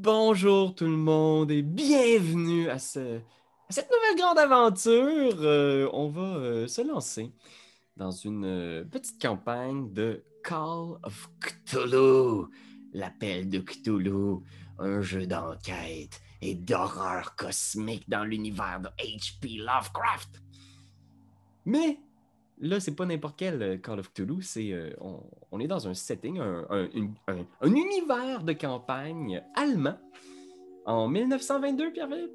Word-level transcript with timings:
Bonjour 0.00 0.74
tout 0.74 0.84
le 0.84 0.90
monde 0.98 1.50
et 1.50 1.62
bienvenue 1.62 2.68
à, 2.68 2.78
ce- 2.78 3.16
à 3.18 3.70
cette 3.70 3.88
nouvelle 3.90 4.18
grande 4.22 4.38
aventure. 4.38 5.36
Euh, 5.40 5.88
on 5.94 6.08
va 6.08 6.20
euh, 6.36 6.66
se 6.66 6.82
lancer 6.86 7.32
dans 7.96 8.10
une 8.10 8.44
euh, 8.44 8.84
petite 8.84 9.18
campagne 9.20 9.90
de 9.94 10.22
Call 10.44 10.98
of 11.02 11.30
Cthulhu, 11.40 12.44
l'appel 12.92 13.48
de 13.48 13.58
Cthulhu, 13.58 14.40
un 14.78 15.00
jeu 15.00 15.26
d'enquête 15.26 16.20
et 16.42 16.54
d'horreur 16.54 17.34
cosmique 17.34 18.06
dans 18.06 18.24
l'univers 18.24 18.80
de 18.80 18.88
H.P. 19.02 19.56
Lovecraft. 19.64 20.42
Mais 21.64 21.98
là, 22.60 22.80
c'est 22.80 22.94
pas 22.94 23.04
n'importe 23.06 23.36
quel 23.38 23.62
euh, 23.62 23.76
Call 23.76 23.98
of 24.00 24.12
Cthulhu, 24.12 24.42
c'est 24.42 24.72
euh, 24.72 24.90
on, 25.00 25.20
on 25.52 25.60
est 25.60 25.66
dans 25.66 25.86
un 25.88 25.94
setting, 25.94 26.38
un, 26.38 26.66
un- 26.70 26.88
une- 26.94 27.14
un- 27.28 27.44
un 27.60 27.74
univers 27.74 28.42
de 28.44 28.52
campagne 28.52 29.42
allemand 29.54 29.98
en 30.86 31.08
1922, 31.08 31.92
Pierre-Philippe? 31.92 32.30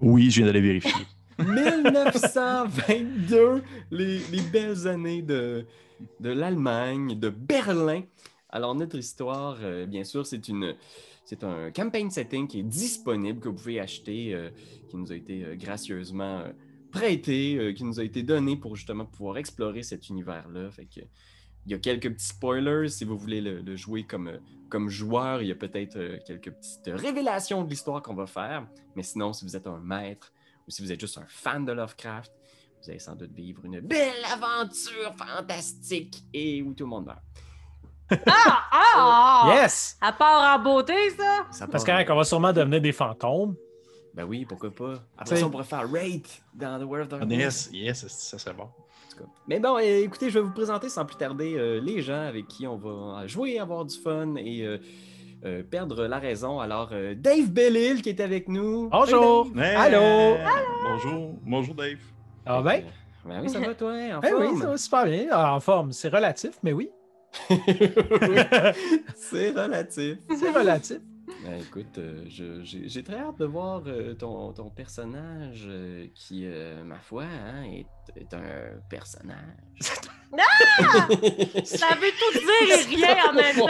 Oui, 0.00 0.30
je 0.30 0.36
viens 0.38 0.46
d'aller 0.46 0.60
vérifier. 0.60 1.06
1922, 1.38 3.62
les, 3.90 4.18
les 4.18 4.40
belles 4.52 4.86
années 4.88 5.20
de, 5.22 5.66
de 6.20 6.30
l'Allemagne, 6.30 7.18
de 7.18 7.28
Berlin. 7.28 8.02
Alors, 8.48 8.74
notre 8.74 8.96
histoire, 8.96 9.58
euh, 9.62 9.84
bien 9.86 10.04
sûr, 10.04 10.24
c'est 10.26 10.48
une. 10.48 10.74
C'est 11.28 11.42
un 11.42 11.72
campaign 11.72 12.08
setting 12.08 12.46
qui 12.46 12.60
est 12.60 12.62
disponible, 12.62 13.40
que 13.40 13.48
vous 13.48 13.56
pouvez 13.56 13.80
acheter, 13.80 14.32
euh, 14.32 14.48
qui 14.88 14.96
nous 14.96 15.10
a 15.10 15.16
été 15.16 15.44
gracieusement 15.56 16.44
prêté, 16.96 17.56
euh, 17.56 17.72
qui 17.72 17.84
nous 17.84 18.00
a 18.00 18.04
été 18.04 18.22
donné 18.22 18.56
pour 18.56 18.76
justement 18.76 19.04
pouvoir 19.04 19.36
explorer 19.38 19.82
cet 19.82 20.08
univers-là. 20.08 20.70
Fait 20.70 20.86
que, 20.86 21.00
il 21.66 21.72
y 21.72 21.74
a 21.74 21.78
quelques 21.78 22.12
petits 22.12 22.26
spoilers 22.28 22.88
si 22.88 23.04
vous 23.04 23.18
voulez 23.18 23.40
le, 23.40 23.60
le 23.60 23.76
jouer 23.76 24.04
comme, 24.04 24.28
euh, 24.28 24.38
comme 24.70 24.88
joueur. 24.88 25.42
Il 25.42 25.48
y 25.48 25.52
a 25.52 25.56
peut-être 25.56 25.96
euh, 25.96 26.18
quelques 26.26 26.52
petites 26.52 26.88
révélations 26.88 27.64
de 27.64 27.70
l'histoire 27.70 28.02
qu'on 28.02 28.14
va 28.14 28.26
faire. 28.26 28.66
Mais 28.94 29.02
sinon, 29.02 29.32
si 29.32 29.44
vous 29.44 29.56
êtes 29.56 29.66
un 29.66 29.78
maître 29.78 30.32
ou 30.66 30.70
si 30.70 30.82
vous 30.82 30.90
êtes 30.90 31.00
juste 31.00 31.18
un 31.18 31.26
fan 31.28 31.64
de 31.64 31.72
Lovecraft, 31.72 32.32
vous 32.82 32.90
allez 32.90 32.98
sans 32.98 33.16
doute 33.16 33.32
vivre 33.32 33.64
une 33.64 33.80
belle 33.80 34.24
aventure 34.32 35.14
fantastique 35.16 36.22
et 36.32 36.62
où 36.62 36.72
tout 36.72 36.84
le 36.84 36.90
monde 36.90 37.06
meurt. 37.06 37.22
Ah! 38.26 38.62
Ah! 38.70 39.52
Yes! 39.54 39.98
À 40.00 40.12
part 40.12 40.58
en 40.58 40.62
beauté, 40.62 41.10
ça? 41.10 41.46
Ça 41.50 41.66
Parce 41.66 41.84
qu'on 41.84 42.14
va 42.14 42.24
sûrement 42.24 42.52
devenir 42.52 42.80
des 42.80 42.92
fantômes. 42.92 43.54
Ben 44.16 44.24
oui, 44.24 44.46
pourquoi 44.48 44.70
pas. 44.70 44.94
Après 45.18 45.36
ça, 45.36 45.46
on 45.46 45.50
pourrait 45.50 45.64
faire 45.64 45.88
Rate 45.92 46.42
dans 46.54 46.78
The 46.80 46.84
World 46.88 47.12
of 47.12 47.20
Darkness. 47.20 47.68
yes, 47.72 48.02
yes, 48.02 48.06
ça 48.08 48.38
serait 48.38 48.54
bon. 48.54 48.68
Mais 49.46 49.60
bon, 49.60 49.76
euh, 49.76 50.02
écoutez, 50.02 50.30
je 50.30 50.38
vais 50.38 50.44
vous 50.44 50.52
présenter 50.52 50.88
sans 50.88 51.04
plus 51.04 51.16
tarder 51.16 51.54
euh, 51.54 51.80
les 51.80 52.02
gens 52.02 52.22
avec 52.26 52.48
qui 52.48 52.66
on 52.66 52.76
va 52.76 53.26
jouer, 53.26 53.58
avoir 53.58 53.84
du 53.84 53.96
fun 53.98 54.34
et 54.36 54.62
euh, 54.62 54.78
euh, 55.44 55.62
perdre 55.62 56.06
la 56.06 56.18
raison. 56.18 56.60
Alors, 56.60 56.90
euh, 56.92 57.14
Dave 57.14 57.50
Bellil 57.50 58.00
qui 58.02 58.08
est 58.10 58.20
avec 58.20 58.48
nous. 58.48 58.88
Bonjour! 58.90 59.48
Hey, 59.56 59.62
Hey! 59.62 59.76
Allô? 59.94 60.36
Bonjour, 60.84 61.34
bonjour 61.42 61.74
Dave. 61.74 61.98
Ah 62.46 62.60
ben? 62.62 62.84
Ben 63.24 63.40
oui, 63.42 63.48
ça 63.50 63.58
va 63.60 63.74
toi, 63.74 63.90
en 63.92 64.20
Eh 64.22 64.32
oui, 64.34 64.46
forme? 64.46 64.60
ça 64.62 64.66
va 64.68 64.76
super 64.76 65.04
bien. 65.06 65.26
Ah, 65.30 65.54
En 65.54 65.60
forme, 65.60 65.92
c'est 65.92 66.08
relatif, 66.08 66.58
mais 66.62 66.72
oui. 66.72 66.90
C'est 69.16 69.50
relatif. 69.50 70.16
c'est 70.38 70.50
relatif. 70.50 70.98
Ben, 71.44 71.60
écoute, 71.60 71.98
euh, 71.98 72.24
je- 72.28 72.62
j'ai 72.64 72.88
j'ai 72.88 73.02
très 73.04 73.18
hâte 73.18 73.38
de 73.38 73.44
voir 73.44 73.82
euh, 73.86 74.14
ton, 74.14 74.52
ton 74.52 74.68
personnage 74.70 75.64
euh, 75.68 76.06
qui, 76.14 76.42
euh, 76.44 76.82
ma 76.82 76.98
foi, 76.98 77.24
hein, 77.24 77.62
est, 77.64 77.86
est 78.20 78.34
un 78.34 78.80
personnage. 78.88 79.36
Ça 81.64 81.88
veut 81.94 82.12
tout 82.18 82.38
dire 82.38 82.68
et 82.70 82.96
rien 82.96 83.30
en 83.30 83.32
même 83.32 83.56
temps. 83.56 83.68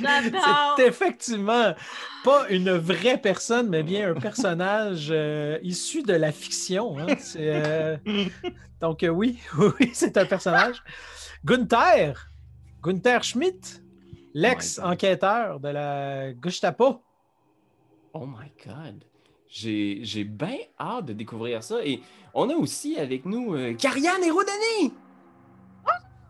J'adore. 0.00 0.74
C'est 0.78 0.86
effectivement 0.86 1.74
pas 2.24 2.48
une 2.48 2.70
vraie 2.72 3.18
personne, 3.18 3.68
mais 3.68 3.82
bien 3.82 4.10
un 4.14 4.20
personnage 4.20 5.08
euh, 5.10 5.58
issu 5.62 6.02
de 6.02 6.14
la 6.14 6.32
fiction. 6.32 6.98
hein. 6.98 7.06
C'est, 7.18 7.38
euh, 7.52 7.96
Donc 8.80 9.02
euh, 9.02 9.08
oui, 9.08 9.38
oui, 9.58 9.90
c'est 9.92 10.16
un 10.16 10.24
personnage. 10.24 10.82
Gunther, 11.44 12.30
Gunther 12.82 13.22
Schmidt, 13.24 13.82
l'ex-enquêteur 14.34 15.60
de 15.60 15.68
la 15.68 16.32
Gestapo. 16.42 17.02
Oh 18.12 18.26
my 18.26 18.50
god. 18.66 19.04
J'ai 19.48 20.00
j'ai 20.02 20.24
bien 20.24 20.56
hâte 20.78 21.06
de 21.06 21.12
découvrir 21.12 21.62
ça. 21.62 21.84
Et 21.84 22.00
on 22.34 22.48
a 22.50 22.54
aussi 22.54 22.98
avec 22.98 23.24
nous 23.24 23.54
euh, 23.54 23.74
Karianne 23.74 24.22
et 24.24 24.30
Rodani. 24.30 24.92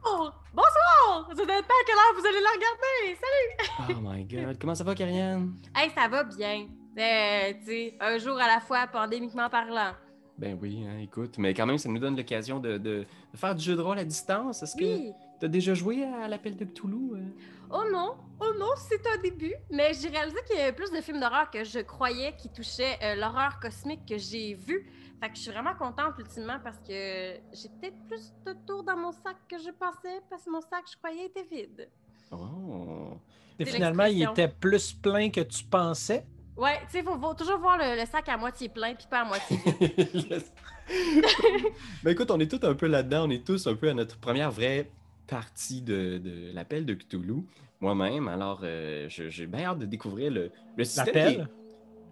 Oh, 0.03 0.31
bonsoir! 0.55 1.29
Ça 1.29 1.35
dépend 1.35 1.53
à 1.53 1.85
quelle 1.87 1.97
heure 1.97 2.15
vous 2.19 2.27
allez 2.27 2.41
la 2.41 2.51
regarder. 2.55 3.19
Salut! 3.21 3.95
Oh 3.99 4.01
my 4.03 4.25
god. 4.25 4.59
Comment 4.59 4.75
ça 4.75 4.83
va, 4.85 4.95
Karianne? 4.95 5.55
Hey, 5.77 5.91
ça 5.95 6.09
va 6.09 6.25
bien. 6.25 6.67
Euh, 6.99 7.53
tu 7.61 7.67
sais, 7.67 7.95
un 8.01 8.17
jour 8.19 8.39
à 8.39 8.47
la 8.47 8.61
fois, 8.61 8.87
pandémiquement 8.87 9.49
parlant. 9.51 9.93
Ben 10.39 10.59
oui, 10.61 10.83
hein, 10.89 10.99
écoute, 11.03 11.37
mais 11.37 11.53
quand 11.53 11.67
même, 11.67 11.77
ça 11.77 11.91
nous 11.91 11.99
donne 11.99 12.17
l'occasion 12.17 12.59
de, 12.61 12.79
de- 12.79 13.05
de 13.33 13.37
faire 13.37 13.55
du 13.55 13.63
jeu 13.63 13.77
de 13.77 13.83
rôle 13.83 13.99
à 13.99 14.05
distance. 14.05 14.63
Est-ce 14.63 14.75
que 14.75 14.85
Oui. 14.85 15.13
tu 15.39 15.45
as 15.45 15.49
déjà 15.49 15.75
joué 15.75 16.03
à 16.03 16.27
l'appel 16.29 16.57
de 16.57 16.65
Cthulhu? 16.65 17.13
euh? 17.15 17.19
Oh 17.73 17.85
non, 17.91 18.17
oh 18.41 18.53
non, 18.59 18.73
c'est 18.77 19.07
un 19.07 19.19
début. 19.19 19.55
Mais 19.71 19.93
j'ai 19.95 20.09
réalisé 20.09 20.39
qu'il 20.47 20.57
y 20.57 20.61
avait 20.61 20.73
plus 20.73 20.91
de 20.91 21.01
films 21.01 21.21
d'horreur 21.21 21.51
que 21.51 21.63
je 21.63 21.79
croyais 21.81 22.35
qui 22.37 22.49
touchaient 22.49 22.99
euh, 23.03 23.15
l'horreur 23.15 23.61
cosmique 23.61 24.07
que 24.09 24.19
j'ai 24.19 24.55
vu. 24.55 24.91
Fait 25.21 25.29
que 25.29 25.37
je 25.37 25.43
suis 25.43 25.51
vraiment 25.51 25.75
contente 25.75 26.15
ultimement 26.19 26.59
parce 26.65 26.79
que 26.79 27.35
j'ai 27.53 27.69
peut-être 27.81 27.97
plus 28.09 28.33
de 28.45 28.55
tours 28.67 28.83
dans 28.83 28.97
mon 28.97 29.13
sac 29.13 29.37
que 29.49 29.59
je 29.59 29.71
pensais 29.71 30.21
parce 30.29 30.45
que 30.45 30.51
mon 30.51 30.61
sac, 30.61 30.85
je 30.91 30.97
croyais, 30.97 31.27
était 31.27 31.45
vide. 31.45 31.89
Oh. 32.33 33.19
Et 33.59 33.67
finalement, 33.67 34.07
il 34.07 34.23
était 34.23 34.49
plus 34.49 34.93
plein 34.95 35.31
que 35.31 35.43
tu 35.43 35.63
pensais? 35.65 36.25
Ouais, 36.57 36.81
tu 36.87 36.93
sais, 36.93 36.99
il 37.01 37.05
faut, 37.05 37.19
faut 37.19 37.35
toujours 37.35 37.59
voir 37.59 37.79
le, 37.79 38.01
le 38.01 38.07
sac 38.07 38.29
à 38.29 38.37
moitié 38.37 38.69
plein 38.69 38.95
puis 38.95 39.07
pas 39.09 39.21
à 39.21 39.25
moitié 39.25 39.57
vide. 39.57 40.43
ben 42.03 42.11
écoute, 42.13 42.31
on 42.31 42.41
est 42.41 42.51
tous 42.51 42.67
un 42.67 42.75
peu 42.75 42.87
là-dedans. 42.87 43.27
On 43.27 43.31
est 43.31 43.47
tous 43.47 43.67
un 43.67 43.75
peu 43.75 43.91
à 43.91 43.95
notre 43.95 44.19
première 44.19 44.51
vraie 44.51 44.91
partie 45.31 45.83
de, 45.83 46.19
de 46.19 46.51
l'appel 46.53 46.85
de 46.85 46.95
Cthulhu. 46.95 47.45
Moi-même, 47.81 48.29
alors 48.29 48.61
euh, 48.65 49.07
je- 49.09 49.31
j'ai 49.31 49.47
bien 49.47 49.71
hâte 49.71 49.79
de 49.79 49.87
découvrir 49.87 50.31
le, 50.31 50.51
le 50.77 50.85
système. 50.85 51.17
est- 51.17 51.25
L'appel? 51.37 51.49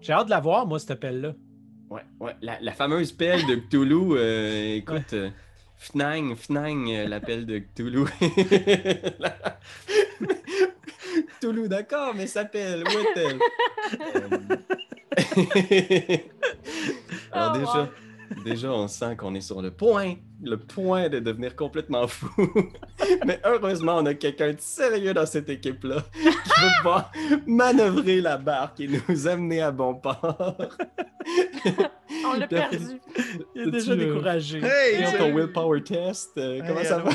J'ai 0.01 0.13
hâte 0.13 0.27
de 0.27 0.31
la 0.31 0.41
voir, 0.41 0.67
moi, 0.67 0.79
cette 0.79 0.93
appel-là. 0.93 1.35
Ouais, 1.91 2.03
ouais, 2.21 2.37
la, 2.41 2.59
la 2.61 2.73
fameuse 2.73 3.13
pelle 3.13 3.45
de 3.47 3.57
Cthulhu. 3.57 4.17
euh, 4.17 4.77
écoute, 4.77 5.13
euh, 5.13 5.31
Fnang, 5.77 6.35
Fnang, 6.37 6.89
euh, 6.91 7.09
l'appel 7.09 7.45
de 7.47 7.59
Cthulhu. 7.59 8.05
Cthulhu, 11.41 11.69
d'accord, 11.69 12.15
mais 12.15 12.27
s'appelle, 12.27 12.85
où 12.85 12.89
est-elle? 12.89 13.39
Euh, 14.15 14.29
Alors 17.33 17.53
Oh, 17.55 17.59
déjà, 17.59 17.89
déjà, 18.45 18.73
on 18.73 18.89
sent 18.89 19.17
qu'on 19.17 19.35
est 19.35 19.41
sur 19.41 19.63
le 19.63 19.71
point, 19.71 20.15
le 20.43 20.57
point 20.57 21.09
de 21.09 21.19
devenir 21.19 21.57
complètement 21.57 22.07
fou. 22.07 22.31
mais 23.27 23.41
heureusement, 23.45 23.97
on 23.97 24.07
a 24.07 24.15
quelqu'un 24.15 24.53
de 24.53 24.61
sérieux 24.61 25.15
dans 25.15 25.27
cette 25.27 25.49
équipe-là 25.49 26.03
qui 26.13 26.25
veut 26.25 26.71
pouvoir 26.79 27.13
manœuvrer 27.47 28.21
la 28.21 28.39
barque 28.39 28.81
et 28.81 28.89
nous 29.09 29.29
amener 29.29 29.63
à 29.63 29.71
bon 29.71 29.95
port. 29.95 30.57
On 32.35 32.39
l'a 32.39 32.47
perdu. 32.49 33.01
Il 33.55 33.63
est 33.63 33.71
déjà 33.71 33.93
euh, 33.93 33.97
découragé. 33.97 34.61
Hey! 34.63 35.17
Ton 35.19 35.35
willpower 35.35 35.83
test, 35.83 36.31
euh, 36.39 36.61
comment 36.67 36.81
Hey, 36.81 36.87
ça 36.87 36.99
va? 36.99 37.11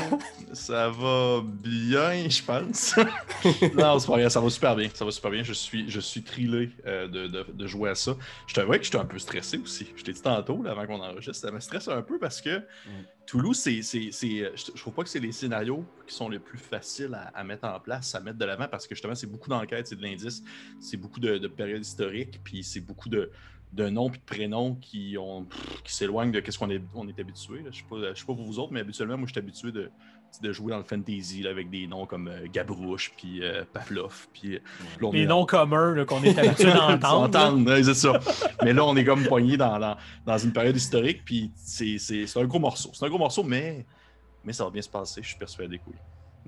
Ça 0.52 0.88
va 0.90 1.42
bien, 1.44 2.28
je 2.28 2.42
pense. 2.42 2.96
non, 3.76 3.98
c'est 3.98 4.06
pas 4.06 4.14
rien, 4.16 4.28
ça 4.28 4.40
va 4.40 4.50
super 4.50 4.76
bien. 4.76 4.88
Ça 4.92 5.04
va 5.04 5.10
super 5.10 5.30
bien. 5.30 5.42
Je 5.42 5.52
suis, 5.52 5.90
je 5.90 6.00
suis 6.00 6.22
thrillé 6.22 6.70
euh, 6.86 7.08
de, 7.08 7.26
de- 7.26 7.46
de 7.52 7.66
jouer 7.66 7.90
à 7.90 7.94
ça. 7.94 8.16
Je 8.46 8.54
t'avoue 8.54 8.72
que 8.72 8.82
j'étais 8.82 8.98
un 8.98 9.04
peu 9.04 9.18
stressé 9.18 9.58
aussi. 9.58 9.86
Je 9.96 10.02
t'ai 10.02 10.12
dit 10.12 10.22
tantôt, 10.22 10.62
là, 10.62 10.72
avant 10.72 10.86
qu'on 10.86 11.00
enregistre, 11.00 11.34
ça 11.46 11.50
me 11.50 11.60
stresse 11.60 11.88
un 11.88 12.02
peu 12.02 12.18
parce 12.18 12.40
que 12.40 12.62
Toulouse, 13.26 13.56
c'est, 13.56 13.80
c'est, 13.82 14.10
c'est- 14.12 14.52
je, 14.54 14.72
je 14.74 14.80
trouve 14.80 14.92
pas 14.94 15.02
que 15.02 15.08
c'est 15.08 15.20
les 15.20 15.32
scénarios 15.32 15.84
qui 16.06 16.14
sont 16.14 16.28
les 16.28 16.38
plus 16.38 16.58
faciles 16.58 17.14
à, 17.14 17.28
à 17.38 17.42
mettre 17.44 17.64
en 17.66 17.80
place, 17.80 18.14
à 18.14 18.20
mettre 18.20 18.38
de 18.38 18.44
l'avant 18.44 18.68
parce 18.68 18.86
que 18.86 18.94
justement, 18.94 19.14
c'est 19.14 19.26
beaucoup 19.26 19.48
d'enquêtes, 19.48 19.86
c'est 19.86 19.96
de 19.96 20.02
l'indice, 20.02 20.42
c'est 20.78 20.98
beaucoup 20.98 21.20
de, 21.20 21.38
de 21.38 21.48
périodes 21.48 21.80
historiques, 21.84 22.40
puis 22.44 22.62
c'est 22.62 22.80
beaucoup 22.80 23.08
de, 23.08 23.30
de 23.74 23.88
noms 23.88 24.08
puis 24.10 24.20
de 24.20 24.24
prénoms 24.24 24.76
qui, 24.76 25.16
ont, 25.18 25.46
qui 25.84 25.92
s'éloignent 25.94 26.30
de 26.32 26.42
ce 26.50 26.58
qu'on 26.58 26.70
est, 26.70 26.82
on 26.94 27.08
est 27.08 27.18
habitué. 27.18 27.62
là. 27.62 27.70
Je 27.72 27.78
sais 27.78 27.84
je 28.14 28.20
sais 28.20 28.26
pas 28.26 28.34
pour 28.34 28.44
vous 28.44 28.58
autres, 28.58 28.72
mais 28.72 28.80
habituellement, 28.80 29.16
moi, 29.16 29.26
je 29.26 29.32
suis 29.32 29.38
habitué 29.38 29.72
de, 29.72 29.90
de 30.42 30.52
jouer 30.52 30.70
dans 30.70 30.78
le 30.78 30.84
fantasy 30.84 31.42
là, 31.42 31.50
avec 31.50 31.70
des 31.70 31.86
noms 31.86 32.06
comme 32.06 32.28
euh, 32.28 32.46
Gabrouche, 32.52 33.12
puis 33.16 33.42
euh, 33.42 33.64
Pavlov, 33.72 34.28
puis... 34.32 34.56
euh, 34.56 34.58
est- 35.22 35.26
noms 35.26 35.44
communs 35.46 35.94
là, 35.94 36.04
qu'on 36.04 36.22
est 36.22 36.38
habitué 36.38 36.72
d'entendre. 37.00 37.82
c'est 37.82 37.94
ça. 37.94 38.18
mais 38.62 38.72
là, 38.72 38.84
on 38.84 38.96
est 38.96 39.04
comme 39.04 39.24
poigné 39.24 39.56
dans, 39.56 39.78
dans, 39.78 39.96
dans 40.24 40.38
une 40.38 40.52
période 40.52 40.76
historique, 40.76 41.24
puis 41.24 41.50
c'est 41.56 41.98
c'est- 41.98 42.26
c'est 42.26 42.40
un 42.40 42.44
gros 42.46 42.58
morceau. 42.60 42.90
C'est 42.92 43.04
un 43.04 43.08
gros 43.08 43.18
morceau, 43.18 43.42
mais, 43.42 43.86
mais 44.44 44.52
ça 44.52 44.64
va 44.64 44.70
bien 44.70 44.82
se 44.82 44.88
passer, 44.88 45.22
je 45.22 45.28
suis 45.28 45.38
persuadé 45.38 45.78
que 45.78 45.84
oui. 45.88 45.96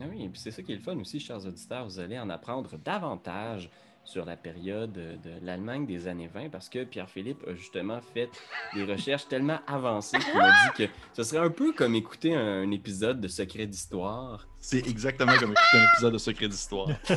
Ah 0.01 0.05
oui, 0.11 0.25
et 0.25 0.29
puis 0.29 0.39
c'est 0.39 0.51
ça 0.51 0.63
qui 0.63 0.73
est 0.73 0.77
le 0.77 0.83
fun 0.83 0.97
aussi, 0.99 1.19
chers 1.19 1.45
auditeurs. 1.47 1.85
Vous 1.87 1.99
allez 1.99 2.19
en 2.19 2.29
apprendre 2.29 2.77
davantage 2.85 3.71
sur 4.07 4.25
la 4.25 4.37
période 4.37 4.93
de 4.93 5.31
l'Allemagne 5.43 5.85
des 5.85 6.09
années 6.09 6.31
20 6.33 6.49
parce 6.51 6.69
que 6.69 6.85
Pierre-Philippe 6.85 7.45
a 7.47 7.55
justement 7.55 8.01
fait 8.01 8.31
des 8.75 8.85
recherches 8.85 9.29
tellement 9.29 9.59
avancées 9.67 10.19
qu'il 10.19 10.39
m'a 10.39 10.51
dit 10.51 10.87
que 10.87 10.93
ce 11.13 11.25
serait 11.25 11.45
un 11.45 11.51
peu 11.51 11.73
comme 11.73 11.95
écouter 11.95 12.35
un, 12.35 12.71
épisode 12.71 13.21
de 13.21 13.29
Secret 13.29 13.67
d'Histoire. 13.67 14.47
C'est 14.61 14.87
exactement 14.87 15.33
comme 15.39 15.53
écouter 15.53 15.79
un 15.79 15.93
épisode 15.93 16.13
de 16.13 16.19
Secret 16.19 16.49
d'Histoire. 16.49 16.89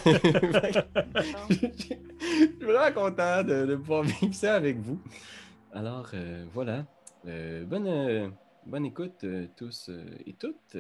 Je 1.49 1.55
suis 1.55 2.55
vraiment 2.59 2.91
content 2.93 3.43
de, 3.43 3.75
pouvoir 3.75 4.03
vivre 4.03 4.33
ça 4.33 4.55
avec 4.55 4.77
vous. 4.77 4.99
Alors, 5.71 6.09
euh, 6.13 6.45
voilà. 6.51 6.85
Euh, 7.27 7.65
bonne, 7.65 7.87
euh, 7.87 8.29
bonne 8.65 8.85
écoute 8.85 9.25
tous 9.55 9.91
et 10.25 10.33
toutes. 10.33 10.75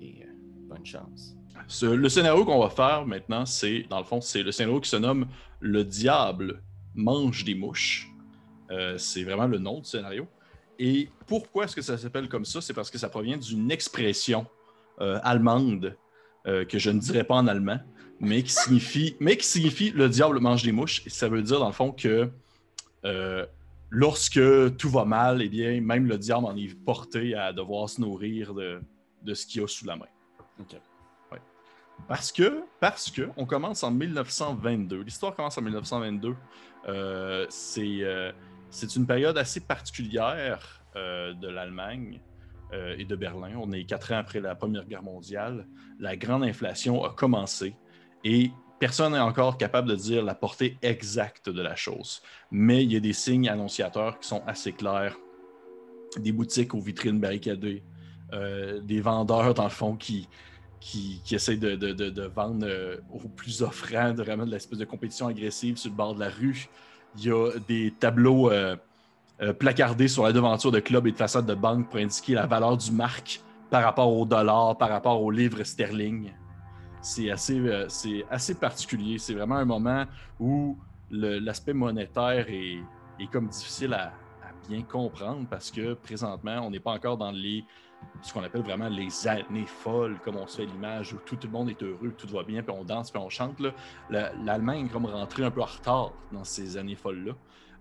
et 0.00 0.26
bonne 0.68 0.84
chance 0.84 1.37
le 1.82 2.08
scénario 2.08 2.44
qu'on 2.44 2.60
va 2.60 2.70
faire 2.70 3.06
maintenant, 3.06 3.46
c'est, 3.46 3.84
dans 3.88 3.98
le 3.98 4.04
fond, 4.04 4.20
c'est 4.20 4.42
le 4.42 4.52
scénario 4.52 4.80
qui 4.80 4.90
se 4.90 4.96
nomme 4.96 5.26
Le 5.60 5.84
diable 5.84 6.62
mange 6.94 7.44
des 7.44 7.54
mouches. 7.54 8.10
Euh, 8.70 8.98
c'est 8.98 9.24
vraiment 9.24 9.46
le 9.46 9.58
nom 9.58 9.78
du 9.78 9.84
scénario. 9.84 10.26
Et 10.78 11.08
pourquoi 11.26 11.64
est-ce 11.64 11.74
que 11.74 11.82
ça 11.82 11.98
s'appelle 11.98 12.28
comme 12.28 12.44
ça? 12.44 12.60
C'est 12.60 12.74
parce 12.74 12.90
que 12.90 12.98
ça 12.98 13.08
provient 13.08 13.36
d'une 13.36 13.70
expression 13.70 14.46
euh, 15.00 15.18
allemande 15.22 15.96
euh, 16.46 16.64
que 16.64 16.78
je 16.78 16.90
ne 16.90 17.00
dirais 17.00 17.24
pas 17.24 17.34
en 17.34 17.46
allemand, 17.46 17.80
mais 18.20 18.42
qui 18.42 18.52
signifie, 18.52 19.16
mais 19.20 19.36
qui 19.36 19.46
signifie 19.46 19.90
le 19.90 20.08
diable 20.08 20.38
mange 20.40 20.62
des 20.62 20.72
mouches. 20.72 21.02
Et 21.06 21.10
ça 21.10 21.28
veut 21.28 21.42
dire, 21.42 21.58
dans 21.58 21.66
le 21.66 21.72
fond, 21.72 21.92
que 21.92 22.30
lorsque 23.90 24.76
tout 24.76 24.90
va 24.90 25.04
mal, 25.04 25.40
eh 25.42 25.48
bien, 25.48 25.80
même 25.80 26.06
le 26.06 26.18
diable 26.18 26.44
en 26.44 26.56
est 26.56 26.74
porté 26.74 27.34
à 27.34 27.52
devoir 27.52 27.88
se 27.88 28.00
nourrir 28.00 28.54
de, 28.54 28.80
de 29.22 29.34
ce 29.34 29.46
qu'il 29.46 29.62
a 29.62 29.66
sous 29.66 29.86
la 29.86 29.96
main. 29.96 30.06
Parce 32.06 32.32
que, 32.32 32.62
parce 32.80 33.10
que, 33.10 33.28
on 33.36 33.44
commence 33.44 33.82
en 33.82 33.90
1922. 33.90 35.02
L'histoire 35.02 35.34
commence 35.34 35.58
en 35.58 35.62
1922. 35.62 36.34
Euh, 36.88 37.46
euh, 37.78 38.32
c'est 38.70 38.96
une 38.96 39.06
période 39.06 39.36
assez 39.36 39.60
particulière 39.60 40.82
euh, 40.96 41.34
de 41.34 41.48
l'Allemagne 41.48 42.20
et 42.98 43.06
de 43.06 43.16
Berlin. 43.16 43.52
On 43.58 43.72
est 43.72 43.84
quatre 43.84 44.12
ans 44.12 44.18
après 44.18 44.40
la 44.40 44.54
Première 44.54 44.84
Guerre 44.84 45.02
mondiale. 45.02 45.66
La 45.98 46.16
grande 46.16 46.44
inflation 46.44 47.02
a 47.02 47.14
commencé 47.14 47.74
et 48.24 48.50
personne 48.78 49.14
n'est 49.14 49.18
encore 49.18 49.56
capable 49.56 49.88
de 49.88 49.96
dire 49.96 50.22
la 50.22 50.34
portée 50.34 50.76
exacte 50.82 51.48
de 51.48 51.62
la 51.62 51.76
chose. 51.76 52.20
Mais 52.50 52.84
il 52.84 52.92
y 52.92 52.96
a 52.96 53.00
des 53.00 53.14
signes 53.14 53.48
annonciateurs 53.48 54.18
qui 54.18 54.28
sont 54.28 54.42
assez 54.46 54.74
clairs. 54.74 55.16
Des 56.18 56.30
boutiques 56.30 56.74
aux 56.74 56.80
vitrines 56.80 57.18
barricadées, 57.18 57.82
des 58.82 59.00
vendeurs, 59.00 59.54
dans 59.54 59.64
le 59.64 59.70
fond, 59.70 59.96
qui, 59.96 60.28
qui, 60.80 61.20
qui 61.24 61.34
essaie 61.34 61.56
de, 61.56 62.26
vendre 62.26 62.66
euh, 62.66 62.96
au 63.12 63.28
plus 63.28 63.62
offrant, 63.62 64.12
de 64.12 64.22
vraiment 64.22 64.46
de 64.46 64.50
l'espèce 64.50 64.78
de 64.78 64.84
compétition 64.84 65.26
agressive 65.26 65.76
sur 65.76 65.90
le 65.90 65.96
bord 65.96 66.14
de 66.14 66.20
la 66.20 66.28
rue. 66.28 66.68
Il 67.16 67.24
y 67.24 67.30
a 67.30 67.50
des 67.66 67.92
tableaux 67.98 68.50
euh, 68.50 68.76
euh, 69.40 69.52
placardés 69.52 70.08
sur 70.08 70.24
la 70.24 70.32
devanture 70.32 70.70
de 70.70 70.80
clubs 70.80 71.06
et 71.06 71.12
de 71.12 71.16
façades 71.16 71.46
de 71.46 71.54
banque 71.54 71.88
pour 71.88 71.98
indiquer 71.98 72.34
la 72.34 72.46
valeur 72.46 72.76
du 72.76 72.92
marque 72.92 73.40
par 73.70 73.82
rapport 73.82 74.12
au 74.12 74.24
dollar, 74.24 74.76
par 74.76 74.88
rapport 74.88 75.22
au 75.22 75.30
livre 75.30 75.62
sterling. 75.62 76.32
C'est 77.00 77.30
assez, 77.30 77.60
assez 78.30 78.54
particulier. 78.54 79.18
C'est 79.18 79.34
vraiment 79.34 79.56
un 79.56 79.64
moment 79.64 80.04
où 80.40 80.76
l'aspect 81.10 81.72
monétaire 81.72 82.46
est, 82.48 82.80
comme 83.30 83.48
difficile 83.48 83.94
à 83.94 84.12
bien 84.68 84.82
comprendre 84.82 85.46
parce 85.48 85.70
que 85.70 85.94
présentement, 85.94 86.60
on 86.64 86.70
n'est 86.70 86.80
pas 86.80 86.92
encore 86.92 87.16
dans 87.16 87.30
les 87.30 87.64
ce 88.22 88.32
qu'on 88.32 88.42
appelle 88.42 88.62
vraiment 88.62 88.88
les 88.88 89.28
années 89.28 89.66
folles, 89.66 90.18
comme 90.24 90.36
on 90.36 90.46
se 90.46 90.58
fait 90.58 90.66
l'image 90.66 91.12
où 91.12 91.18
tout, 91.24 91.38
le 91.42 91.50
monde 91.50 91.70
est 91.70 91.82
heureux, 91.82 92.12
tout 92.16 92.26
va 92.28 92.42
bien, 92.42 92.62
puis 92.62 92.74
on 92.76 92.84
danse, 92.84 93.10
puis 93.10 93.20
on 93.20 93.28
chante. 93.28 93.60
L'Allemagne 94.10 94.86
est 94.86 94.88
comme 94.88 95.06
rentrée 95.06 95.44
un 95.44 95.50
peu 95.50 95.62
en 95.62 95.66
retard 95.66 96.12
dans 96.32 96.44
ces 96.44 96.76
années 96.76 96.96
folles-là. 96.96 97.32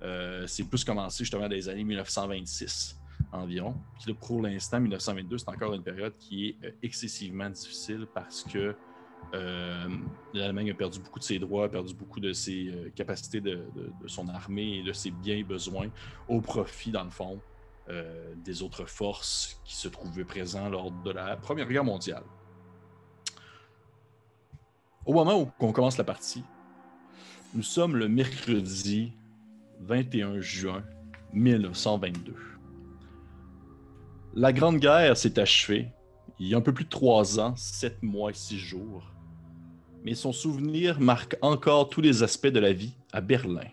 Euh, 0.04 0.46
c'est 0.46 0.64
plus 0.64 0.84
commencé 0.84 1.24
justement 1.24 1.48
les 1.48 1.68
années 1.70 1.84
1926 1.84 3.00
environ. 3.32 3.76
Puis 4.00 4.14
pour 4.14 4.42
l'instant, 4.42 4.80
1922, 4.80 5.40
c'est 5.40 5.50
encore 5.50 5.74
une 5.74 5.82
période 5.82 6.14
qui 6.20 6.50
est 6.50 6.66
euh, 6.66 6.72
excessivement 6.84 7.50
difficile 7.50 8.08
parce 8.14 8.44
que 8.44 8.76
euh, 9.34 9.88
l'Allemagne 10.34 10.70
a 10.70 10.76
perdu 10.76 11.00
beaucoup 11.00 11.18
de 11.18 11.24
ses 11.24 11.40
droits, 11.40 11.66
a 11.66 11.70
perdu 11.70 11.96
beaucoup 11.96 12.20
de 12.20 12.32
ses 12.32 12.92
capacités 12.96 13.42
de, 13.42 13.64
de, 13.76 14.08
son 14.08 14.30
armée 14.30 14.78
et 14.78 14.84
de 14.84 14.94
ses 14.94 15.10
biens 15.10 15.36
et 15.36 15.44
besoins 15.44 15.90
au 16.30 16.40
profit, 16.40 16.92
dans 16.92 17.04
le 17.04 17.10
fond, 17.10 17.42
euh, 17.90 18.34
des 18.44 18.62
autres 18.64 18.86
forces 18.86 19.60
qui 19.66 19.76
se 19.76 19.88
trouvaient 19.88 20.26
présentes 20.26 20.72
lors 20.72 20.92
de 20.92 21.12
la 21.12 21.38
Première 21.38 21.68
Guerre 21.68 21.84
mondiale. 21.84 22.24
Au 25.06 25.14
moment 25.14 25.42
où 25.42 25.52
on 25.60 25.72
commence 25.72 25.98
la 25.98 26.04
partie, 26.04 26.44
nous 27.54 27.64
sommes 27.64 27.96
le 27.96 28.10
mercredi 28.10 29.14
21 29.80 30.42
juin 30.42 30.84
1922. 31.34 32.36
La 34.34 34.52
Grande 34.52 34.80
Guerre 34.80 35.16
s'est 35.16 35.40
achevée 35.40 35.92
il 36.40 36.48
y 36.48 36.54
a 36.54 36.58
un 36.58 36.62
peu 36.62 36.74
plus 36.74 36.86
de 36.86 36.90
trois 36.90 37.40
ans, 37.40 37.56
sept 37.56 38.04
mois 38.04 38.30
et 38.30 38.36
six 38.36 38.60
jours. 38.60 39.04
Mais 40.04 40.14
son 40.14 40.32
souvenir 40.32 41.00
marque 41.00 41.36
encore 41.42 41.90
tous 41.90 42.02
les 42.02 42.22
aspects 42.22 42.48
de 42.48 42.60
la 42.60 42.74
vie 42.74 42.94
à 43.12 43.22
Berlin. 43.22 43.68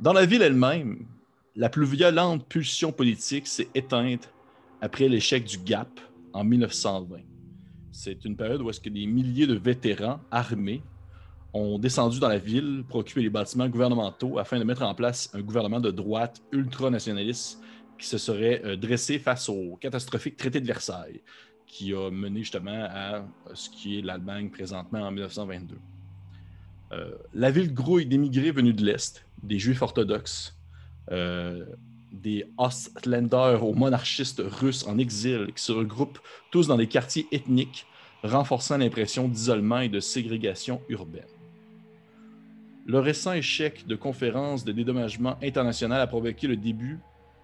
Dans 0.00 0.12
la 0.12 0.26
ville 0.26 0.42
elle-même, 0.42 1.06
la 1.56 1.68
plus 1.68 1.84
violente 1.84 2.46
pulsion 2.48 2.92
politique 2.92 3.46
s'est 3.46 3.68
éteinte 3.74 4.32
après 4.80 5.08
l'échec 5.08 5.44
du 5.44 5.58
GAP 5.58 6.00
en 6.32 6.44
1920. 6.44 7.18
C'est 7.92 8.24
une 8.24 8.36
période 8.36 8.62
où 8.62 8.70
est-ce 8.70 8.80
que 8.80 8.88
des 8.88 9.06
milliers 9.06 9.46
de 9.46 9.56
vétérans 9.56 10.20
armés 10.30 10.82
ont 11.52 11.78
descendu 11.78 12.20
dans 12.20 12.28
la 12.28 12.38
ville 12.38 12.84
pour 12.88 13.00
occuper 13.00 13.22
les 13.22 13.30
bâtiments 13.30 13.68
gouvernementaux 13.68 14.38
afin 14.38 14.58
de 14.58 14.64
mettre 14.64 14.82
en 14.82 14.94
place 14.94 15.28
un 15.34 15.40
gouvernement 15.40 15.80
de 15.80 15.90
droite 15.90 16.40
ultranationaliste 16.52 17.60
qui 17.98 18.06
se 18.06 18.18
serait 18.18 18.62
euh, 18.64 18.76
dressé 18.76 19.18
face 19.18 19.48
au 19.48 19.76
catastrophique 19.76 20.36
traité 20.36 20.60
de 20.60 20.66
Versailles, 20.66 21.20
qui 21.66 21.92
a 21.92 22.10
mené 22.10 22.40
justement 22.40 22.86
à 22.88 23.24
ce 23.52 23.68
qui 23.68 23.98
est 23.98 24.02
l'Allemagne 24.02 24.48
présentement 24.48 25.00
en 25.00 25.10
1922. 25.10 25.76
Euh, 26.92 27.10
la 27.34 27.50
ville 27.50 27.74
grouille 27.74 28.06
d'émigrés 28.06 28.52
venus 28.52 28.74
de 28.74 28.84
l'Est, 28.84 29.24
des 29.42 29.58
Juifs 29.58 29.82
orthodoxes, 29.82 30.56
euh, 30.56 30.59
des 31.08 32.46
Ostländer 32.58 33.58
aux 33.60 33.74
monarchistes 33.74 34.42
russes 34.44 34.86
en 34.86 34.98
exil 34.98 35.52
qui 35.54 35.62
se 35.62 35.72
regroupent 35.72 36.18
tous 36.50 36.66
dans 36.66 36.76
des 36.76 36.86
quartiers 36.86 37.26
ethniques, 37.32 37.86
renforçant 38.22 38.76
l'impression 38.76 39.28
d'isolement 39.28 39.80
et 39.80 39.88
de 39.88 40.00
ségrégation 40.00 40.82
urbaine. 40.88 41.24
Le 42.86 42.98
récent 42.98 43.32
échec 43.32 43.86
de 43.86 43.94
conférence 43.94 44.64
de 44.64 44.72
dédommagement 44.72 45.36
international 45.42 46.00
a 46.00 46.06
provoqué 46.06 46.46
le 46.46 46.56
début, 46.56 46.98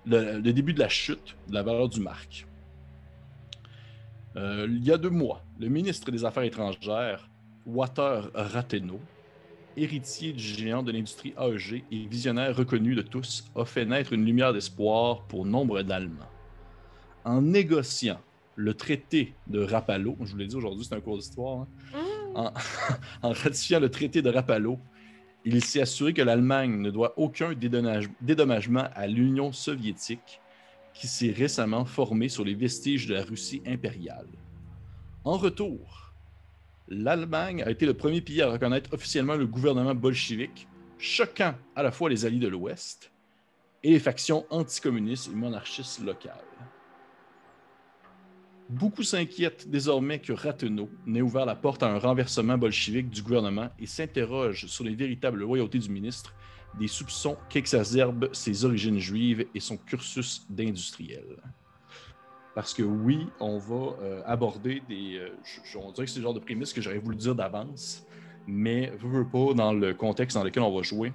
le, 0.05 0.41
début 0.41 0.73
de 0.73 0.81
la 0.81 0.89
chute 0.89 1.37
de 1.49 1.55
la 1.55 1.63
valeur 1.63 1.89
du 1.89 2.01
marque. 2.01 2.47
Euh, 4.37 4.67
il 4.69 4.85
y 4.85 4.93
a 4.93 4.99
deux 4.99 5.11
mois, 5.11 5.43
le 5.59 5.69
ministre 5.69 6.11
des 6.11 6.25
Affaires 6.25 6.43
étrangères, 6.43 7.29
Walter 7.65 8.23
Rathenau, 8.35 9.01
héritier 9.77 10.33
du 10.33 10.43
géant 10.43 10.83
de 10.83 10.93
l'industrie 10.93 11.35
AEG 11.39 11.85
et 11.91 12.07
visionnaire 12.07 12.57
reconnu 12.57 12.95
de 12.95 13.03
tous, 13.03 13.45
a 13.55 13.65
fait 13.65 13.85
naître 13.85 14.13
une 14.13 14.25
lumière 14.25 14.53
d'espoir 14.53 15.23
pour 15.25 15.45
nombre 15.45 15.83
d'Allemands. 15.83 16.31
En 17.25 17.43
négociant 17.43 18.21
le 18.55 18.75
traité 18.75 19.35
de 19.47 19.61
Rapallo, 19.61 20.17
je 20.23 20.33
vous 20.33 20.39
l'ai 20.39 20.47
dit 20.47 20.57
aujourd'hui, 20.57 20.85
c'est 20.85 20.95
un 20.95 21.01
cours 21.01 21.19
d'histoire, 21.19 21.61
hein, 21.61 21.69
mmh. 22.35 23.23
en, 23.23 23.33
ratifiant 23.33 23.81
le 23.81 23.91
traité 23.91 24.23
de 24.23 24.31
Rapallo, 24.31 24.79
il 25.45 25.63
s'est 25.63 25.81
assuré 25.81 26.13
que 26.13 26.23
l'Allemagne 26.23 26.81
ne 26.81 26.91
doit 26.91 27.15
aucun 27.17 27.53
dédommagement 27.55 28.89
à 28.95 29.07
l'Union 29.07 29.53
soviétique 29.53 30.41
qui 30.93 31.07
s'est 31.07 31.31
récemment 31.31 31.85
formée 31.85 32.29
sur 32.29 32.45
les 32.45 32.55
vestiges 32.55 33.07
de 33.07 33.15
la 33.15 33.23
Russie 33.23 33.63
impériale. 33.67 34.27
En 35.25 35.37
retour, 35.37 36.06
l'Allemagne 36.89 37.63
a 37.63 37.71
été 37.71 37.87
le 37.87 37.95
premier 37.95 38.21
pays 38.21 38.43
à 38.43 38.51
reconnaître 38.51 38.93
officiellement 38.93 39.35
le 39.35 39.47
gouvernement 39.47 39.95
bolchevique, 39.95 40.69
choquant 40.99 41.55
à 41.75 41.83
la 41.83 41.91
fois 41.91 42.09
les 42.09 42.25
alliés 42.25 42.39
de 42.39 42.49
l'Ouest 42.49 43.11
et 43.83 43.91
les 43.91 44.01
factions 44.01 44.47
anticommunistes 44.51 45.29
et 45.29 45.35
monarchistes 45.35 46.03
locales. 46.05 46.45
Beaucoup 48.69 49.05
s'inquiètent 49.05 49.69
désormais 49.71 50.21
que 50.21 50.33
Rathenau 50.33 50.91
n'ait 51.07 51.21
ouvert 51.21 51.47
la 51.47 51.55
porte 51.55 51.85
à 51.85 51.89
un 51.89 51.99
renversement 51.99 52.59
bolchevique 52.59 53.11
du 53.11 53.23
gouvernement 53.23 53.71
et 53.79 53.87
s'interrogent 53.87 54.67
sur 54.67 54.85
les 54.85 54.97
véritables 54.97 55.39
loyautés 55.39 55.79
du 55.79 55.89
ministre, 55.89 56.35
des 56.79 56.89
soupçons 56.89 57.37
qu'exacerbe 57.49 58.29
ses 58.33 58.65
origines 58.65 58.99
juives 58.99 59.47
et 59.55 59.61
son 59.61 59.77
cursus 59.77 60.47
d'industriel 60.51 61.25
parce 62.57 62.73
que 62.73 62.83
oui, 62.83 63.29
on 63.39 63.59
va 63.59 63.97
euh, 64.01 64.23
aborder 64.25 64.83
des. 64.89 65.19
Euh, 65.19 65.29
on 65.77 65.93
dirait 65.93 66.07
que 66.07 66.11
c'est 66.11 66.21
le 66.21 66.23
genre 66.23 66.33
de 66.33 66.41
prémisse 66.41 66.73
que 66.73 66.81
j'aurais 66.81 66.97
voulu 66.97 67.15
dire 67.15 67.35
d'avance, 67.35 68.03
mais 68.47 68.95
veux, 68.99 69.29
pas, 69.29 69.53
dans 69.53 69.75
le 69.75 69.93
contexte 69.93 70.39
dans 70.39 70.43
lequel 70.43 70.63
on 70.63 70.75
va 70.75 70.83
jouer, 70.83 71.13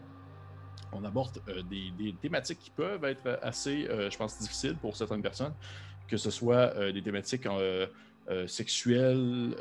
on 0.92 1.04
aborde 1.04 1.42
euh, 1.48 1.64
des, 1.64 2.14
thématiques 2.22 2.60
qui 2.60 2.70
peuvent 2.70 3.04
être 3.06 3.40
assez, 3.42 3.88
je 3.90 4.16
pense, 4.16 4.38
difficiles 4.38 4.76
pour 4.76 4.96
certaines 4.96 5.24
personnes, 5.24 5.56
que 6.08 6.16
ce 6.16 6.30
soit 6.30 6.92
des 6.92 7.02
thématiques 7.02 7.48
sexuelle, 8.46 9.56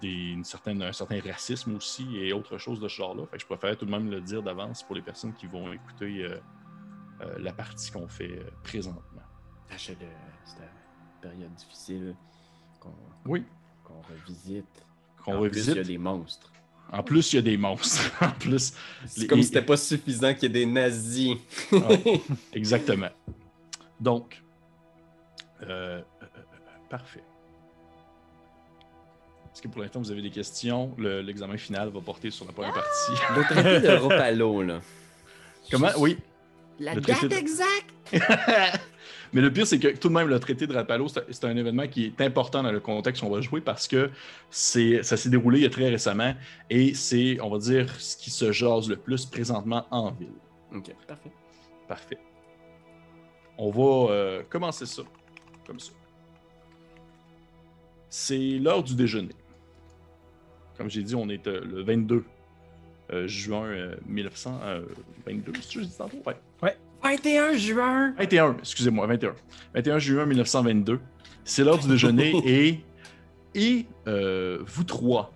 des, 0.00 0.30
une 0.30 0.44
certaine, 0.44 0.80
un 0.82 0.92
certain 0.92 1.20
racisme 1.20 1.76
aussi 1.76 2.16
et 2.16 2.32
autre 2.32 2.56
chose 2.56 2.80
de 2.80 2.88
ce 2.88 2.96
genre-là. 2.96 3.24
Je 3.36 3.44
préfère 3.44 3.76
tout 3.76 3.84
de 3.84 3.90
même 3.90 4.10
le 4.10 4.22
dire 4.22 4.42
d'avance 4.42 4.82
pour 4.82 4.96
les 4.96 5.02
personnes 5.02 5.34
qui 5.34 5.46
vont 5.46 5.70
écouter 5.74 6.26
la 7.36 7.52
partie 7.52 7.90
qu'on 7.90 8.08
fait 8.08 8.40
présentement. 8.62 9.17
Sachez 9.70 9.94
de 9.94 10.06
cette 10.44 10.58
période 11.20 11.54
difficile 11.54 12.14
qu'on 12.80 12.90
Oui, 13.26 13.44
revisite. 14.10 14.64
qu'on 15.24 15.32
En 15.32 15.40
plus, 15.40 15.48
revisite. 15.48 15.74
il 15.74 15.76
y 15.76 15.80
a 15.80 15.84
des 15.84 15.98
monstres. 15.98 16.52
En 16.90 17.02
plus, 17.02 17.32
il 17.32 17.36
y 17.36 17.38
a 17.38 17.42
des 17.42 17.56
monstres. 17.58 18.10
en 18.22 18.30
plus, 18.30 18.72
C'est 19.06 19.20
Les- 19.22 19.26
comme 19.26 19.40
si 19.42 19.48
c'était 19.48 19.62
pas 19.62 19.76
suffisant 19.76 20.32
qu'il 20.34 20.44
y 20.44 20.46
ait 20.46 20.48
des 20.48 20.66
nazis. 20.66 21.36
Ouais, 21.70 22.22
exactement. 22.54 23.10
Donc, 24.00 24.42
euh, 25.62 25.66
euh, 25.66 26.02
euh, 26.22 26.26
parfait. 26.88 27.22
Est-ce 29.52 29.60
que 29.62 29.68
pour 29.68 29.82
l'instant 29.82 29.98
vous 30.00 30.10
avez 30.12 30.22
des 30.22 30.30
questions? 30.30 30.94
Le- 30.96 31.20
L'examen 31.20 31.56
final 31.58 31.88
va 31.90 32.00
porter 32.00 32.30
sur 32.30 32.46
la 32.46 32.52
première 32.52 32.72
partie. 32.72 33.12
Le 33.36 33.42
traité 33.42 33.80
de 33.88 33.96
Ropalo, 33.96 34.62
là. 34.62 34.80
Comment? 35.70 35.90
Oui. 35.98 36.16
La 36.78 36.94
Le 36.94 37.00
date 37.00 37.24
de- 37.26 37.34
exacte! 37.36 37.92
Mais 39.32 39.40
le 39.40 39.52
pire, 39.52 39.66
c'est 39.66 39.78
que 39.78 39.88
tout 39.88 40.08
de 40.08 40.14
même, 40.14 40.28
le 40.28 40.38
traité 40.40 40.66
de 40.66 40.72
Rapallo, 40.72 41.08
c'est 41.08 41.44
un 41.44 41.56
événement 41.56 41.86
qui 41.86 42.06
est 42.06 42.20
important 42.20 42.62
dans 42.62 42.72
le 42.72 42.80
contexte 42.80 43.22
qu'on 43.22 43.30
va 43.30 43.40
jouer 43.40 43.60
parce 43.60 43.86
que 43.88 44.10
c'est, 44.50 45.02
ça 45.02 45.16
s'est 45.16 45.30
déroulé 45.30 45.58
il 45.58 45.62
y 45.62 45.66
a 45.66 45.70
très 45.70 45.88
récemment 45.88 46.34
et 46.70 46.94
c'est, 46.94 47.40
on 47.40 47.50
va 47.50 47.58
dire, 47.58 47.88
ce 48.00 48.16
qui 48.16 48.30
se 48.30 48.52
jase 48.52 48.88
le 48.88 48.96
plus 48.96 49.26
présentement 49.26 49.86
en 49.90 50.10
ville. 50.12 50.28
Ok, 50.74 50.94
parfait. 51.06 51.32
Parfait. 51.86 52.18
On 53.56 53.70
va 53.70 54.12
euh, 54.12 54.42
commencer 54.48 54.86
ça 54.86 55.02
comme 55.66 55.80
ça. 55.80 55.92
C'est 58.08 58.58
l'heure 58.58 58.82
du 58.82 58.94
déjeuner. 58.94 59.34
Comme 60.76 60.88
j'ai 60.88 61.02
dit, 61.02 61.14
on 61.14 61.28
est 61.28 61.46
euh, 61.46 61.60
le 61.64 61.82
22 61.82 62.24
euh, 63.10 63.26
juin 63.26 63.64
euh, 63.64 63.96
1922. 64.06 65.52
C'est 65.56 65.62
ce 65.62 65.74
que 65.74 65.80
j'ai 65.80 65.86
dit 65.86 65.96
tantôt? 65.96 66.22
Ouais. 66.62 66.76
21 67.02 67.54
juin! 67.54 68.14
21, 68.18 68.56
excusez-moi, 68.58 69.06
21. 69.06 69.34
21 69.74 69.98
juin 69.98 70.26
1922. 70.26 71.00
C'est 71.44 71.64
l'heure 71.64 71.78
du 71.78 71.88
déjeuner 71.88 72.34
et, 72.44 72.80
et 73.54 73.86
euh, 74.06 74.58
vous 74.66 74.84
trois, 74.84 75.32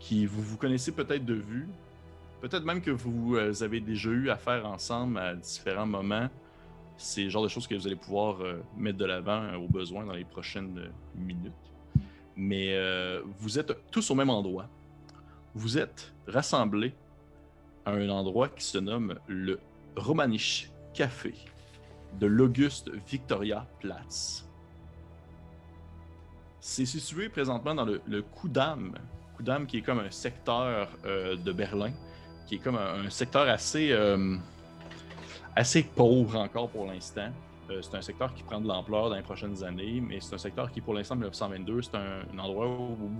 qui 0.00 0.26
vous 0.26 0.42
vous 0.42 0.56
connaissez 0.56 0.92
peut-être 0.92 1.24
de 1.24 1.34
vue, 1.34 1.66
peut-être 2.40 2.64
même 2.64 2.80
que 2.80 2.90
vous 2.90 3.36
euh, 3.36 3.52
avez 3.62 3.80
déjà 3.80 4.10
eu 4.10 4.30
affaire 4.30 4.66
ensemble 4.66 5.18
à 5.18 5.34
différents 5.34 5.86
moments. 5.86 6.28
C'est 6.96 7.24
le 7.24 7.28
genre 7.28 7.42
de 7.42 7.48
choses 7.48 7.66
que 7.66 7.74
vous 7.74 7.86
allez 7.86 7.96
pouvoir 7.96 8.40
euh, 8.40 8.62
mettre 8.76 8.98
de 8.98 9.04
l'avant 9.04 9.42
euh, 9.42 9.56
au 9.56 9.66
besoin 9.66 10.04
dans 10.06 10.12
les 10.12 10.24
prochaines 10.24 10.90
minutes. 11.16 11.52
Mais 12.36 12.78
vous 13.38 13.58
êtes 13.58 13.90
tous 13.90 14.10
au 14.10 14.14
même 14.14 14.28
endroit. 14.28 14.68
Vous 15.54 15.78
êtes 15.78 16.12
rassemblés 16.26 16.92
à 17.86 17.92
un 17.92 18.10
endroit 18.10 18.50
qui 18.50 18.62
se 18.62 18.76
nomme 18.76 19.14
le 19.26 19.58
Romanich 19.96 20.70
Café 20.94 21.34
de 22.20 22.26
l'Auguste 22.26 22.90
Victoria 23.08 23.66
Platz. 23.80 24.48
C'est 26.60 26.86
situé 26.86 27.28
présentement 27.28 27.74
dans 27.74 27.84
le, 27.84 28.00
le 28.06 28.22
Kudam. 28.22 28.94
Qui 29.68 29.76
est 29.76 29.82
comme 29.82 29.98
un 29.98 30.10
secteur 30.10 30.88
euh, 31.04 31.36
de 31.36 31.52
Berlin, 31.52 31.92
qui 32.46 32.54
est 32.54 32.58
comme 32.58 32.76
un, 32.78 33.10
secteur 33.10 33.46
assez, 33.46 33.92
euh, 33.92 34.34
assez 35.54 35.82
pauvre 35.82 36.36
encore 36.38 36.70
pour 36.70 36.86
l'instant. 36.86 37.28
Euh, 37.70 37.82
c'est 37.82 37.94
un 37.98 38.00
secteur 38.00 38.32
qui 38.32 38.42
prend 38.42 38.62
de 38.62 38.66
l'ampleur 38.66 39.10
dans 39.10 39.14
les 39.14 39.22
prochaines 39.22 39.62
années, 39.62 40.00
mais 40.00 40.20
c'est 40.20 40.34
un 40.34 40.38
secteur 40.38 40.72
qui, 40.72 40.80
pour 40.80 40.94
l'instant, 40.94 41.16
1922, 41.16 41.82
c'est 41.82 41.96
un, 41.96 42.38
endroit 42.38 42.66
où, 42.66 43.10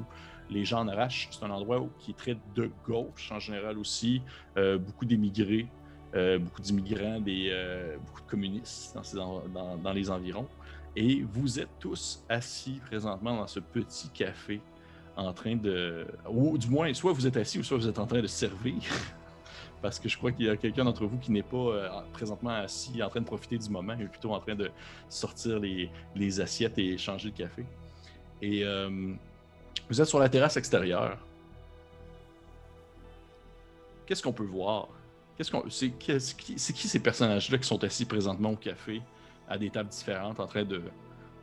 les 0.49 0.64
gens 0.64 0.80
en 0.80 0.88
arrachent. 0.88 1.28
C'est 1.30 1.45
un 1.45 1.50
endroit 1.50 1.80
où- 1.80 1.90
qui 1.99 2.12
est 2.12 2.16
très 2.16 2.38
de 2.54 2.71
gauche 2.87 3.30
en 3.30 3.38
général 3.38 3.76
aussi. 3.76 4.23
Beaucoup 4.56 5.04
d'émigrés, 5.04 5.66
euh, 6.16 6.38
beaucoup 6.38 6.62
d'immigrants, 6.62 7.20
euh, 7.28 7.96
beaucoup 7.99 8.23
de 8.23 8.26
communistes 8.26 8.96
dans, 9.14 9.92
les 9.92 10.11
environs. 10.11 10.49
Et 10.94 11.23
vous 11.23 11.61
êtes 11.61 11.78
tous 11.78 12.25
assis 12.26 12.80
présentement 12.87 13.37
dans 13.37 13.46
ce 13.46 13.61
petit 13.61 14.08
café 14.08 14.61
en 15.14 15.32
train 15.35 15.56
de... 15.56 16.06
Ou 16.30 16.56
du 16.56 16.68
moins, 16.68 16.92
soit 16.94 17.12
vous 17.12 17.26
êtes 17.26 17.37
assis 17.37 17.58
ou 17.58 17.62
soit 17.62 17.76
vous 17.76 17.88
êtes 17.88 17.99
en 17.99 18.06
train 18.06 18.23
de 18.23 18.26
servir. 18.26 18.76
Parce 19.82 19.99
que 19.99 20.08
je 20.08 20.16
crois 20.16 20.32
qu'il 20.32 20.46
y 20.46 20.49
a 20.49 20.56
quelqu'un 20.56 20.85
d'entre 20.85 21.04
vous 21.04 21.18
qui 21.18 21.32
n'est 21.32 21.42
pas 21.42 21.56
euh, 21.56 21.88
présentement 22.14 22.50
assis 22.50 23.02
en 23.02 23.11
train 23.11 23.20
de 23.20 23.26
profiter 23.26 23.58
du 23.58 23.68
moment, 23.68 23.94
mais 23.99 24.06
plutôt 24.06 24.32
en 24.32 24.40
train 24.40 24.54
de 24.54 24.70
sortir 25.11 25.58
les, 25.58 26.40
assiettes 26.40 26.78
et 26.78 26.96
changer 26.96 27.28
le 27.28 27.35
café. 27.35 27.64
Et 28.40 28.64
vous 29.88 30.00
êtes 30.00 30.08
sur 30.08 30.18
la 30.18 30.28
terrasse 30.30 30.56
extérieure. 30.56 31.18
Qu'est-ce 34.06 34.23
qu'on 34.23 34.32
peut 34.32 34.44
voir? 34.44 34.88
Qu'est-ce 35.37 35.50
qu'on, 35.50 35.69
c'est, 35.69 35.90
qui, 35.90 36.59
c'est 36.59 36.73
qui 36.73 36.88
ces 36.88 36.99
personnages-là 37.00 37.59
qui 37.59 37.66
sont 37.66 37.83
assis 37.85 38.05
présentement 38.05 38.52
au 38.52 38.57
café 38.57 39.02
à 39.49 39.59
des 39.59 39.71
tables 39.71 39.90
différentes 39.90 40.40
en 40.40 40.47
train 40.47 40.64
de, 40.64 40.83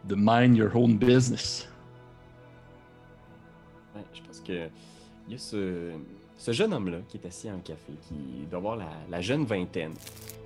de 0.06 0.16
mind 0.18 0.58
your 0.58 0.76
own 0.76 0.98
business? 0.98 1.70
Ouais, 3.96 4.02
je 4.14 4.22
pense 4.22 4.40
que 4.40 4.68
il 5.28 5.34
y 5.34 5.36
a 5.36 5.38
ce, 5.38 5.92
ce 6.38 6.52
jeune 6.52 6.74
homme-là 6.74 6.98
qui 7.08 7.18
est 7.18 7.26
assis 7.26 7.48
un 7.48 7.60
café, 7.60 7.94
qui 8.08 8.46
doit 8.50 8.58
avoir 8.58 8.76
la, 8.76 8.90
la 9.10 9.22
jeune 9.22 9.46
vingtaine. 9.46 9.94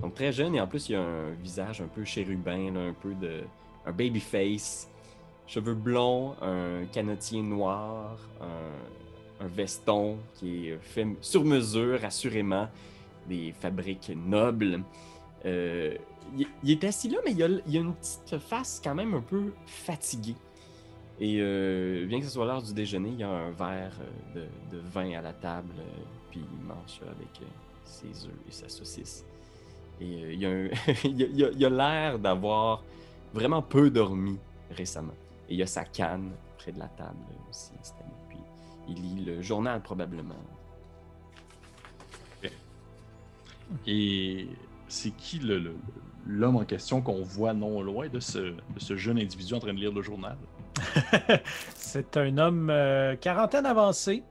Donc 0.01 0.13
très 0.13 0.32
jeune, 0.32 0.54
et 0.56 0.62
en 0.62 0.68
plus, 0.68 0.89
il 0.89 0.96
a 0.96 1.01
un 1.01 1.32
visage 1.42 1.82
un 1.82 1.88
peu 1.88 2.04
chérubin, 2.04 2.72
là, 2.72 2.82
un 2.82 2.94
peu 2.94 3.13
de. 3.16 3.42
un 3.86 3.92
baby 3.92 4.20
face, 4.20 4.88
cheveux 5.48 5.74
blonds, 5.74 6.36
un 6.42 6.86
canotier 6.92 7.42
noir, 7.42 8.20
un, 8.42 9.46
un 9.46 9.48
veston 9.48 10.18
qui 10.36 10.68
est 10.68 10.77
fait 10.82 11.08
sur 11.22 11.44
mesure, 11.44 12.04
assurément, 12.04 12.68
des 13.27 13.53
fabriques 13.53 14.12
nobles. 14.15 14.84
Euh, 15.46 15.96
il, 16.63 16.72
est 16.72 16.84
assis 16.84 17.10
là, 17.10 17.19
mais 17.25 17.31
il 17.31 17.43
a, 17.43 17.46
a 17.46 17.81
une 17.81 17.93
petite 17.93 18.38
face 18.38 18.81
quand 18.84 18.96
même 18.96 19.13
un 19.13 19.22
peu 19.22 19.53
fatiguée. 19.65 20.36
Et 21.19 21.38
euh, 21.39 22.05
bien 22.05 22.19
que 22.19 22.25
ce 22.25 22.31
soit 22.31 22.46
l'heure 22.46 22.62
du 22.62 22.74
déjeuner, 22.74 23.10
il 23.10 23.19
y 23.19 23.24
a 23.24 23.29
un 23.29 23.51
verre 23.51 23.98
euh, 24.36 24.46
de, 24.72 24.77
vin 24.77 25.17
à 25.17 25.22
la 25.22 25.34
table, 25.34 25.74
puis 26.29 26.41
il 26.41 26.67
mange 26.67 27.01
avec 27.03 27.41
ses 27.86 28.27
œufs 28.27 28.34
et 28.48 28.51
sa 28.51 28.69
saucisse. 28.69 29.25
Et 30.00 30.34
il 30.34 31.65
a 31.65 31.69
l'air 31.69 32.19
d'avoir 32.19 32.84
vraiment 33.34 33.63
peu 33.63 33.89
dormi 33.89 34.38
récemment. 34.72 35.15
Et 35.50 35.53
il 35.53 35.57
y 35.57 35.63
a 35.63 35.67
sa 35.67 35.86
canne 35.86 36.31
près 36.57 36.72
de 36.72 36.79
la 36.79 36.88
table 36.88 37.17
aussi. 37.50 37.72
Puis 38.29 38.38
il 38.89 38.96
lit 38.96 39.25
le 39.25 39.41
journal 39.41 39.81
probablement. 39.81 40.36
Et 43.86 44.47
c'est 44.88 45.12
qui 45.12 45.39
l'homme 46.25 46.55
en 46.55 46.65
question 46.65 47.01
qu'on 47.01 47.21
voit 47.21 47.53
non 47.53 47.81
loin 47.81 48.07
de 48.09 48.19
ce, 48.19 48.53
jeune 48.95 49.17
individu 49.19 49.53
en 49.53 49.59
train 49.59 49.74
de 49.74 49.79
lire 49.79 49.93
le 49.93 50.01
journal? 50.01 50.38
C'est 51.75 52.17
un 52.17 52.38
homme 52.38 52.69
euh, 52.69 53.15
quarantaine 53.15 53.65
avancée, 53.65 54.24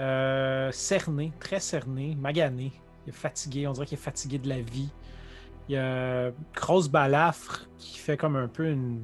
euh, 0.00 0.70
cerné, 0.72 1.32
très 1.38 1.60
cerné, 1.60 2.14
magané. 2.18 2.72
Il 3.06 3.10
est 3.10 3.16
fatigué, 3.16 3.66
on 3.66 3.72
dirait 3.72 3.86
qu'il 3.86 3.98
est 3.98 4.00
fatigué 4.00 4.38
de 4.38 4.48
la 4.48 4.60
vie. 4.60 4.88
Il 5.68 5.76
a 5.76 6.28
une 6.28 6.32
grosse 6.54 6.88
balafre 6.88 7.68
qui 7.78 7.98
fait 7.98 8.16
comme 8.16 8.36
un 8.36 8.48
peu 8.48 8.66
une. 8.68 9.00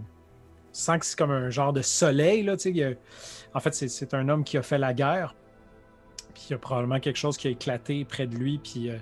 Tu 0.73 0.81
sens 0.81 0.99
que 0.99 1.07
c'est 1.07 1.19
comme 1.19 1.31
un 1.31 1.51
genre 1.51 1.73
de 1.73 1.83
soleil. 1.83 2.43
Là, 2.43 2.57
il 2.65 2.83
a- 2.83 2.93
En 3.55 3.61
fait, 3.61 3.75
c'est- 3.75 4.15
un 4.15 4.29
homme 4.29 4.45
qui 4.45 4.57
a 4.57 4.63
fait 4.63 4.79
la 4.79 4.95
guerre. 4.95 5.35
Puis 6.35 6.45
il 6.49 6.53
y 6.53 6.55
a 6.55 6.59
probablement 6.59 7.01
quelque 7.01 7.17
chose 7.17 7.37
qui 7.37 7.49
a 7.49 7.51
éclaté 7.51 8.05
près 8.05 8.27
de 8.27 8.37
lui. 8.37 8.59
Puis 8.59 8.91
euh, 8.91 8.97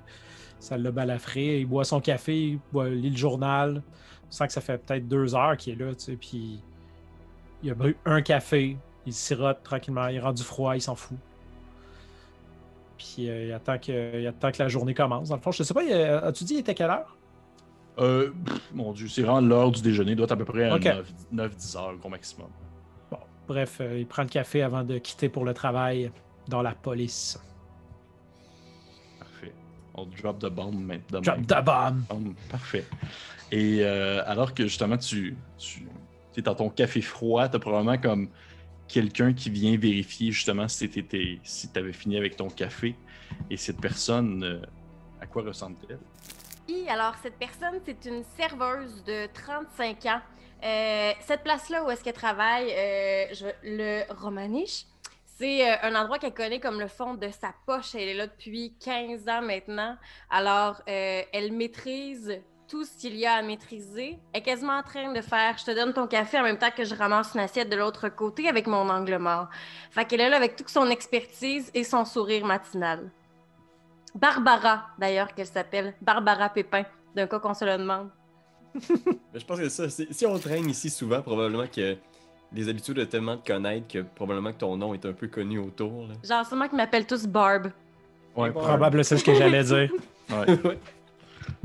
ça 0.58 0.76
l'a 0.78 0.90
balafré. 0.90 1.60
Il 1.60 1.66
boit 1.66 1.84
son 1.84 2.00
café, 2.00 2.36
il 2.50 2.58
boit- 2.72 2.88
lit 2.88 3.10
le 3.10 3.16
journal. 3.16 3.82
Tu 4.30 4.36
sens 4.36 4.46
que 4.48 4.52
ça 4.52 4.60
fait 4.60 4.78
peut-être 4.78 5.06
deux 5.06 5.34
heures 5.34 5.56
qu'il 5.56 5.74
est 5.80 5.84
là. 5.84 5.94
Tu 5.94 6.04
sais, 6.04 6.16
puis 6.16 6.60
il 7.62 7.70
a 7.70 7.74
bu 7.74 7.96
un 8.04 8.22
café, 8.22 8.76
il 9.06 9.12
sirote 9.12 9.62
tranquillement, 9.62 10.08
il 10.08 10.16
est 10.16 10.20
rendu 10.20 10.42
froid, 10.42 10.74
il 10.76 10.80
s'en 10.80 10.94
fout. 10.96 11.16
Puis 12.98 13.28
euh, 13.28 13.46
il, 13.46 13.52
attend 13.52 13.78
que, 13.78 14.20
il 14.20 14.26
attend 14.26 14.50
que 14.50 14.58
la 14.62 14.68
journée 14.68 14.94
commence. 14.94 15.28
Dans 15.28 15.36
le 15.36 15.42
fond, 15.42 15.52
je 15.52 15.62
sais 15.62 15.74
pas, 15.74 15.82
as-tu 16.26 16.44
dit 16.44 16.54
il 16.54 16.58
était 16.60 16.74
quelle 16.74 16.90
heure? 16.90 17.16
Euh, 17.98 18.30
pff, 18.44 18.72
mon 18.74 18.92
Dieu, 18.92 19.08
c'est 19.08 19.22
vraiment 19.22 19.40
l'heure 19.40 19.70
du 19.70 19.80
déjeuner. 19.82 20.12
Il 20.12 20.16
doit 20.16 20.24
être 20.24 20.32
à 20.32 20.36
peu 20.36 20.44
près 20.44 20.68
à 20.68 20.74
Ok. 20.76 20.86
9-10 21.32 21.76
heures, 21.78 21.96
gros 21.96 22.08
maximum. 22.08 22.48
Bon, 23.10 23.18
bref, 23.48 23.78
euh, 23.80 23.98
il 23.98 24.06
prend 24.06 24.22
le 24.22 24.28
café 24.28 24.62
avant 24.62 24.82
de 24.84 24.98
quitter 24.98 25.28
pour 25.28 25.44
le 25.44 25.54
travail 25.54 26.10
dans 26.48 26.62
la 26.62 26.72
police. 26.74 27.40
On 29.96 30.04
drop 30.06 30.38
the 30.38 30.46
bomb 30.50 30.72
maintenant. 30.72 31.20
Drop 31.20 31.46
the 31.46 31.64
bomb! 31.64 32.04
Bomb, 32.08 32.34
Parfait. 32.50 32.84
Et 33.50 33.78
euh, 33.82 34.22
alors 34.26 34.52
que 34.54 34.64
justement 34.64 34.96
tu, 34.98 35.36
tu 35.58 35.86
es 36.36 36.42
dans 36.42 36.54
ton 36.54 36.68
café 36.68 37.00
froid, 37.00 37.48
tu 37.48 37.56
as 37.56 37.58
probablement 37.58 37.96
comme 37.98 38.28
quelqu'un 38.88 39.32
qui 39.32 39.50
vient 39.50 39.76
vérifier 39.76 40.30
justement 40.32 40.68
si 40.68 40.88
tu 40.90 41.38
si 41.42 41.68
avais 41.76 41.92
fini 41.92 42.16
avec 42.16 42.36
ton 42.36 42.48
café. 42.48 42.94
Et 43.50 43.56
cette 43.56 43.80
personne, 43.80 44.42
euh, 44.44 44.60
à 45.20 45.26
quoi 45.26 45.42
ressemble-t-elle? 45.42 45.98
Oui, 46.68 46.84
alors 46.88 47.14
cette 47.22 47.36
personne, 47.38 47.80
c'est 47.84 48.04
une 48.04 48.22
serveuse 48.36 49.02
de 49.04 49.26
35 49.32 50.06
ans. 50.06 50.20
Euh, 50.64 51.12
cette 51.20 51.42
place-là 51.42 51.84
où 51.84 51.90
est-ce 51.90 52.02
qu'elle 52.02 52.12
travaille, 52.14 52.70
euh, 52.72 53.26
je- 53.32 53.46
le 53.62 54.02
Romaniche, 54.12 54.84
c'est 55.38 55.70
euh, 55.70 55.76
un 55.82 55.94
endroit 55.94 56.18
qu'elle 56.18 56.34
connaît 56.34 56.60
comme 56.60 56.80
le 56.80 56.88
fond 56.88 57.14
de 57.14 57.28
sa 57.28 57.54
poche. 57.66 57.94
Elle 57.94 58.08
est 58.08 58.14
là 58.14 58.26
depuis 58.26 58.74
15 58.80 59.28
ans 59.28 59.42
maintenant. 59.42 59.96
Alors, 60.30 60.80
euh, 60.88 61.22
elle 61.32 61.52
maîtrise 61.52 62.40
tout 62.68 62.84
ce 62.84 62.98
qu'il 62.98 63.16
y 63.16 63.26
a 63.26 63.34
à 63.34 63.42
maîtriser. 63.42 64.18
Elle 64.32 64.40
est 64.40 64.42
quasiment 64.42 64.78
en 64.78 64.82
train 64.82 65.12
de 65.12 65.20
faire 65.20 65.56
«je 65.58 65.64
te 65.64 65.70
donne 65.70 65.92
ton 65.92 66.06
café» 66.06 66.38
en 66.40 66.42
même 66.42 66.58
temps 66.58 66.70
que 66.74 66.84
je 66.84 66.94
ramasse 66.94 67.34
une 67.34 67.40
assiette 67.40 67.68
de 67.68 67.76
l'autre 67.76 68.08
côté 68.08 68.48
avec 68.48 68.66
mon 68.66 68.88
angle 68.88 69.18
mort. 69.18 69.48
Fait 69.90 70.04
qu'elle 70.04 70.22
est 70.22 70.30
là 70.30 70.36
avec 70.36 70.56
toute 70.56 70.70
son 70.70 70.88
expertise 70.88 71.70
et 71.74 71.84
son 71.84 72.04
sourire 72.04 72.44
matinal. 72.44 73.10
Barbara, 74.14 74.86
d'ailleurs, 74.98 75.34
qu'elle 75.34 75.46
s'appelle. 75.46 75.94
Barbara 76.00 76.48
Pépin, 76.48 76.84
d'un 77.14 77.26
cas 77.26 77.38
qu'on 77.38 77.54
se 77.54 77.64
le 77.64 77.76
demande. 77.76 78.10
Je 79.34 79.44
pense 79.44 79.60
que 79.60 79.68
si 79.68 80.26
on 80.26 80.38
traîne 80.38 80.68
ici 80.68 80.90
souvent, 80.90 81.20
probablement 81.22 81.66
que 81.66 81.96
les 82.56 82.68
habitudes 82.68 82.96
de 82.96 83.04
tellement 83.04 83.36
te 83.36 83.46
connaître 83.52 83.86
que 83.88 83.98
probablement 84.00 84.52
que 84.52 84.58
ton 84.58 84.76
nom 84.76 84.94
est 84.94 85.04
un 85.06 85.12
peu 85.12 85.28
connu 85.28 85.58
autour. 85.58 86.08
là. 86.08 86.14
Genre, 86.24 86.46
sûrement 86.46 86.68
qu'ils 86.68 86.76
m'appellent 86.78 87.06
tous 87.06 87.26
Barb. 87.26 87.70
Ouais, 88.36 88.50
Probable, 88.50 89.04
c'est 89.04 89.16
ce 89.16 89.24
que 89.24 89.34
j'allais 89.34 89.62
dire. 89.64 89.90
ouais, 90.30 90.58
Ouais. 90.64 90.78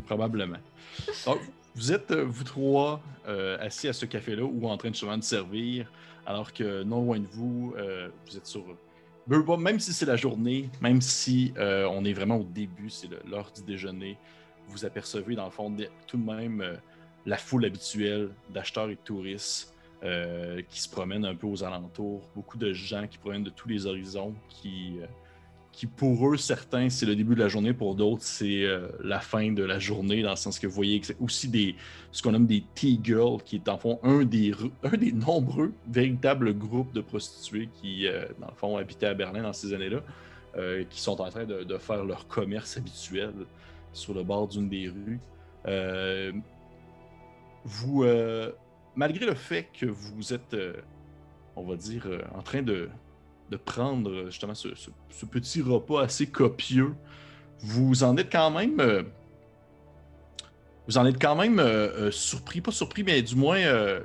probablement. 0.05 0.57
Donc, 1.25 1.39
vous 1.75 1.91
êtes, 1.91 2.11
euh, 2.11 2.23
vous 2.27 2.43
trois, 2.43 3.01
euh, 3.27 3.57
assis 3.59 3.87
à 3.87 3.93
ce 3.93 4.05
café-là 4.05 4.43
ou 4.43 4.67
en 4.67 4.77
train 4.77 4.89
de 4.89 4.93
justement 4.95 5.17
de 5.17 5.23
servir, 5.23 5.91
alors 6.25 6.51
que 6.53 6.83
non 6.83 7.01
loin 7.03 7.19
de 7.19 7.27
vous, 7.31 7.73
euh, 7.77 8.09
vous 8.27 8.37
êtes 8.37 8.45
sur. 8.45 8.63
Même 9.57 9.79
si 9.79 9.93
c'est 9.93 10.05
la 10.05 10.15
journée, 10.17 10.69
même 10.81 10.99
si 10.99 11.53
euh, 11.57 11.85
on 11.89 12.03
est 12.03 12.13
vraiment 12.13 12.37
au 12.37 12.43
début, 12.43 12.89
c'est 12.89 13.07
l'heure 13.29 13.51
du 13.55 13.61
déjeuner, 13.63 14.17
vous 14.67 14.83
apercevez 14.83 15.35
dans 15.35 15.45
le 15.45 15.51
fond 15.51 15.73
tout 16.07 16.17
de 16.17 16.23
même 16.25 16.61
euh, 16.61 16.75
la 17.25 17.37
foule 17.37 17.65
habituelle 17.65 18.29
d'acheteurs 18.49 18.89
et 18.89 18.95
de 18.95 18.99
touristes 19.05 19.73
euh, 20.03 20.63
qui 20.67 20.81
se 20.81 20.89
promènent 20.89 21.25
un 21.25 21.35
peu 21.35 21.45
aux 21.45 21.63
alentours. 21.63 22.27
Beaucoup 22.35 22.57
de 22.57 22.73
gens 22.73 23.05
qui 23.07 23.19
proviennent 23.19 23.43
de 23.43 23.51
tous 23.51 23.69
les 23.69 23.85
horizons, 23.85 24.33
qui, 24.49 24.97
euh, 24.99 25.87
pour 25.95 26.27
eux, 26.27 26.37
certains, 26.37 26.89
c'est 26.89 27.05
le 27.05 27.15
début 27.15 27.35
de 27.35 27.39
la 27.39 27.47
journée, 27.47 27.71
pour 27.71 27.93
d'autres, 27.93 28.23
c'est 28.23 28.63
euh, 28.63 28.87
la 29.03 29.19
fin 29.19 29.51
de 29.51 29.63
la 29.63 29.77
journée, 29.77 30.23
dans 30.23 30.31
le 30.31 30.35
sens 30.35 30.57
que 30.57 30.65
vous 30.65 30.73
voyez 30.73 30.99
que 30.99 31.05
c'est 31.05 31.21
aussi 31.21 31.75
ce 32.11 32.23
qu'on 32.23 32.31
nomme 32.31 32.47
des 32.47 32.63
tea 32.73 32.99
girls, 33.03 33.43
qui 33.43 33.57
est 33.57 33.69
en 33.69 33.77
fond 33.77 33.99
un 34.01 34.23
des, 34.23 34.53
un 34.83 34.97
des 34.97 35.11
nombreux 35.11 35.71
véritables 35.87 36.57
groupes 36.57 36.93
de 36.93 37.01
prostituées 37.01 37.69
qui, 37.81 38.07
dans 38.39 38.47
le 38.47 38.55
fond, 38.55 38.77
habitaient 38.77 39.05
à 39.05 39.13
Berlin 39.13 39.43
dans 39.43 39.53
ces 39.53 39.71
années-là, 39.73 40.01
qui 40.89 40.99
sont 40.99 41.21
en 41.21 41.29
train 41.29 41.45
de, 41.45 41.63
de 41.63 41.77
faire 41.77 42.03
leur 42.03 42.27
commerce 42.27 42.75
habituel 42.77 43.33
sur 43.93 44.13
le 44.13 44.23
bord 44.23 44.47
d'une 44.47 44.67
des 44.67 44.89
rues. 44.89 45.19
Vous, 47.63 48.03
malgré 48.95 49.25
le 49.25 49.35
fait 49.35 49.67
que 49.77 49.85
vous 49.85 50.33
êtes, 50.33 50.53
euh, 50.53 50.73
on 51.55 51.63
va 51.63 51.75
dire, 51.75 52.03
euh, 52.05 52.21
en 52.35 52.41
train 52.41 52.61
de, 52.61 52.89
prendre 53.65 54.09
euh, 54.09 54.25
justement 54.27 54.55
ce, 54.55 54.69
petit 55.25 55.61
repas 55.61 56.03
assez 56.03 56.27
copieux, 56.27 56.93
vous 57.59 58.03
en 58.03 58.17
êtes 58.17 58.31
quand 58.31 58.51
même. 58.51 59.05
vous 60.87 60.97
en 60.97 61.05
êtes 61.05 61.21
quand 61.21 61.35
même 61.35 61.61
surpris, 62.11 62.61
pas 62.61 62.71
surpris, 62.71 63.03
mais 63.03 63.21
du 63.21 63.35
moins 63.35 63.61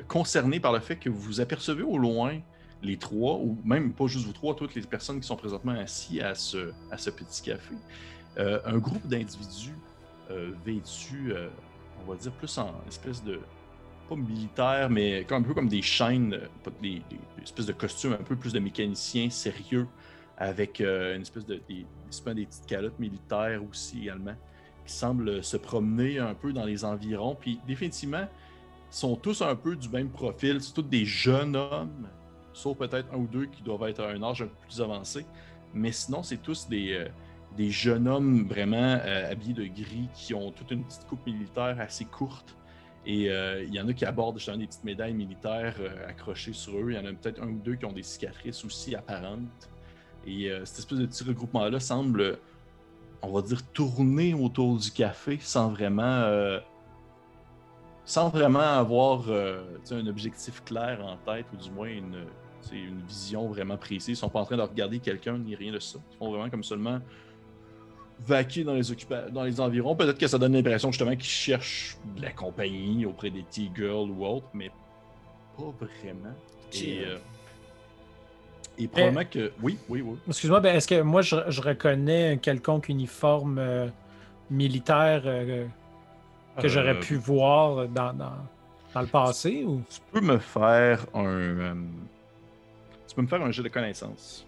concerné 0.08 0.60
par 0.60 0.72
le 0.72 0.80
fait 0.80 0.96
que 0.96 1.08
vous 1.08 1.40
apercevez 1.40 1.82
au 1.82 1.96
loin 1.96 2.38
les 2.82 2.98
trois, 2.98 3.36
ou 3.36 3.56
même 3.64 3.94
pas 3.94 4.06
juste 4.08 4.26
vous 4.26 4.34
trois, 4.34 4.54
toutes 4.54 4.74
les 4.74 4.82
personnes 4.82 5.20
qui 5.20 5.26
sont 5.26 5.36
présentement 5.36 5.72
assis 5.72 6.20
à 6.20 6.34
ce, 6.34 6.70
petit 7.10 7.42
café, 7.42 7.74
un 8.36 8.76
groupe 8.76 9.06
d'individus 9.06 9.78
vêtus, 10.66 11.32
on 12.02 12.10
va 12.10 12.18
dire 12.18 12.32
plus 12.32 12.58
en 12.58 12.74
espèce 12.86 13.24
de, 13.24 13.40
pas 14.08 14.16
militaire, 14.16 14.88
mais 14.90 15.26
un 15.30 15.42
peu 15.42 15.54
comme 15.54 15.68
des 15.68 15.82
chaînes, 15.82 16.34
euh, 16.34 16.70
des, 16.80 17.02
des- 17.10 17.42
espèces 17.42 17.66
de 17.66 17.72
costumes 17.72 18.12
un 18.14 18.24
peu 18.24 18.36
plus 18.36 18.52
de 18.52 18.58
mécaniciens 18.58 19.30
sérieux, 19.30 19.86
avec 20.36 20.80
euh, 20.80 21.14
une 21.16 21.22
espèce 21.22 21.46
de 21.46 21.60
des, 21.68 21.86
des 22.34 22.46
petites 22.46 22.66
calottes 22.66 22.98
militaires 22.98 23.60
aussi 23.68 24.02
également, 24.02 24.34
qui 24.84 24.92
semblent 24.92 25.42
se 25.42 25.56
promener 25.56 26.18
un 26.18 26.34
peu 26.34 26.52
dans 26.52 26.64
les 26.64 26.84
environs. 26.84 27.34
Puis 27.34 27.60
définitivement, 27.66 28.26
sont 28.90 29.16
tous 29.16 29.42
un 29.42 29.56
peu 29.56 29.76
du 29.76 29.88
même 29.88 30.10
profil. 30.10 30.60
C'est 30.60 30.72
tous 30.74 30.82
des 30.82 31.04
jeunes 31.04 31.56
hommes, 31.56 32.08
sauf 32.52 32.78
peut-être 32.78 33.12
un 33.12 33.18
ou 33.18 33.26
deux 33.26 33.46
qui 33.46 33.62
doivent 33.62 33.88
être 33.88 34.00
à 34.00 34.10
un 34.10 34.22
âge 34.22 34.42
un 34.42 34.46
peu 34.46 34.56
plus 34.66 34.80
avancé. 34.80 35.26
Mais 35.74 35.92
sinon, 35.92 36.22
c'est 36.22 36.38
tous 36.42 36.68
des, 36.68 36.92
euh, 36.92 37.08
des 37.56 37.70
jeunes 37.70 38.06
hommes 38.08 38.46
vraiment 38.46 38.98
habillés 39.30 39.54
de 39.54 39.64
gris 39.64 40.08
qui 40.14 40.34
ont 40.34 40.50
toute 40.52 40.70
une 40.70 40.84
petite 40.84 41.06
coupe 41.06 41.24
militaire 41.26 41.76
assez 41.80 42.04
courte. 42.04 42.56
Et 43.06 43.30
euh, 43.30 43.62
il 43.62 43.72
y 43.72 43.80
en 43.80 43.86
a 43.86 43.92
qui 43.92 44.04
abordent 44.04 44.36
justement 44.36 44.56
des 44.56 44.66
petites 44.66 44.82
médailles 44.82 45.14
militaires 45.14 45.76
euh, 45.78 46.08
accrochées 46.08 46.52
sur 46.52 46.76
eux. 46.76 46.90
Il 46.90 46.96
y 46.96 46.98
en 46.98 47.06
a 47.06 47.12
peut-être 47.12 47.40
un 47.40 47.48
ou 47.48 47.60
deux 47.64 47.76
qui 47.76 47.84
ont 47.84 47.92
des 47.92 48.02
cicatrices 48.02 48.64
aussi 48.64 48.96
apparentes. 48.96 49.70
Et 50.26 50.50
euh, 50.50 50.64
cette 50.64 50.80
espèce 50.80 50.98
de 50.98 51.06
petit 51.06 51.22
regroupement-là 51.22 51.78
semble, 51.78 52.38
on 53.22 53.30
va 53.30 53.42
dire, 53.42 53.64
tourner 53.72 54.34
autour 54.34 54.76
du 54.76 54.90
café 54.90 55.38
sans 55.40 55.68
vraiment, 55.68 56.02
euh, 56.02 56.58
sans 58.04 58.28
vraiment 58.28 58.58
avoir 58.58 59.30
un 59.30 60.06
objectif 60.08 60.64
clair 60.64 60.98
en 61.04 61.16
tête 61.18 61.46
ou 61.52 61.56
du 61.56 61.70
moins 61.70 61.88
une, 61.88 62.26
une 62.72 63.02
vision 63.02 63.46
vraiment 63.46 63.76
précise. 63.76 64.08
Ils 64.08 64.12
ne 64.12 64.16
sont 64.16 64.30
pas 64.30 64.40
en 64.40 64.44
train 64.46 64.56
de 64.56 64.62
regarder 64.62 64.98
quelqu'un 64.98 65.38
ni 65.38 65.54
rien 65.54 65.72
de 65.72 65.78
ça. 65.78 66.00
Ils 66.10 66.16
font 66.16 66.30
vraiment 66.30 66.50
comme 66.50 66.64
seulement 66.64 66.98
vaquer 68.24 68.64
dans 68.64 68.74
les, 68.74 68.90
occupa- 68.92 69.30
dans 69.30 69.44
les 69.44 69.60
environs. 69.60 69.94
Peut-être 69.94 70.18
que 70.18 70.26
ça 70.26 70.38
donne 70.38 70.54
l'impression 70.54 70.90
justement 70.90 71.12
qu'ils 71.12 71.24
cherchent 71.24 71.96
de 72.16 72.22
la 72.22 72.32
compagnie 72.32 73.04
auprès 73.06 73.30
des 73.30 73.42
T-Girls 73.42 74.10
ou 74.10 74.24
autres, 74.24 74.46
mais 74.54 74.70
pas 75.56 75.72
vraiment. 75.80 76.34
Et, 76.72 77.04
euh, 77.04 77.18
et 78.78 78.88
probablement 78.88 79.24
que. 79.30 79.52
Oui, 79.62 79.78
oui, 79.88 80.00
oui. 80.02 80.16
Excuse-moi, 80.28 80.60
ben, 80.60 80.76
est-ce 80.76 80.88
que 80.88 81.00
moi 81.02 81.22
je, 81.22 81.36
je 81.48 81.60
reconnais 81.60 82.32
un 82.32 82.36
quelconque 82.36 82.88
uniforme 82.88 83.58
euh, 83.58 83.88
militaire 84.50 85.22
euh, 85.24 85.66
que 86.60 86.68
j'aurais 86.68 86.98
pu 87.00 87.16
voir 87.16 87.86
dans, 87.88 88.12
dans, 88.14 88.32
dans 88.94 89.00
le 89.02 89.06
passé 89.06 89.62
ou? 89.64 89.82
Tu 89.90 90.00
peux 90.10 90.20
me 90.20 90.38
faire 90.38 91.06
un. 91.14 91.24
euh, 91.26 91.74
tu 93.08 93.14
peux 93.14 93.22
me 93.22 93.26
faire 93.28 93.42
un 93.42 93.50
jeu 93.50 93.62
de 93.62 93.68
connaissance. 93.68 94.46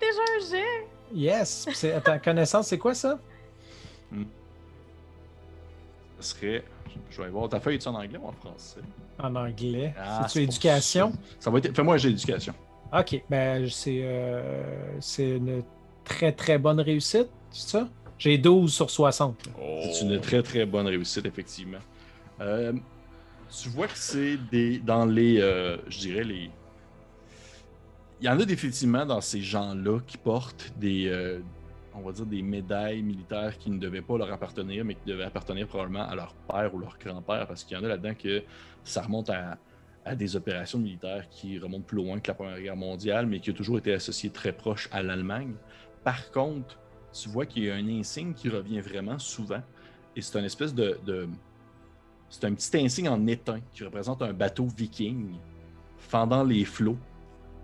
Déjà 0.00 0.20
un 0.36 0.50
jet. 0.50 0.86
Yes! 1.14 1.68
C'est, 1.74 1.92
à 1.92 2.00
ta 2.00 2.18
connaissance, 2.18 2.68
c'est 2.68 2.78
quoi 2.78 2.94
ça? 2.94 3.18
Ce 6.20 6.34
serait. 6.34 6.64
Je 7.10 7.22
vais 7.22 7.28
voir. 7.28 7.48
Ta 7.48 7.60
feuille 7.60 7.76
est 7.76 7.86
en 7.86 7.94
anglais 7.94 8.18
ou 8.20 8.26
en 8.26 8.32
français? 8.32 8.80
En 9.18 9.34
anglais. 9.34 9.94
Ah, 9.98 10.26
C'est-tu 10.28 10.44
éducation? 10.44 11.12
Ça, 11.12 11.18
Ça 11.40 11.50
va 11.50 11.58
être. 11.58 11.74
Fais-moi 11.74 11.94
un 11.94 11.98
jeu 11.98 12.10
d'éducation. 12.10 12.54
Ok, 12.92 13.22
ben 13.28 13.68
c'est, 13.68 14.00
euh, 14.02 14.96
c'est 15.00 15.36
une 15.36 15.62
très 16.04 16.32
très 16.32 16.56
bonne 16.56 16.80
réussite, 16.80 17.28
c'est 17.50 17.68
ça? 17.68 17.88
J'ai 18.18 18.38
12 18.38 18.72
sur 18.72 18.90
60. 18.90 19.46
là. 19.46 19.52
C'est 19.92 20.06
une 20.06 20.18
très 20.20 20.42
très 20.42 20.64
bonne 20.64 20.86
réussite, 20.86 21.26
effectivement. 21.26 21.78
Euh, 22.40 22.72
tu 23.62 23.68
vois 23.68 23.88
que 23.88 23.96
c'est 23.98 24.38
des 24.50 24.78
dans 24.78 25.04
les, 25.04 25.38
euh, 25.38 25.76
je 25.88 25.98
dirais 25.98 26.24
les. 26.24 26.50
Il 28.20 28.26
y 28.26 28.28
en 28.28 28.38
a 28.40 28.44
définitivement 28.44 29.06
dans 29.06 29.20
ces 29.20 29.40
gens-là 29.40 30.00
qui 30.06 30.18
portent 30.18 30.72
des, 30.76 31.06
euh, 31.06 31.38
on 31.94 32.00
va 32.00 32.10
dire 32.10 32.26
des 32.26 32.42
médailles 32.42 33.00
militaires 33.02 33.56
qui 33.56 33.70
ne 33.70 33.78
devaient 33.78 34.02
pas 34.02 34.18
leur 34.18 34.32
appartenir, 34.32 34.84
mais 34.84 34.94
qui 34.96 35.06
devaient 35.06 35.24
appartenir 35.24 35.68
probablement 35.68 36.02
à 36.08 36.16
leur 36.16 36.34
père 36.34 36.74
ou 36.74 36.78
leur 36.80 36.98
grand-père, 36.98 37.46
parce 37.46 37.62
qu'il 37.62 37.76
y 37.76 37.80
en 37.80 37.84
a 37.84 37.88
là-dedans 37.88 38.14
que 38.14 38.42
ça 38.82 39.02
remonte 39.02 39.30
à, 39.30 39.56
des 40.16 40.36
opérations 40.36 40.78
militaires 40.78 41.28
qui 41.28 41.58
remontent 41.58 41.84
plus 41.84 41.98
loin 41.98 42.18
que 42.18 42.28
la 42.28 42.34
Première 42.34 42.58
Guerre 42.60 42.76
mondiale, 42.76 43.26
mais 43.26 43.40
qui 43.40 43.50
ont 43.50 43.54
toujours 43.54 43.78
été 43.78 43.92
associées 43.92 44.30
très 44.30 44.52
proches 44.52 44.88
à 44.90 45.02
l'Allemagne. 45.02 45.52
Par 46.02 46.30
contre, 46.30 46.78
tu 47.12 47.28
vois 47.28 47.44
qu'il 47.44 47.64
y 47.64 47.70
a 47.70 47.74
un 47.74 47.88
insigne 47.88 48.32
qui 48.32 48.48
revient 48.48 48.80
vraiment 48.80 49.18
souvent, 49.18 49.62
et 50.16 50.22
c'est 50.22 50.38
une 50.38 50.46
espèce 50.46 50.74
de, 50.74 50.98
de- 51.04 51.28
c'est 52.30 52.44
un 52.46 52.54
petit 52.54 52.78
insigne 52.78 53.08
en 53.10 53.26
étain 53.26 53.60
qui 53.72 53.84
représente 53.84 54.22
un 54.22 54.32
bateau 54.32 54.66
viking 54.66 55.36
fendant 55.98 56.42
les 56.42 56.64
flots 56.64 56.98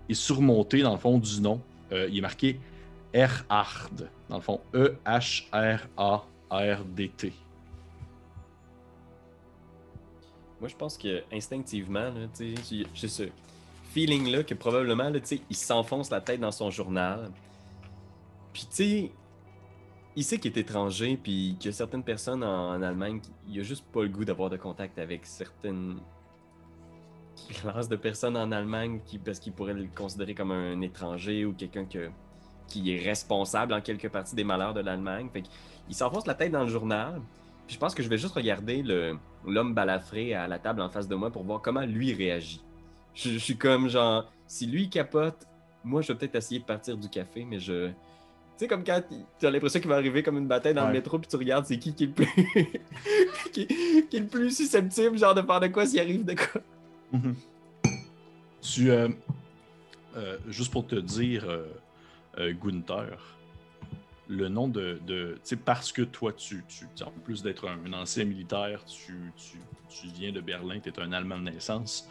et 0.09 0.13
surmonté 0.13 0.81
dans 0.81 0.93
le 0.93 0.99
fond 0.99 1.17
du 1.17 1.41
nom. 1.41 1.61
Euh, 1.91 2.07
il 2.09 2.17
est 2.17 2.21
marqué 2.21 2.59
Erhard, 3.13 3.89
dans 4.29 4.35
le 4.37 4.41
fond 4.41 4.59
E-H-R-A-R-D-T. 4.73 5.85
Moi, 10.59 10.69
je 10.69 10.75
pense 10.75 10.97
que 10.97 11.23
instinctivement, 11.31 12.11
j'ai- 12.39 12.85
ce 13.07 13.29
feeling-là 13.91 14.43
que 14.43 14.53
probablement, 14.53 15.09
là, 15.09 15.19
il 15.49 15.55
s'enfonce 15.55 16.09
la 16.09 16.21
tête 16.21 16.39
dans 16.39 16.51
son 16.51 16.69
journal. 16.69 17.31
Puis, 18.53 18.63
tu 18.69 18.75
sais, 18.75 19.11
il 20.15 20.23
sait 20.23 20.37
qu'il 20.37 20.51
est 20.51 20.59
étranger, 20.59 21.17
puis 21.21 21.55
qu'il 21.59 21.71
y 21.71 21.73
a 21.73 21.77
certaines 21.77 22.03
personnes 22.03 22.43
en, 22.43 22.81
Allemagne, 22.81 23.19
il 23.49 23.59
a 23.59 23.63
juste 23.63 23.85
pas 23.85 24.01
le 24.03 24.09
goût 24.09 24.25
d'avoir 24.25 24.49
de 24.49 24.57
contact 24.57 24.97
avec 24.97 25.25
certaines 25.25 25.97
classes 27.49 27.89
de 27.89 27.95
personnes 27.95 28.37
en 28.37 28.51
Allemagne 28.51 28.99
qui, 29.05 29.17
parce 29.19 29.39
qu'ils 29.39 29.53
pourraient 29.53 29.73
le 29.73 29.87
considérer 29.95 30.33
comme 30.35 30.51
un 30.51 30.81
étranger 30.81 31.45
ou 31.45 31.53
quelqu'un 31.53 31.85
que- 31.85 32.09
qui 32.67 32.91
est 32.95 32.99
responsable 33.03 33.73
en 33.73 33.81
quelque 33.81 34.07
partie 34.07 34.35
des 34.35 34.43
malheurs 34.43 34.73
de 34.73 34.79
l'Allemagne. 34.81 35.29
Fait 35.31 35.41
qu'il 35.43 35.95
s'enfonce 35.95 36.25
la 36.27 36.33
tête 36.33 36.51
dans 36.51 36.63
le 36.63 36.69
journal, 36.69 37.21
Puis 37.67 37.73
je 37.75 37.79
pense 37.79 37.95
que 37.95 38.03
je 38.03 38.09
vais 38.09 38.17
juste 38.19 38.35
regarder 38.35 38.83
le- 38.83 39.17
l'homme 39.47 39.73
balafré 39.73 40.35
à 40.35 40.47
la 40.47 40.59
table 40.59 40.81
en 40.81 40.89
face 40.89 41.07
de 41.07 41.15
moi 41.15 41.31
pour 41.31 41.43
voir 41.43 41.61
comment 41.63 41.81
lui 41.81 42.13
réagit. 42.13 42.61
Je, 43.15 43.29
je 43.31 43.37
suis 43.39 43.57
comme 43.57 43.89
genre, 43.89 44.31
si 44.45 44.67
lui 44.67 44.87
capote, 44.89 45.47
moi 45.83 46.01
je 46.03 46.09
vais 46.11 46.17
peut-être 46.19 46.35
essayer 46.35 46.59
de 46.59 46.65
partir 46.65 46.95
du 46.97 47.09
café, 47.09 47.43
mais 47.43 47.59
je. 47.59 47.87
Tu 47.87 47.93
sais, 48.57 48.67
comme 48.67 48.83
quand 48.83 49.01
tu 49.39 49.45
as 49.47 49.51
l'impression 49.51 49.79
qu'il 49.79 49.89
va 49.89 49.95
arriver 49.95 50.21
comme 50.23 50.37
une 50.37 50.47
bataille 50.47 50.73
dans 50.75 50.83
le 50.87 50.93
métro, 50.93 51.17
puis 51.19 51.27
tu 51.27 51.35
regardes 51.37 51.65
c'est 51.65 51.77
qui 51.79 51.93
qui 51.95 52.03
est 52.03 52.07
le 52.07 52.13
plus. 52.13 52.27
qui, 53.51 53.67
qui 54.09 54.17
est 54.17 54.19
le 54.19 54.27
plus 54.27 54.55
susceptible, 54.55 55.17
genre 55.17 55.33
de 55.33 55.41
faire 55.41 55.59
de 55.59 55.67
quoi 55.67 55.85
s'il 55.87 55.99
arrive 55.99 56.23
de 56.23 56.33
quoi. 56.35 56.61
Mhm. 57.11 57.35
Tu, 58.61 58.89
euh, 58.91 59.09
euh, 60.15 60.37
juste 60.47 60.71
pour 60.71 60.87
te 60.87 60.95
dire, 60.95 61.45
euh, 61.47 61.67
euh, 62.39 62.53
Gunther, 62.53 63.17
le 64.27 64.49
nom 64.49 64.67
de, 64.67 64.99
de 65.05 65.37
parce 65.63 65.91
que 65.91 66.01
toi, 66.01 66.33
tu, 66.33 66.63
tu, 66.67 66.85
en 67.03 67.11
plus 67.23 67.43
d'être 67.43 67.67
un, 67.67 67.93
ancien 67.93 68.25
militaire, 68.25 68.83
tu, 68.85 69.13
tu, 69.37 69.57
tu 69.87 70.07
viens 70.07 70.31
de 70.31 70.41
Berlin, 70.41 70.79
tu 70.79 70.89
es 70.89 70.99
un 70.99 71.11
Allemand 71.11 71.37
de 71.37 71.43
naissance, 71.51 72.09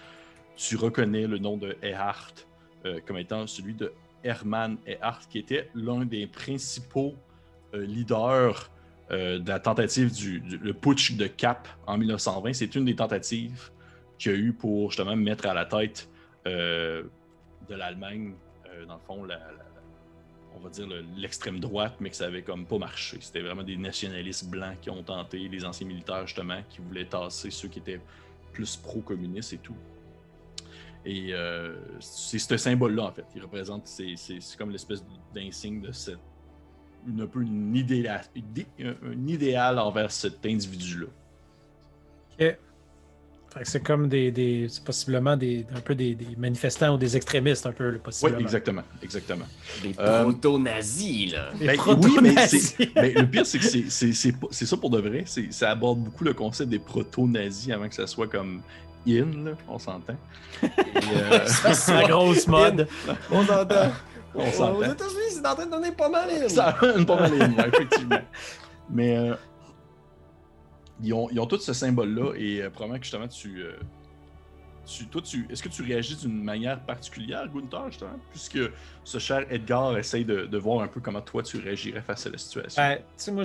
tu 0.56 0.76
reconnais 0.76 1.26
le 1.26 1.38
nom 1.38 1.56
de 1.56 1.76
Erhard 1.82 2.32
euh, 2.86 3.00
comme 3.04 3.18
étant 3.18 3.46
celui 3.48 3.74
de 3.74 3.92
Hermann 4.22 4.76
Erhard, 4.86 5.26
qui 5.28 5.38
était 5.38 5.68
l'un 5.74 6.04
des 6.04 6.26
principaux 6.26 7.14
leaders 7.72 8.70
de 9.10 9.46
la 9.48 9.58
tentative 9.58 10.12
du, 10.14 10.38
du- 10.40 10.56
le 10.58 10.72
putsch 10.72 11.12
de 11.16 11.26
Cap 11.26 11.68
en 11.86 11.98
1920. 11.98 12.52
C'est 12.54 12.74
une 12.76 12.84
des 12.84 12.94
tentatives 12.94 13.70
qu'il 14.18 14.32
y 14.32 14.34
a 14.34 14.38
eu 14.38 14.52
pour 14.52 14.90
justement 14.90 15.16
mettre 15.16 15.46
à 15.46 15.54
la 15.54 15.64
tête 15.64 16.08
euh, 16.46 17.04
de 17.68 17.74
l'Allemagne, 17.74 18.34
euh, 18.68 18.86
dans 18.86 18.94
le 18.94 19.00
fond, 19.00 19.26
on 20.56 20.60
va 20.60 20.70
dire 20.70 20.86
le- 20.86 21.04
l'extrême 21.16 21.58
droite, 21.58 21.94
mais 22.00 22.10
que 22.10 22.16
ça 22.16 22.26
avait 22.26 22.42
comme 22.42 22.64
pas 22.66 22.78
marché. 22.78 23.18
C'était 23.20 23.40
vraiment 23.40 23.62
des 23.64 23.76
nationalistes 23.76 24.48
blancs 24.48 24.78
qui 24.80 24.90
ont 24.90 25.02
tenté, 25.02 25.48
les 25.48 25.64
anciens 25.64 25.86
militaires 25.86 26.26
justement, 26.26 26.60
qui 26.68 26.80
voulaient 26.80 27.06
tasser 27.06 27.50
ceux 27.50 27.68
qui 27.68 27.80
étaient 27.80 28.00
plus 28.52 28.76
pro-communistes 28.76 29.52
et 29.54 29.58
tout. 29.58 29.76
Et 31.06 31.34
euh, 31.34 31.74
c'est 32.00 32.38
ce 32.38 32.56
symbole-là, 32.56 33.04
en 33.04 33.12
fait. 33.12 33.26
Il 33.34 33.42
représente, 33.42 33.86
c'est 33.86 34.14
comme 34.56 34.70
l'espèce 34.70 35.04
d'insigne 35.34 35.80
de 35.82 35.92
cette. 35.92 36.18
Un 37.18 37.26
peu 37.26 37.42
une 37.42 37.76
idéal, 37.76 38.22
idé- 38.34 38.66
un, 38.80 39.28
idéal 39.28 39.78
envers 39.78 40.10
cet 40.10 40.46
individu-là. 40.46 41.08
C'est 43.62 43.82
comme 43.82 44.08
des, 44.08 44.30
des 44.32 44.66
c'est 44.68 44.82
possiblement 44.82 45.36
des, 45.36 45.64
un 45.76 45.80
peu 45.80 45.94
des, 45.94 46.14
des 46.14 46.34
manifestants 46.36 46.94
ou 46.94 46.98
des 46.98 47.16
extrémistes, 47.16 47.66
un 47.66 47.72
peu, 47.72 47.84
là, 47.84 47.90
Oui, 47.94 47.98
possiblement. 48.02 48.38
exactement. 48.40 48.82
exactement. 49.02 49.44
Des 49.82 49.94
Euh, 49.98 50.22
proto-nazis, 50.24 51.32
là. 51.32 51.50
Des 51.58 51.66
Ben, 51.68 51.76
proto-nazis. 51.76 52.74
oui, 52.80 52.90
mais 52.96 53.02
mais 53.14 53.20
le 53.22 53.26
pire, 53.28 53.46
c'est 53.46 53.58
que 53.58 53.64
c'est- 53.64 53.88
c'est 53.90 54.12
c'est 54.12 54.32
pas- 54.32 54.48
c'est 54.50 54.66
ça 54.66 54.76
pour 54.76 54.90
de 54.90 54.98
vrai. 55.00 55.22
C'est- 55.26 55.52
Ça 55.52 55.70
aborde 55.70 56.00
beaucoup 56.00 56.24
le 56.24 56.34
concept 56.34 56.68
des 56.70 56.78
proto-nazis 56.80 57.72
avant 57.72 57.88
que 57.88 57.94
ça 57.94 58.06
soit 58.08 58.26
comme 58.26 58.60
in, 59.06 59.26
là, 59.44 59.52
on 59.68 59.78
s'entend. 59.78 60.16
Euh, 60.62 60.68
La 61.88 62.08
grosse 62.08 62.46
mode. 62.48 62.88
On 63.30 63.44
s'entend. 63.44 63.92
On 64.34 64.48
Aux 64.48 64.52
s'entend. 64.52 64.82
États-Unis, 64.82 65.30
c'est 65.30 65.46
en 65.46 65.54
train 65.54 65.66
de 65.66 65.70
donner 65.70 65.92
pas 65.92 66.08
mal. 66.08 66.28
hein. 66.30 66.48
ça 66.48 66.70
amène 66.80 67.06
pas 67.06 67.20
mal 67.20 67.38
liens, 67.38 67.54
effectivement. 67.72 68.18
Mais 68.90 69.16
euh, 69.16 69.34
ils, 71.02 71.12
ont, 71.12 71.46
tous 71.46 71.58
ce 71.58 71.72
symbole-là 71.72 72.34
et 72.36 72.62
euh, 72.62 72.70
probablement 72.70 72.98
que 72.98 73.04
justement 73.04 73.28
tu. 73.28 73.62
euh, 73.62 73.72
tu, 74.86 75.06
toi, 75.06 75.22
tu, 75.22 75.46
est-ce 75.50 75.62
que 75.62 75.70
tu 75.70 75.82
réagis 75.82 76.16
d'une 76.16 76.42
manière 76.44 76.78
particulière, 76.78 77.48
Gunther, 77.48 77.86
justement, 77.90 78.18
puisque 78.30 78.58
ce 79.02 79.18
cher 79.18 79.46
Edgar 79.50 79.96
essaye 79.96 80.26
de, 80.26 80.58
voir 80.58 80.82
un 80.82 80.88
peu 80.88 81.00
comment 81.00 81.22
toi 81.22 81.42
tu 81.42 81.58
réagirais 81.58 82.02
face 82.02 82.26
à 82.26 82.30
la 82.30 82.36
situation? 82.36 82.82
Ben, 82.82 82.98
tu 82.98 83.02
sais, 83.16 83.32
moi, 83.32 83.44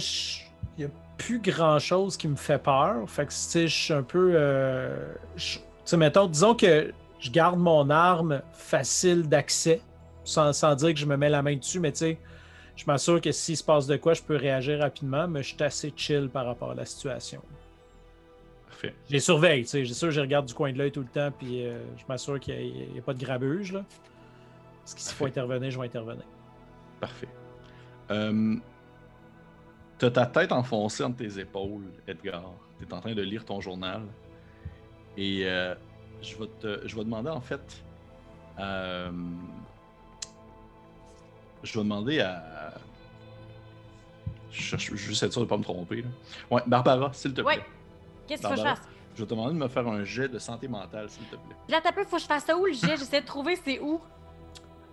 il 0.77 0.81
n'y 0.81 0.85
a 0.85 0.93
plus 1.17 1.39
grand 1.39 1.79
chose 1.79 2.17
qui 2.17 2.27
me 2.27 2.35
fait 2.35 2.62
peur. 2.62 3.09
Fait 3.09 3.25
que, 3.25 3.31
tu 3.31 3.38
sais, 3.38 3.67
je 3.69 3.73
suis 3.75 3.93
un 3.93 4.03
peu. 4.03 4.31
euh, 4.33 5.13
Tu 5.38 5.59
sais, 5.85 5.95
mettons, 5.97 6.27
disons 6.27 6.55
que 6.55 6.91
je 7.19 7.31
garde 7.31 7.57
mon 7.57 7.89
arme 7.89 8.41
facile 8.53 9.27
d'accès, 9.27 9.81
sans 10.25 10.75
dire 10.75 10.93
que 10.93 10.99
je 10.99 11.05
me 11.05 11.15
mets 11.15 11.29
la 11.29 11.41
main 11.41 11.55
dessus, 11.55 11.79
mais 11.79 11.91
tu 11.93 11.99
sais, 11.99 12.17
je 12.79 12.85
m'assure 12.85 13.19
que 13.19 13.33
s'il 13.33 13.57
se 13.57 13.63
passe 13.63 13.87
de 13.87 13.97
quoi, 13.97 14.13
je 14.13 14.21
peux 14.21 14.37
réagir 14.37 14.79
rapidement, 14.79 15.27
mais 15.27 15.43
je 15.43 15.49
suis 15.53 15.63
assez 15.63 15.91
chill 15.97 16.29
par 16.29 16.45
rapport 16.45 16.71
à 16.71 16.75
la 16.75 16.85
situation. 16.85 17.41
Parfait. 18.67 18.95
Je 19.09 19.13
les 19.13 19.19
surveille, 19.19 19.63
tu 19.63 19.69
sais. 19.69 19.85
C'est 19.85 19.93
sûr, 19.93 20.11
je 20.11 20.21
regarde 20.21 20.45
du 20.45 20.53
coin 20.53 20.71
de 20.71 20.77
l'œil 20.77 20.91
tout 20.93 21.01
le 21.01 21.07
temps, 21.07 21.29
puis 21.37 21.65
euh, 21.65 21.77
je 21.97 22.03
m'assure 22.07 22.39
qu'il 22.39 22.55
n'y 22.93 22.97
a, 22.97 23.01
pas 23.01 23.13
de 23.13 23.19
grabuge, 23.19 23.73
là. 23.73 23.83
Parce 24.79 24.93
que 24.93 25.01
s'il 25.01 25.13
faut 25.13 25.25
intervenir, 25.25 25.69
je 25.71 25.77
vais 25.77 25.87
intervenir. 25.87 26.23
Parfait. 27.01 27.27
Euh, 28.11 28.55
T'as 29.97 30.11
ta 30.11 30.25
tête 30.25 30.53
enfoncée 30.53 31.03
entre 31.03 31.17
tes 31.17 31.37
épaules, 31.37 31.91
Edgar. 32.07 32.53
T'es 32.79 32.93
en 32.93 33.01
train 33.01 33.13
de 33.13 33.21
lire 33.21 33.43
ton 33.43 33.59
journal. 33.59 34.03
Et 35.17 35.41
euh, 35.43 35.75
je, 36.21 36.37
vais 36.37 36.47
te, 36.61 36.87
je 36.87 36.95
vais 36.95 37.03
demander 37.03 37.29
en 37.29 37.41
fait. 37.41 37.83
euh, 38.57 39.11
je 41.63 41.74
vais 41.74 41.84
demander 41.84 42.19
à. 42.22 42.74
Je 44.52 44.62
cherche 44.62 44.93
juste 44.95 45.22
être 45.24 45.32
sûr 45.32 45.41
de 45.41 45.45
ne 45.45 45.50
pas 45.50 45.58
me 45.58 45.63
tromper. 45.63 46.02
Là. 46.02 46.08
Ouais, 46.50 46.62
Barbara, 46.65 47.12
s'il 47.13 47.34
te 47.34 47.41
plaît. 47.41 47.58
Oui. 47.58 47.63
Qu'est-ce 48.28 48.41
qu'il 48.41 48.50
faut 48.50 48.56
que 48.56 48.62
je 48.62 48.65
fasse? 48.65 48.82
Je 49.15 49.22
vais 49.22 49.26
te 49.26 49.30
demander 49.34 49.54
de 49.54 49.60
me 49.60 49.67
faire 49.67 49.88
un 49.88 50.04
jet 50.04 50.28
de 50.28 50.39
santé 50.39 50.67
mentale, 50.67 51.10
s'il 51.10 51.24
te 51.26 51.36
plaît. 51.36 51.56
Là, 51.69 51.80
t'as 51.84 51.91
peu, 51.91 52.04
faut 52.04 52.15
que 52.17 52.22
je 52.22 52.28
fasse 52.28 52.45
ça 52.45 52.58
où 52.58 52.65
le 52.65 52.74
jet? 52.74 52.88
J'essaie 52.98 53.22
de 53.22 53.26
trouver 53.26 53.58
c'est 53.63 53.80
où. 53.80 54.00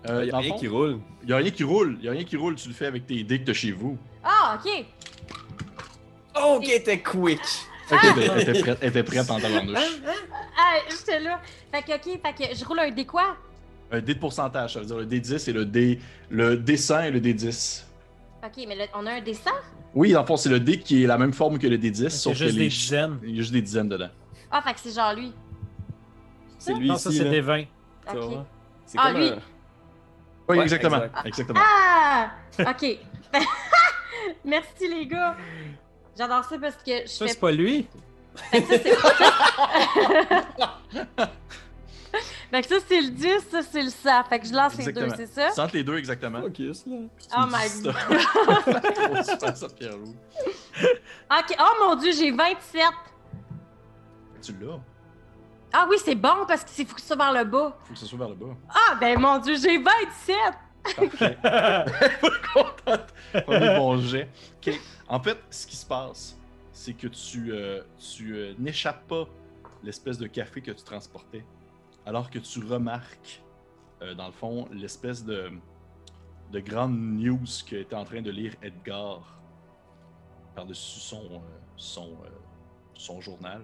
Euh, 0.08 0.24
Il 0.24 0.28
y 0.28 0.30
dans 0.30 0.38
a 0.38 0.40
rien 0.40 0.50
fond, 0.52 0.58
qui 0.58 0.68
roule. 0.68 1.00
Il 1.22 1.28
y 1.30 1.32
a 1.32 1.36
rien 1.38 1.50
qui 1.50 1.64
roule. 1.64 1.96
Il 2.00 2.04
y 2.04 2.08
a 2.08 2.12
rien 2.12 2.24
qui 2.24 2.36
roule. 2.36 2.54
Tu 2.56 2.68
le 2.68 2.74
fais 2.74 2.86
avec 2.86 3.06
tes 3.06 3.22
dés 3.24 3.40
que 3.40 3.46
t'as 3.46 3.52
chez 3.54 3.72
vous. 3.72 3.98
Ah, 4.22 4.58
ok. 4.58 4.84
Ok, 6.38 6.64
t'es 6.84 7.02
quick. 7.02 7.40
Fait 7.86 7.98
qu'elle 7.98 8.18
était- 8.18 8.30
elle 8.32 8.40
était 8.48 8.60
prête, 8.60 8.78
elle 8.82 8.88
était 8.90 9.02
prête 9.04 9.30
en 9.30 9.40
tabarnouche. 9.40 9.78
Ah, 10.58 10.76
j'étais 10.88 11.20
là. 11.20 11.40
Fait 11.70 11.82
que, 11.82 11.92
ok, 11.96 12.20
fait 12.22 12.48
que 12.48 12.54
je 12.56 12.64
roule 12.64 12.78
un 12.80 12.90
dé 12.90 13.04
quoi? 13.04 13.36
Un 13.90 14.00
dé 14.00 14.14
de 14.14 14.18
pourcentage, 14.18 14.74
ça 14.74 14.80
veut 14.80 14.86
dire 14.86 14.96
le 14.96 15.06
D10 15.06 15.48
et 15.48 15.52
le 15.52 15.64
D. 15.64 16.00
Le 16.30 16.56
D100 16.56 17.06
et 17.06 17.10
le 17.10 17.20
D10. 17.20 17.84
Ok, 18.44 18.64
mais 18.68 18.74
là, 18.76 18.84
on 18.94 19.06
a 19.06 19.12
un 19.12 19.20
dessin? 19.20 19.52
Oui, 19.94 20.12
dans 20.12 20.20
le 20.22 20.26
fond, 20.26 20.36
c'est 20.36 20.48
le 20.48 20.60
dé 20.60 20.78
qui 20.78 21.04
est 21.04 21.06
la 21.06 21.16
même 21.18 21.32
forme 21.32 21.58
que 21.58 21.66
le 21.66 21.78
D10, 21.78 21.94
C'est 22.04 22.10
sauf 22.10 22.34
juste 22.36 22.50
que 22.50 22.54
des 22.56 22.62
les- 22.64 22.68
dizaines. 22.68 23.18
Il 23.22 23.30
y 23.30 23.34
a 23.34 23.36
juste 23.42 23.52
des 23.52 23.62
dizaines 23.62 23.88
dedans. 23.88 24.10
Ah, 24.50 24.60
fait 24.62 24.74
que 24.74 24.80
c'est 24.80 24.92
genre 24.92 25.14
lui. 25.14 25.32
C'est 26.58 26.74
lui 26.74 26.88
Non, 26.88 26.96
ça, 26.96 27.10
ici. 27.10 27.18
c'est 27.18 27.30
des 27.30 27.40
20. 27.40 27.62
Tu 27.62 27.68
vas 28.16 28.20
Ok. 28.24 28.30
voir. 28.30 28.44
C'est 28.86 28.98
Ah, 29.00 29.12
lui. 29.12 29.28
un- 29.28 29.38
Oui, 30.48 30.56
Ouais, 30.58 30.62
exactement. 30.62 30.96
exact. 30.96 31.26
Exactement. 31.26 31.60
Ah! 31.62 32.30
Ok. 32.60 32.98
Merci, 34.44 34.88
les 34.88 35.06
gars. 35.06 35.36
J'adore 36.16 36.44
ça 36.44 36.56
parce 36.58 36.76
que 36.76 37.02
je 37.02 37.06
Ça, 37.08 37.24
fais 37.26 37.32
c'est 37.32 37.40
pas 37.40 37.50
lui. 37.52 37.86
Fait 38.50 38.62
que 38.62 38.76
ça, 38.76 38.82
c'est. 38.82 38.96
fait 42.50 42.62
que 42.62 42.68
ça, 42.68 42.76
c'est 42.86 43.00
le 43.00 43.10
10, 43.10 43.28
ça, 43.50 43.62
c'est 43.62 43.82
le 43.82 43.90
100. 43.90 44.24
Fait 44.24 44.38
que 44.40 44.46
je 44.46 44.52
lance 44.52 44.76
les 44.76 44.92
deux, 44.92 45.08
c'est 45.16 45.26
ça? 45.26 45.48
Tu 45.48 45.54
sens 45.54 45.72
les 45.72 45.84
deux 45.84 45.96
exactement. 45.98 46.40
Ok, 46.40 46.58
là. 46.58 46.72
Oh 46.86 47.44
my 47.46 47.82
god. 47.82 47.94
ça. 49.24 49.54
Ça, 49.54 49.66
ok, 49.66 51.56
oh 51.58 51.72
mon 51.80 51.96
dieu, 51.96 52.12
j'ai 52.12 52.30
27. 52.30 52.82
Tu 54.42 54.52
l'as. 54.60 54.80
Ah 55.72 55.86
oui, 55.90 55.96
c'est 56.02 56.14
bon 56.14 56.46
parce 56.46 56.64
que 56.64 56.70
c'est 56.70 56.84
faut 56.84 56.94
que 56.94 57.00
ça 57.00 57.08
soit 57.08 57.16
vers 57.16 57.32
le 57.32 57.44
bas. 57.44 57.76
Faut 57.84 57.92
que 57.92 57.98
ce 57.98 58.06
soit 58.06 58.18
vers 58.18 58.28
le 58.28 58.34
bas. 58.34 58.56
Ah 58.70 58.94
ben 59.00 59.18
mon 59.18 59.38
dieu, 59.38 59.56
j'ai 59.56 59.78
27. 59.78 60.36
Parfait. 60.94 61.38
Pas 61.42 61.84
contente. 62.54 63.14
Premier 63.44 63.76
bon 63.76 63.98
jet. 63.98 64.28
Ok. 64.56 64.78
En 65.08 65.20
fait, 65.20 65.38
ce 65.50 65.66
qui 65.66 65.76
se 65.76 65.84
passe, 65.84 66.38
c'est 66.72 66.92
que 66.92 67.08
tu, 67.08 67.52
euh, 67.52 67.82
tu 67.98 68.34
euh, 68.34 68.54
n'échappes 68.58 69.06
pas 69.08 69.26
l'espèce 69.82 70.18
de 70.18 70.26
café 70.26 70.60
que 70.60 70.70
tu 70.70 70.82
transportais, 70.82 71.44
alors 72.06 72.30
que 72.30 72.38
tu 72.38 72.60
remarques, 72.60 73.42
euh, 74.02 74.14
dans 74.14 74.26
le 74.26 74.32
fond, 74.32 74.68
l'espèce 74.72 75.24
de, 75.24 75.50
de 76.52 76.60
grande 76.60 76.96
news 76.96 77.44
que 77.68 77.76
était 77.76 77.96
en 77.96 78.04
train 78.04 78.22
de 78.22 78.30
lire 78.30 78.54
Edgar 78.62 79.36
par-dessus 80.54 81.00
son, 81.00 81.24
euh, 81.32 81.38
son, 81.76 82.08
euh, 82.24 82.30
son 82.94 83.20
journal. 83.20 83.60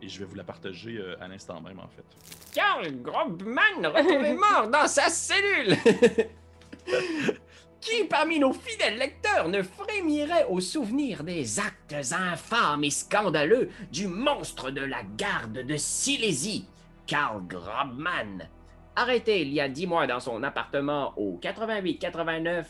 Et 0.00 0.08
je 0.08 0.18
vais 0.18 0.24
vous 0.24 0.34
la 0.34 0.42
partager 0.42 0.96
euh, 0.96 1.14
à 1.20 1.28
l'instant 1.28 1.60
même, 1.60 1.78
en 1.78 1.88
fait. 1.88 2.04
Karl 2.52 2.90
Grobman 3.02 3.86
retrouvé 3.86 4.34
mort 4.52 4.68
dans 4.68 4.88
sa 4.88 5.08
cellule. 5.08 5.76
Qui 7.80 8.04
parmi 8.04 8.38
nos 8.38 8.52
fidèles 8.52 8.98
lecteurs 8.98 9.48
ne 9.48 9.62
frémirait 9.62 10.46
au 10.48 10.60
souvenir 10.60 11.24
des 11.24 11.58
actes 11.58 12.12
infâmes 12.12 12.84
et 12.84 12.90
scandaleux 12.90 13.70
du 13.90 14.06
monstre 14.06 14.70
de 14.70 14.80
la 14.80 15.02
garde 15.16 15.58
de 15.64 15.76
Silésie, 15.76 16.66
Karl 17.06 17.46
Grobman, 17.46 18.48
arrêté 18.96 19.42
il 19.42 19.52
y 19.52 19.60
a 19.60 19.68
dix 19.68 19.86
mois 19.86 20.06
dans 20.06 20.20
son 20.20 20.42
appartement 20.42 21.12
au 21.16 21.38
88-89, 21.40 22.66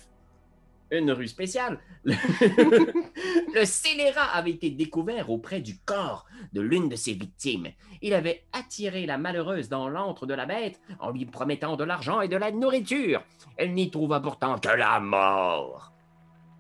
une 0.92 1.11
rue 1.11 1.29
spéciale, 1.29 1.79
le, 2.05 2.14
le 3.55 3.64
scélérat 3.64 4.27
avait 4.35 4.51
été 4.51 4.71
découvert 4.71 5.31
auprès 5.31 5.61
du 5.61 5.79
corps 5.79 6.27
de 6.53 6.61
l'une 6.61 6.88
de 6.88 6.97
ses 6.97 7.14
victimes. 7.14 7.68
Il 8.03 8.12
avait 8.14 8.45
attiré 8.53 9.07
la 9.07 9.16
malheureuse 9.16 9.68
dans 9.68 9.88
l'antre 9.88 10.27
de 10.27 10.35
la 10.35 10.45
bête 10.45 10.81
en 11.01 11.11
lui 11.11 11.25
promettant 11.25 11.77
de 11.77 11.85
l'argent 11.85 12.21
et 12.21 12.29
de 12.29 12.37
la 12.37 12.51
nourriture. 12.51 13.23
Elle 13.57 13.73
n'y 13.73 13.90
trouva 13.90 14.21
pourtant 14.21 14.59
que 14.59 14.68
la 14.68 15.01
mort. 15.01 15.92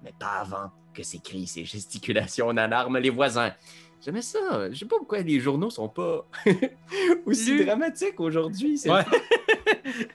mais 0.02 0.14
pas 0.18 0.40
avant 0.40 0.70
que 0.94 1.02
ses 1.02 1.20
cris, 1.20 1.46
ses 1.46 1.64
gesticulations 1.64 2.48
en 2.48 2.56
alarment 2.56 2.98
les 2.98 3.10
voisins. 3.10 3.52
J'aimais 4.04 4.22
ça. 4.22 4.70
Je 4.70 4.78
sais 4.78 4.84
pas 4.84 4.96
pourquoi 4.98 5.20
les 5.20 5.38
journaux 5.38 5.70
sont 5.70 5.88
pas 5.88 6.26
aussi 7.26 7.52
Lus. 7.52 7.64
dramatiques 7.64 8.18
aujourd'hui. 8.20 8.80
Ouais. 8.86 9.02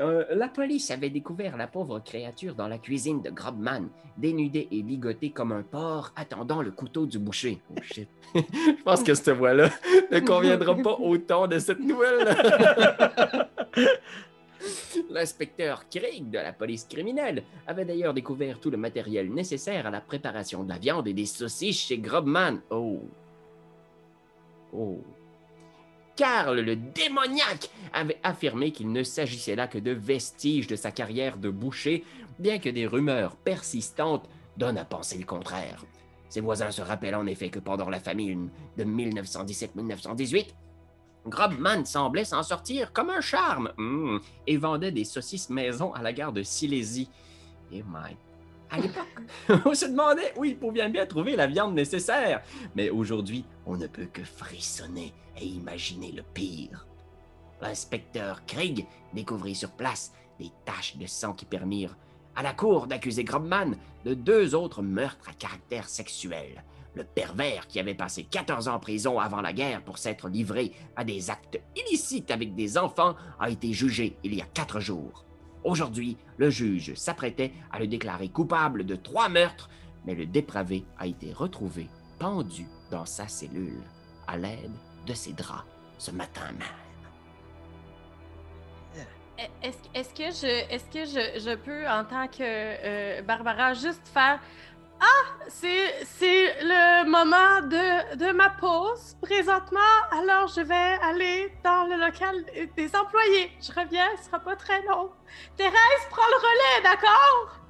Euh, 0.00 0.24
la 0.34 0.48
police 0.48 0.90
avait 0.90 1.08
découvert 1.08 1.56
la 1.56 1.68
pauvre 1.68 2.00
créature 2.00 2.56
dans 2.56 2.66
la 2.66 2.78
cuisine 2.78 3.22
de 3.22 3.30
Grobman, 3.30 3.88
dénudée 4.16 4.66
et 4.72 4.82
ligotée 4.82 5.30
comme 5.30 5.52
un 5.52 5.62
porc 5.62 6.12
attendant 6.16 6.62
le 6.62 6.72
couteau 6.72 7.06
du 7.06 7.20
boucher. 7.20 7.60
Oh 7.70 7.80
shit. 7.80 8.08
Je 8.34 8.82
pense 8.82 9.04
que 9.04 9.14
cette 9.14 9.36
voix-là 9.36 9.70
ne 10.10 10.18
conviendra 10.18 10.74
pas 10.74 10.94
au 10.94 11.16
ton 11.18 11.46
de 11.46 11.60
cette 11.60 11.78
nouvelle. 11.78 12.36
L'inspecteur 15.10 15.88
Craig 15.88 16.30
de 16.30 16.38
la 16.38 16.52
police 16.52 16.84
criminelle 16.84 17.42
avait 17.66 17.84
d'ailleurs 17.84 18.14
découvert 18.14 18.60
tout 18.60 18.70
le 18.70 18.76
matériel 18.76 19.32
nécessaire 19.32 19.86
à 19.86 19.90
la 19.90 20.00
préparation 20.00 20.64
de 20.64 20.68
la 20.68 20.78
viande 20.78 21.08
et 21.08 21.12
des 21.12 21.26
saucisses 21.26 21.80
chez 21.80 21.98
Grobman. 21.98 22.60
Oh. 22.70 23.00
Oh. 24.72 25.00
Karl, 26.16 26.60
le 26.60 26.76
démoniaque, 26.76 27.70
avait 27.92 28.20
affirmé 28.22 28.70
qu'il 28.70 28.92
ne 28.92 29.02
s'agissait 29.02 29.56
là 29.56 29.66
que 29.66 29.78
de 29.78 29.90
vestiges 29.90 30.68
de 30.68 30.76
sa 30.76 30.92
carrière 30.92 31.36
de 31.38 31.50
boucher, 31.50 32.04
bien 32.38 32.58
que 32.58 32.68
des 32.68 32.86
rumeurs 32.86 33.36
persistantes 33.36 34.28
donnent 34.56 34.78
à 34.78 34.84
penser 34.84 35.18
le 35.18 35.24
contraire. 35.24 35.84
Ses 36.28 36.40
voisins 36.40 36.70
se 36.70 36.82
rappellent 36.82 37.14
en 37.14 37.26
effet 37.26 37.48
que 37.48 37.58
pendant 37.58 37.88
la 37.88 38.00
famine 38.00 38.48
de 38.76 38.84
1917-1918, 38.84 40.46
Grobman 41.26 41.84
semblait 41.84 42.24
s'en 42.24 42.42
sortir 42.42 42.92
comme 42.92 43.10
un 43.10 43.20
charme 43.20 43.72
Hmm. 43.76 44.18
et 44.46 44.56
vendait 44.56 44.92
des 44.92 45.04
saucisses 45.04 45.50
maison 45.50 45.92
à 45.94 46.02
la 46.02 46.12
gare 46.12 46.32
de 46.32 46.42
Silésie. 46.42 47.10
Et 47.72 47.82
my. 47.82 48.16
À 48.70 48.78
l'époque, 48.78 49.06
on 49.66 49.74
se 49.74 49.86
demandait 49.86 50.32
où 50.36 50.44
il 50.44 50.56
pouvait 50.58 50.88
bien 50.88 51.06
trouver 51.06 51.36
la 51.36 51.46
viande 51.46 51.74
nécessaire. 51.74 52.42
Mais 52.74 52.90
aujourd'hui, 52.90 53.44
on 53.66 53.76
ne 53.76 53.86
peut 53.86 54.08
que 54.12 54.24
frissonner 54.24 55.12
et 55.40 55.46
imaginer 55.46 56.12
le 56.12 56.22
pire. 56.22 56.86
L'inspecteur 57.60 58.44
Krieg 58.46 58.86
découvrit 59.12 59.54
sur 59.54 59.70
place 59.70 60.12
des 60.38 60.50
taches 60.64 60.96
de 60.96 61.06
sang 61.06 61.32
qui 61.32 61.44
permirent 61.44 61.96
à 62.36 62.42
la 62.42 62.52
cour 62.52 62.86
d'accuser 62.86 63.22
Grobman 63.24 63.76
de 64.04 64.14
deux 64.14 64.54
autres 64.54 64.82
meurtres 64.82 65.28
à 65.28 65.32
caractère 65.32 65.88
sexuel. 65.88 66.64
Le 66.94 67.04
pervers 67.04 67.66
qui 67.66 67.80
avait 67.80 67.94
passé 67.94 68.24
14 68.24 68.68
ans 68.68 68.74
en 68.74 68.78
prison 68.78 69.18
avant 69.18 69.40
la 69.40 69.52
guerre 69.52 69.82
pour 69.82 69.98
s'être 69.98 70.28
livré 70.28 70.72
à 70.94 71.04
des 71.04 71.30
actes 71.30 71.60
illicites 71.76 72.30
avec 72.30 72.54
des 72.54 72.78
enfants 72.78 73.16
a 73.40 73.50
été 73.50 73.72
jugé 73.72 74.16
il 74.22 74.34
y 74.34 74.40
a 74.40 74.46
quatre 74.46 74.80
jours. 74.80 75.24
Aujourd'hui, 75.64 76.16
le 76.36 76.50
juge 76.50 76.94
s'apprêtait 76.94 77.52
à 77.72 77.78
le 77.78 77.86
déclarer 77.86 78.28
coupable 78.28 78.84
de 78.84 78.96
trois 78.96 79.28
meurtres, 79.28 79.70
mais 80.04 80.14
le 80.14 80.26
dépravé 80.26 80.84
a 80.98 81.06
été 81.06 81.32
retrouvé 81.32 81.88
pendu 82.18 82.66
dans 82.90 83.06
sa 83.06 83.26
cellule 83.26 83.82
à 84.28 84.36
l'aide 84.36 84.72
de 85.06 85.14
ses 85.14 85.32
draps 85.32 85.64
ce 85.98 86.10
matin 86.10 86.52
même. 86.52 86.68
Est-ce 89.62 89.78
est-ce 89.94 90.84
que, 90.90 91.04
je 91.04 91.54
peux, 91.56 91.88
en 91.88 92.04
tant 92.04 92.28
que 92.28 92.38
euh, 92.40 93.22
Barbara, 93.22 93.74
juste 93.74 94.06
faire 94.06 94.38
Ah, 95.00 95.06
c'est 95.48 96.04
c'est 96.18 96.54
le 96.62 97.04
moment 97.08 97.60
de, 97.68 98.16
de 98.16 98.32
ma 98.32 98.50
pause 98.50 99.16
présentement, 99.20 99.80
alors 100.12 100.48
je 100.48 100.60
vais 100.62 100.98
aller 101.02 101.52
dans 101.64 101.84
le 101.86 101.96
local 102.06 102.34
des 102.76 102.90
employés. 102.96 103.50
Je 103.60 103.72
reviens, 103.72 104.06
ce 104.18 104.26
sera 104.26 104.38
pas 104.40 104.56
très 104.56 104.80
long. 104.82 105.10
Thérèse, 105.56 105.74
prends 106.10 106.22
le 106.30 106.36
relais, 106.36 106.82
d'accord? 106.84 107.60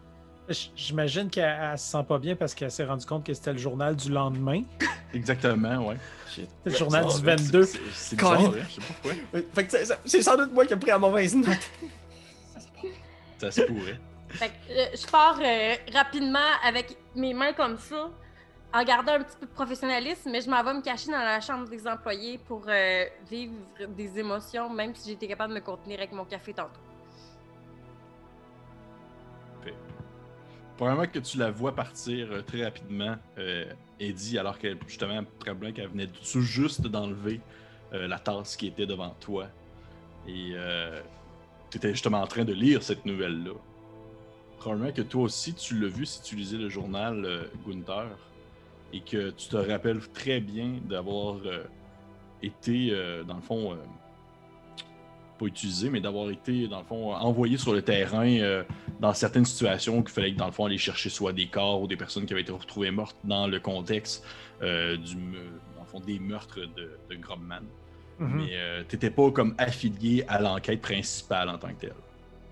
J'imagine 0.76 1.30
qu'elle 1.30 1.58
elle 1.72 1.78
se 1.78 1.90
sent 1.92 2.04
pas 2.06 2.18
bien 2.18 2.37
parce 2.37 2.54
qu'elle 2.54 2.70
s'est 2.70 2.84
rendue 2.84 3.06
compte 3.06 3.24
que 3.24 3.32
c'était 3.32 3.52
le 3.52 3.58
journal 3.58 3.96
du 3.96 4.10
lendemain. 4.12 4.62
Exactement, 5.14 5.88
ouais. 5.88 5.96
Shit. 6.30 6.48
C'est 6.64 6.70
le 6.70 6.76
journal 6.76 7.04
du 7.06 7.10
c'est- 7.12 7.22
22. 7.22 7.62
c'est- 7.64 7.78
C'est 7.92 8.16
bizarre, 8.16 8.40
hein, 8.40 8.52
je 8.68 8.74
sais 8.74 8.80
pas 8.80 8.94
pourquoi. 9.02 9.40
Fait 9.54 9.66
que 9.66 9.72
c'est- 10.04 10.22
sans 10.22 10.37
doute 10.37 10.52
moi 10.52 10.66
qui 10.66 10.74
ai 10.74 10.76
pris 10.76 10.90
la 10.90 10.98
mauvaise 10.98 11.34
note. 11.34 11.56
Ça 13.38 13.50
se 13.50 13.62
pourrait. 13.62 13.98
Fait 14.34 14.52
euh, 14.70 14.86
je 14.94 15.06
pars 15.06 15.38
euh, 15.40 15.74
rapidement 15.92 16.50
avec 16.64 16.96
mes 17.14 17.32
mains 17.32 17.52
comme 17.52 17.78
ça, 17.78 18.10
en 18.72 18.82
gardant 18.82 19.12
un 19.12 19.20
petit 19.20 19.36
peu 19.38 19.46
de 19.46 19.52
professionnalisme, 19.52 20.30
mais 20.30 20.40
je 20.40 20.50
m'en 20.50 20.62
vais 20.64 20.74
me 20.74 20.82
cacher 20.82 21.12
dans 21.12 21.18
la 21.18 21.40
chambre 21.40 21.68
des 21.68 21.86
employés 21.86 22.38
pour 22.38 22.64
euh, 22.68 23.04
vivre 23.30 23.54
des 23.88 24.18
émotions, 24.18 24.68
même 24.68 24.94
si 24.94 25.10
j'étais 25.10 25.28
capable 25.28 25.54
de 25.54 25.60
me 25.60 25.64
contenir 25.64 25.98
avec 25.98 26.12
mon 26.12 26.24
café 26.24 26.52
tantôt. 26.52 26.80
Probablement 30.76 31.06
que 31.06 31.20
tu 31.20 31.38
la 31.38 31.52
vois 31.52 31.72
partir 31.72 32.44
très 32.44 32.64
rapidement, 32.64 33.14
Eddie, 34.00 34.40
alors 34.40 34.58
que 34.58 34.76
justement, 34.88 35.22
probablement 35.38 35.72
qu'elle 35.72 35.86
venait 35.86 36.08
tout 36.08 36.40
juste 36.40 36.82
d'enlever 36.88 37.40
la 37.92 38.18
tasse 38.18 38.56
qui 38.56 38.66
était 38.66 38.84
devant 38.84 39.10
toi. 39.20 39.46
Et 40.26 40.56
tu 41.70 41.76
étais 41.76 41.92
justement 41.92 42.20
en 42.20 42.26
train 42.26 42.44
de 42.44 42.52
lire 42.52 42.82
cette 42.82 43.06
nouvelle-là. 43.06 43.52
Probablement 44.64 44.92
que 44.92 45.03
toi 45.03 45.24
aussi, 45.24 45.53
tu 45.53 45.79
l'as 45.79 45.88
vu 45.88 46.07
si 46.07 46.22
tu 46.22 46.37
lisais 46.37 46.57
le 46.57 46.70
journal 46.70 47.22
euh, 47.27 47.44
Gunther. 47.68 48.16
Et 48.94 49.00
que 49.00 49.29
tu 49.29 49.48
te 49.48 49.57
rappelles 49.57 50.00
très 50.14 50.40
bien 50.40 50.79
d'avoir 50.88 51.37
euh, 51.44 51.64
été, 52.42 52.88
euh, 52.90 53.24
dans 53.24 53.35
le 53.37 53.42
fond, 53.42 53.72
euh, 53.72 53.77
pas 55.38 55.44
utilisé, 55.44 55.90
mais 55.90 56.00
d'avoir 56.00 56.31
été, 56.31 56.66
dans 56.66 56.79
le 56.79 56.87
fond, 56.87 57.12
envoyé 57.12 57.59
sur 57.59 57.74
le 57.74 57.83
terrain 57.83 58.62
dans 59.00 59.12
certaines 59.12 59.44
situations 59.44 60.03
qu'il 60.03 60.12
fallait, 60.14 60.31
dans 60.33 60.46
le 60.46 60.53
fond, 60.53 60.64
aller 60.64 60.79
chercher 60.79 61.11
soit 61.11 61.35
des 61.35 61.48
corps 61.48 61.83
ou 61.83 61.87
des 61.87 61.96
personnes 61.96 62.24
qui 62.24 62.33
avaient 62.33 62.40
été 62.42 62.53
retrouvées 62.53 62.90
mortes 62.90 63.18
dans 63.22 63.46
le 63.46 63.61
contexte 63.61 64.24
du, 64.62 64.66
me- 65.16 65.61
dans 65.77 65.83
le 65.83 65.87
fond, 65.90 66.00
des 66.00 66.18
meurtres 66.20 66.61
de, 66.61 66.96
de 67.11 67.16
Grobman. 67.16 67.64
Mhm. 68.18 68.37
Mais 68.37 68.50
euh, 68.53 68.85
t'étais 68.85 69.11
pas 69.11 69.31
comme 69.31 69.55
affilié 69.59 70.24
à 70.29 70.40
l'enquête 70.40 70.81
principale 70.81 71.50
en 71.50 71.59
tant 71.59 71.68
que 71.74 71.81
tel. 71.81 71.94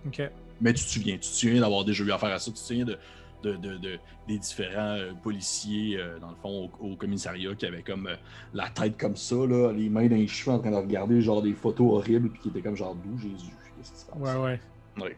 OK. 0.06 0.22
Mais 0.62 0.72
tu 0.72 0.84
te 0.84 0.88
souviens, 0.88 1.14
tu 1.14 1.20
te 1.20 1.26
souviens 1.26 1.60
d'avoir 1.60 1.84
déjà 1.84 2.04
eu 2.04 2.12
affaire 2.12 2.30
à 2.32 2.38
ça, 2.38 2.50
tu 2.50 2.54
te 2.54 2.58
souviens 2.58 2.84
de, 2.84 2.98
de- 3.42 3.56
de- 3.56 3.76
de- 3.76 3.98
des 4.28 4.38
différents 4.38 4.96
euh, 4.96 5.12
policiers, 5.20 5.98
euh, 5.98 6.18
dans 6.20 6.30
le 6.30 6.36
fond, 6.36 6.70
au, 6.80 6.92
au 6.92 6.96
commissariat, 6.96 7.54
qui 7.56 7.66
avaient 7.66 7.82
comme 7.82 8.06
euh, 8.06 8.14
la 8.54 8.68
tête 8.70 8.96
comme 8.96 9.16
ça, 9.16 9.34
là, 9.34 9.72
les 9.72 9.88
mains 9.88 10.06
dans 10.06 10.14
les 10.16 10.28
cheveux 10.28 10.52
en 10.56 10.60
train 10.60 10.70
de 10.70 10.76
regarder 10.76 11.20
genre 11.20 11.42
des 11.42 11.52
photos 11.52 11.92
horribles, 11.92 12.30
puis 12.30 12.40
qui 12.42 12.48
étaient 12.50 12.62
comme 12.62 12.76
genre 12.76 12.94
d'où 12.94 13.18
Jésus, 13.18 13.50
qu'est-ce 13.76 13.92
qui 13.92 13.98
se 13.98 14.06
passe? 14.06 14.16
Ouais, 14.16 14.36
ouais. 14.40 14.60
Ouais. 14.98 15.16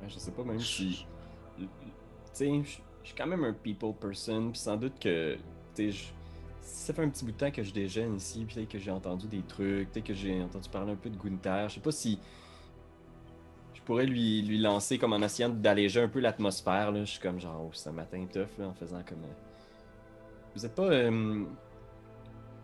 Ouais, 0.00 0.08
Je 0.08 0.18
sais 0.18 0.30
pas 0.30 0.44
même 0.44 0.60
si. 0.60 1.04
Tu 1.58 1.66
sais, 2.32 2.48
je 2.64 3.08
suis 3.08 3.14
quand 3.16 3.26
même 3.26 3.44
un 3.44 3.52
people 3.52 3.92
person, 4.00 4.50
puis 4.52 4.60
sans 4.60 4.76
doute 4.76 4.98
que. 5.00 5.34
Tu 5.74 5.90
sais, 5.90 5.90
je- 5.90 6.04
ça 6.62 6.94
fait 6.94 7.02
un 7.02 7.08
petit 7.08 7.24
bout 7.24 7.32
de 7.32 7.36
temps 7.36 7.50
que 7.50 7.62
je 7.62 7.72
déjeune 7.72 8.16
ici, 8.16 8.44
puis 8.44 8.54
peut-être 8.54 8.68
que 8.70 8.78
j'ai 8.78 8.90
entendu 8.90 9.26
des 9.26 9.42
trucs, 9.42 9.90
peut-être 9.92 10.06
que 10.06 10.14
j'ai 10.14 10.40
entendu 10.42 10.68
parler 10.68 10.92
un 10.92 10.96
peu 10.96 11.10
de 11.10 11.16
Gunther. 11.16 11.68
Je 11.68 11.74
sais 11.74 11.80
pas 11.80 11.90
si. 11.92 12.18
Je 13.82 13.86
pourrais 13.86 14.06
lui, 14.06 14.42
lui 14.42 14.58
lancer 14.58 14.96
comme 14.96 15.12
en 15.12 15.20
essayant 15.22 15.48
d'alléger 15.48 16.00
un 16.02 16.08
peu 16.08 16.20
l'atmosphère. 16.20 16.92
là. 16.92 17.00
Je 17.04 17.10
suis 17.10 17.20
comme 17.20 17.40
genre, 17.40 17.62
oh, 17.66 17.70
c'est 17.72 17.88
un 17.88 17.92
matin 17.92 18.24
tough, 18.32 18.46
là, 18.58 18.68
en 18.68 18.74
faisant 18.74 19.02
comme. 19.02 19.24
euh, 19.24 19.34
Vous 20.54 20.64
êtes 20.64 20.74
pas. 20.74 20.84
euh, 20.84 21.44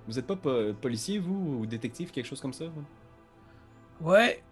Vous 0.06 0.16
êtes 0.16 0.26
pas 0.28 0.36
po- 0.36 0.72
policier, 0.80 1.18
vous, 1.18 1.58
ou 1.62 1.66
détective, 1.66 2.12
quelque 2.12 2.26
chose 2.26 2.40
comme 2.40 2.52
ça? 2.52 2.66
vous? 2.66 4.08
Ouais. 4.08 4.44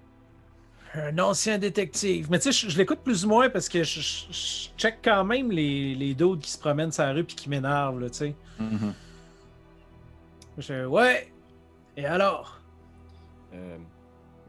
Un 0.95 1.17
ancien 1.21 1.57
détective. 1.59 2.29
Mais 2.33 2.39
tu 2.41 2.53
sais, 2.53 2.67
je, 2.67 2.69
je 2.73 2.79
l'écoute 2.79 2.99
plus 3.01 3.25
ou 3.25 3.29
moins 3.29 3.49
parce 3.49 3.69
que 3.69 3.85
je, 3.85 4.01
je- 4.01 4.27
je 4.33 4.69
check 4.77 4.99
quand 5.05 5.23
même 5.25 5.53
les, 5.53 5.95
les 5.95 6.15
d'autres 6.15 6.43
qui 6.43 6.51
se 6.51 6.59
promènent 6.59 6.91
sur 6.91 7.05
la 7.05 7.13
rue 7.13 7.23
puis 7.25 7.37
qui 7.37 7.49
m'énervent, 7.49 8.01
là, 8.01 8.11
tu 8.11 8.17
sais. 8.17 8.35
Mhm. 8.59 8.93
Je 10.59 10.85
ouais. 10.87 11.33
Et 11.97 12.07
alors? 12.07 12.59
Euh, 13.55 13.79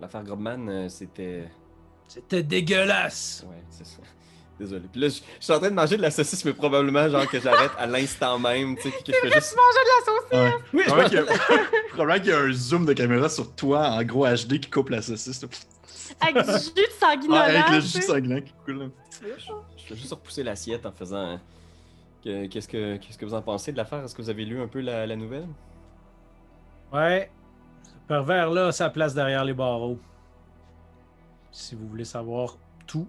L'affaire 0.02 0.24
Grobman, 0.24 0.68
euh, 0.68 0.90
c'était. 0.90 1.48
C'était 2.08 2.44
dégueulasse. 2.44 3.46
Ouais, 3.50 3.64
c'est 3.70 3.86
ça. 3.86 3.98
Désolé. 4.60 4.84
Puis 4.92 5.00
là, 5.02 5.08
je, 5.10 5.16
je 5.40 5.44
suis 5.44 5.54
en 5.54 5.60
train 5.60 5.70
de 5.70 5.76
manger 5.76 5.98
de 5.98 6.02
la 6.02 6.10
saucisse, 6.10 6.44
mais 6.44 6.54
probablement, 6.54 7.08
genre, 7.10 7.28
que 7.30 7.40
j'arrête 7.40 7.72
à 7.78 7.86
l'instant 7.86 8.40
même, 8.40 8.76
tu 8.76 8.84
sais, 8.84 8.90
puis 8.90 9.04
que 9.04 9.12
je 9.14 9.28
fais 9.30 9.36
juste... 9.36 9.56
Manger 9.56 9.84
de 9.84 9.90
la 9.94 10.06
sauce! 10.06 10.32
Ouais. 10.32 10.64
Oui, 10.74 10.82
je 10.84 10.90
Probablement 10.90 11.02
mange 11.02 11.10
qu'il 11.10 11.20
y, 11.20 11.22
a- 11.22 11.90
probablement 11.90 12.20
qu'il 12.24 12.30
y 12.32 12.34
a 12.34 12.40
un 12.40 12.52
zoom 12.54 12.86
de 12.86 12.94
caméra 12.94 13.30
sur 13.30 13.54
toi 13.56 13.90
en 13.90 14.04
gros 14.04 14.26
HD 14.26 14.60
qui 14.60 14.70
coupe 14.72 14.90
la 14.90 15.02
saucisse. 15.04 15.44
là. 15.44 15.48
Avec 16.22 16.36
du 16.44 16.52
jus 16.54 16.72
de 16.74 16.82
Ah, 17.02 17.12
sanguinolent. 17.12 17.42
avec 17.42 17.70
le 17.70 17.80
jus 17.82 17.88
sais. 17.90 18.02
sanglant 18.02 18.42
qui 18.42 18.54
coule. 18.66 18.80
là. 18.80 18.86
Je 19.78 19.94
vais 19.94 20.00
juste 20.00 20.12
repousser 20.14 20.42
l'assiette 20.44 20.86
en 20.88 20.92
faisant... 20.92 21.40
que- 22.24 22.48
Qu'est-ce 22.48 22.68
que, 22.68 22.98
qu'est-ce 22.98 23.18
que 23.20 23.26
vous 23.26 23.36
en 23.36 23.42
pensez 23.44 23.72
de 23.72 23.78
l'affaire? 23.78 24.04
Est-ce 24.04 24.16
que 24.16 24.24
vous 24.24 24.30
avez 24.32 24.44
lu 24.46 24.60
un 24.60 24.68
peu 24.68 24.80
la, 24.82 25.06
la 25.06 25.16
nouvelle? 25.16 25.48
Ouais. 26.92 27.30
Ce 27.84 27.92
pervers-là 28.08 28.68
a 28.68 28.72
sa 28.72 28.90
place 28.90 29.14
derrière 29.14 29.44
les 29.46 29.54
barreaux. 29.54 30.00
Si 31.58 31.74
vous 31.74 31.88
voulez 31.88 32.06
savoir 32.06 32.56
tout, 32.86 33.08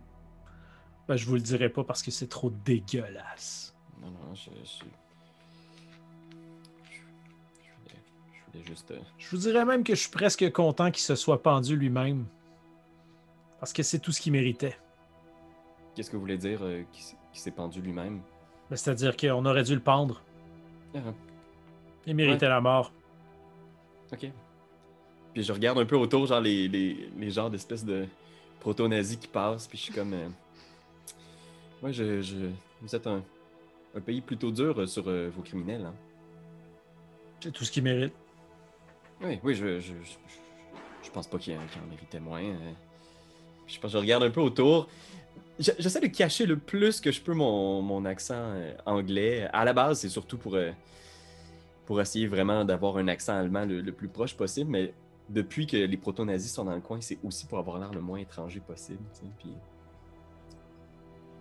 ben, 1.07 1.17
je 1.17 1.27
vous 1.27 1.35
le 1.35 1.41
dirai 1.43 1.69
pas 1.69 1.85
parce 1.85 2.03
que 2.03 2.11
c'est 2.11 2.29
trop 2.29 2.49
dégueulasse. 2.65 3.77
Non, 4.01 4.09
non, 4.11 4.35
je... 4.35 4.45
Je, 4.45 4.51
je, 4.65 4.85
je 6.95 7.71
voulais, 7.83 8.01
je 8.33 8.51
voulais 8.53 8.65
juste... 8.67 8.91
euh, 8.93 8.99
Je 9.19 9.29
vous 9.31 9.37
dirais 9.37 9.67
même 9.67 9.85
que 9.85 9.95
je 9.95 10.01
suis 10.01 10.11
presque 10.11 10.51
content 10.53 10.91
qu'il 10.91 11.03
se 11.03 11.15
soit 11.15 11.43
pendu 11.43 11.77
lui-même. 11.77 12.25
Parce 13.61 13.75
que 13.75 13.83
c'est 13.83 13.99
tout 13.99 14.13
ce 14.13 14.21
qu'il 14.23 14.33
méritait. 14.33 14.79
Qu'est-ce 15.95 16.11
que 16.11 16.17
vous 16.17 16.23
voulez 16.23 16.39
dire 16.39 16.61
euh, 16.63 16.85
qui, 16.91 17.01
s- 17.03 17.17
qui 17.35 17.41
s'est 17.41 17.51
pendu 17.51 17.83
lui-même? 17.83 18.23
Ben, 18.71 18.77
C'est-à-dire 18.77 19.15
qu'on 19.15 19.45
aurait 19.45 19.65
dû 19.65 19.75
le 19.75 19.81
pendre. 19.83 20.23
Ah, 20.95 21.01
Il 22.07 22.15
méritait 22.15 22.49
la 22.49 22.63
mort. 22.63 22.93
ok. 24.11 24.31
Puis 25.35 25.43
je 25.43 25.53
regarde 25.53 25.79
un 25.79 25.85
peu 25.85 25.97
autour, 25.97 26.25
genre 26.27 26.41
les, 26.41 26.67
les, 26.67 27.11
les 27.15 27.31
genres 27.31 27.51
d'espèces 27.51 27.85
de 27.85 28.07
proto-nazis 28.61 29.17
qui 29.19 29.29
passent, 29.29 29.67
puis 29.67 29.79
je 29.79 29.85
suis 29.85 29.93
comme. 29.95 30.13
euh, 30.15 30.29
Ouais, 31.83 31.93
je, 31.93 32.21
je- 32.23 32.51
Vous 32.83 32.95
êtes 32.95 33.07
un, 33.07 33.23
un 33.95 34.01
pays 34.01 34.21
plutôt 34.21 34.51
dur 34.51 34.81
euh, 34.81 34.87
sur 34.87 35.09
euh, 35.09 35.31
vos 35.35 35.43
criminels, 35.43 35.85
hein? 35.87 35.95
C'est 37.41 37.53
tout 37.53 37.65
ce 37.65 37.71
qu'il 37.71 37.85
mérite. 37.85 38.13
Oui, 39.23 39.39
oui, 39.45 39.55
je, 39.55 39.79
je, 39.81 39.93
je, 41.03 41.11
pense 41.11 41.27
pas 41.29 41.39
qu'il 41.39 41.57
en, 41.57 41.67
qu'il 41.67 41.81
en 41.83 41.87
méritait 41.87 42.21
moins. 42.21 42.43
euh. 42.43 42.73
Je 43.69 43.79
pense 43.79 43.93
que 43.93 43.99
je 43.99 44.03
regarde 44.03 44.23
un 44.25 44.31
peu 44.31 44.41
autour. 44.41 44.89
Je- 45.59 45.71
J'essaie 45.79 46.01
de 46.01 46.07
cacher 46.09 46.47
le 46.47 46.57
plus 46.59 47.01
que 47.01 47.13
je 47.13 47.21
peux 47.21 47.35
mon, 47.35 47.81
mon 47.83 48.05
accent 48.05 48.55
anglais. 48.87 49.49
À 49.53 49.65
la 49.65 49.73
base, 49.73 50.01
c'est 50.01 50.09
surtout 50.09 50.39
pour, 50.39 50.57
pour 51.87 52.01
essayer 52.01 52.27
vraiment 52.27 52.65
d'avoir 52.65 52.97
un 52.97 53.07
accent 53.09 53.35
allemand 53.37 53.65
le, 53.65 53.81
le 53.81 53.93
plus 53.93 54.09
proche 54.09 54.35
possible, 54.35 54.71
mais 54.71 54.93
depuis 55.29 55.67
que 55.67 55.77
les 55.77 55.97
proto-nazis 55.97 56.53
sont 56.53 56.65
dans 56.65 56.75
le 56.75 56.81
coin, 56.81 57.01
c'est 57.01 57.19
aussi 57.25 57.47
pour 57.47 57.59
avoir 57.59 57.79
l'air 57.79 57.93
le 57.93 58.01
moins 58.01 58.19
étranger 58.19 58.61
possible. 58.61 59.03
Puis, 59.39 59.53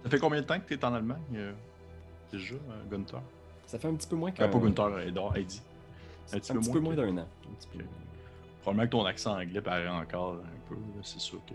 Ça 0.04 0.10
fait 0.10 0.20
combien 0.20 0.42
de 0.42 0.46
temps 0.46 0.60
que 0.60 0.66
tu 0.68 0.74
es 0.74 0.86
en 0.86 0.94
Allemagne 0.94 1.22
euh, 1.36 1.54
déjà, 2.32 2.56
euh, 2.56 2.84
Gunther? 2.90 3.22
Ça 3.66 3.78
fait 3.80 3.88
un 3.88 3.96
petit 3.96 4.08
peu 4.08 4.16
moins 4.16 4.30
Ah, 4.30 4.34
qu'un 4.34 4.50
Pas 4.50 4.60
Gunther, 4.60 5.00
Edor, 5.00 5.36
Heidi. 5.36 5.62
un 6.34 6.40
petit, 6.40 6.54
peu 6.72 6.80
moins 6.80 6.96
que- 6.96 7.02
d'un 7.02 7.18
an. 7.18 7.28
Un 7.50 7.54
petit 7.56 7.68
peu 7.70 7.78
moins. 7.80 7.88
Probablement 8.62 8.86
que 8.86 8.92
ton 8.92 9.06
accent 9.06 9.38
anglais 9.40 9.62
paraît 9.62 9.88
encore 9.88 10.34
un 10.36 10.70
peu, 10.70 10.76
c'est 11.04 11.20
sûr 11.20 11.40
que. 11.46 11.54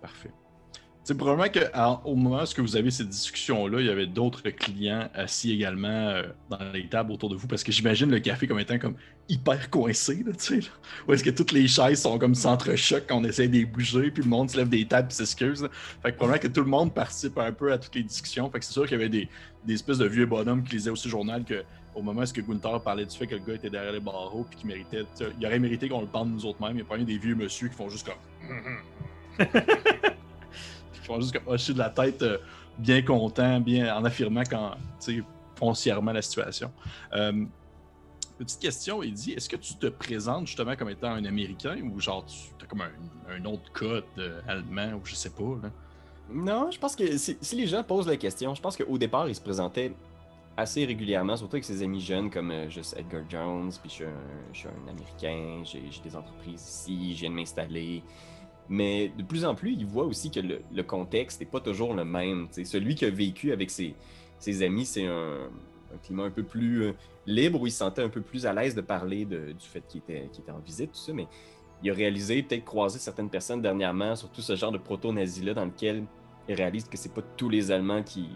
Parfait. 0.00 0.30
C'est 1.04 1.18
probablement 1.18 1.50
qu'au 2.02 2.14
moment 2.14 2.44
où 2.44 2.62
vous 2.62 2.76
avez 2.76 2.90
cette 2.90 3.10
discussion-là, 3.10 3.80
il 3.80 3.86
y 3.86 3.90
avait 3.90 4.06
d'autres 4.06 4.48
clients 4.48 5.10
assis 5.12 5.52
également 5.52 5.88
euh, 5.88 6.22
dans 6.48 6.72
les 6.72 6.88
tables 6.88 7.12
autour 7.12 7.28
de 7.28 7.36
vous, 7.36 7.46
parce 7.46 7.62
que 7.62 7.72
j'imagine 7.72 8.10
le 8.10 8.20
café 8.20 8.46
comme 8.46 8.58
étant 8.58 8.78
comme 8.78 8.94
hyper 9.28 9.68
coincé, 9.68 10.24
là, 10.24 10.32
tu 10.32 10.62
sais. 10.62 10.70
Où 11.06 11.12
est-ce 11.12 11.22
que 11.22 11.28
toutes 11.28 11.52
les 11.52 11.68
chaises 11.68 12.00
sont 12.00 12.18
comme 12.18 12.34
s'entrechoquent 12.34 13.10
on 13.10 13.22
essaie 13.22 13.48
de 13.48 13.52
les 13.52 13.66
bouger, 13.66 14.10
puis 14.10 14.22
le 14.22 14.30
monde 14.30 14.48
se 14.48 14.56
lève 14.56 14.70
des 14.70 14.86
tables 14.86 15.08
et 15.10 15.14
s'excuse. 15.14 15.68
Fait 16.02 16.12
que 16.12 16.16
probablement 16.16 16.40
que 16.40 16.48
tout 16.48 16.62
le 16.62 16.70
monde 16.70 16.94
participe 16.94 17.36
un 17.36 17.52
peu 17.52 17.70
à 17.70 17.76
toutes 17.76 17.94
les 17.96 18.02
discussions. 18.02 18.50
Fait 18.50 18.60
que 18.60 18.64
c'est 18.64 18.72
sûr 18.72 18.84
qu'il 18.84 18.98
y 18.98 19.04
avait 19.04 19.10
des, 19.10 19.28
espèces 19.68 19.98
de 19.98 20.06
vieux 20.06 20.24
bonhommes 20.24 20.64
qui 20.64 20.76
lisaient 20.76 20.88
aussi 20.88 21.08
le 21.08 21.12
journal 21.12 21.44
que 21.44 21.64
au 21.94 22.00
moment 22.00 22.22
où 22.22 22.52
Gunther 22.52 22.82
parlait 22.82 23.04
du 23.04 23.14
fait 23.14 23.26
que 23.26 23.34
le 23.34 23.42
gars 23.42 23.54
était 23.54 23.70
derrière 23.70 23.92
les 23.92 24.00
barreaux 24.00 24.46
puis 24.48 24.58
qu'il 24.58 24.68
méritait, 24.68 25.04
il 25.38 25.46
aurait 25.46 25.58
mérité 25.58 25.86
qu'on 25.86 26.00
le 26.00 26.06
pende 26.06 26.32
nous 26.32 26.46
autres 26.46 26.62
mêmes. 26.62 26.76
Il 26.76 26.78
y 26.78 26.82
a 26.82 26.86
pas 26.86 26.96
des 26.96 27.18
vieux 27.18 27.34
monsieur 27.34 27.68
qui 27.68 27.74
font 27.74 27.90
juste 27.90 28.06
comme. 28.06 29.46
font 31.06 31.20
juste 31.20 31.38
hocher 31.46 31.72
de 31.72 31.78
la 31.78 31.90
tête 31.90 32.22
euh, 32.22 32.38
bien 32.78 33.02
content, 33.02 33.60
bien 33.60 33.96
en 33.96 34.04
affirmant 34.04 34.42
quand, 34.48 34.72
foncièrement 35.56 36.12
la 36.12 36.22
situation. 36.22 36.70
Euh, 37.14 37.44
petite 38.38 38.60
question, 38.60 39.02
il 39.02 39.12
dit 39.12 39.32
est-ce 39.32 39.48
que 39.48 39.56
tu 39.56 39.74
te 39.74 39.86
présentes 39.86 40.46
justement 40.46 40.74
comme 40.76 40.90
étant 40.90 41.10
un 41.10 41.24
Américain 41.24 41.76
ou 41.82 42.00
genre 42.00 42.24
tu 42.26 42.64
as 42.64 42.66
comme 42.66 42.82
un, 42.82 43.44
autre 43.44 43.70
code 43.72 44.04
euh, 44.18 44.40
allemand 44.48 44.94
ou 44.94 45.00
je 45.04 45.14
sais 45.14 45.30
pas, 45.30 45.58
là? 45.62 45.70
Non, 46.30 46.70
je 46.70 46.78
pense 46.78 46.96
que 46.96 47.18
si, 47.18 47.36
les 47.52 47.66
gens 47.66 47.84
posent 47.84 48.08
la 48.08 48.16
question, 48.16 48.54
je 48.54 48.62
pense 48.62 48.78
qu'au 48.78 48.96
départ, 48.96 49.28
il 49.28 49.34
se 49.34 49.42
présentait 49.42 49.92
assez 50.56 50.86
régulièrement, 50.86 51.36
surtout 51.36 51.56
avec 51.56 51.64
ses 51.64 51.82
amis 51.82 52.00
jeunes 52.00 52.30
comme 52.30 52.50
juste 52.70 52.96
Edgar 52.96 53.24
Jones, 53.28 53.70
puis 53.82 53.90
je 53.90 53.94
suis 53.94 54.04
un, 54.04 54.52
je 54.52 54.58
suis 54.60 54.68
un 54.68 54.90
Américain, 54.90 55.62
j'ai 55.64 55.82
des 56.02 56.16
entreprises 56.16 56.62
ici, 56.62 57.14
je 57.14 57.20
viens 57.20 57.30
de 57.30 57.34
m'installer. 57.34 58.02
Mais 58.68 59.08
de 59.16 59.22
plus 59.22 59.44
en 59.44 59.54
plus, 59.54 59.72
il 59.72 59.84
voit 59.86 60.04
aussi 60.04 60.30
que 60.30 60.40
le, 60.40 60.60
le 60.74 60.82
contexte 60.82 61.40
n'est 61.40 61.46
pas 61.46 61.60
toujours 61.60 61.94
le 61.94 62.04
même. 62.04 62.48
tu 62.48 62.54
sais. 62.54 62.64
Celui 62.64 62.94
qui 62.94 63.04
a 63.04 63.10
vécu 63.10 63.52
avec 63.52 63.70
ses, 63.70 63.94
ses 64.38 64.62
amis, 64.62 64.86
c'est 64.86 65.06
un, 65.06 65.50
un 65.94 65.98
climat 66.02 66.24
un 66.24 66.30
peu 66.30 66.42
plus 66.42 66.82
euh, 66.84 66.92
libre, 67.26 67.60
où 67.60 67.66
il 67.66 67.70
se 67.70 67.78
sentait 67.78 68.02
un 68.02 68.08
peu 68.08 68.20
plus 68.22 68.46
à 68.46 68.52
l'aise 68.54 68.74
de 68.74 68.80
parler 68.80 69.24
de- 69.26 69.52
du 69.52 69.66
fait 69.66 69.82
qu'il 69.86 70.00
était, 70.08 70.28
en 70.50 70.58
visite, 70.60 70.92
tout 70.92 70.98
ça, 70.98 71.12
mais 71.12 71.26
il 71.82 71.90
a 71.90 71.94
réalisé, 71.94 72.42
peut-être 72.42 72.64
croisé 72.64 72.98
certaines 72.98 73.28
personnes 73.28 73.60
dernièrement, 73.60 74.16
surtout 74.16 74.40
ce 74.40 74.56
genre 74.56 74.72
de 74.72 74.78
proto-nazi-là, 74.78 75.52
dans 75.54 75.66
lequel 75.66 76.04
il 76.48 76.54
réalise 76.54 76.84
que 76.88 76.96
c'est 76.96 77.12
pas 77.12 77.22
tous 77.36 77.48
les 77.50 77.70
Allemands 77.70 78.02
qui, 78.02 78.28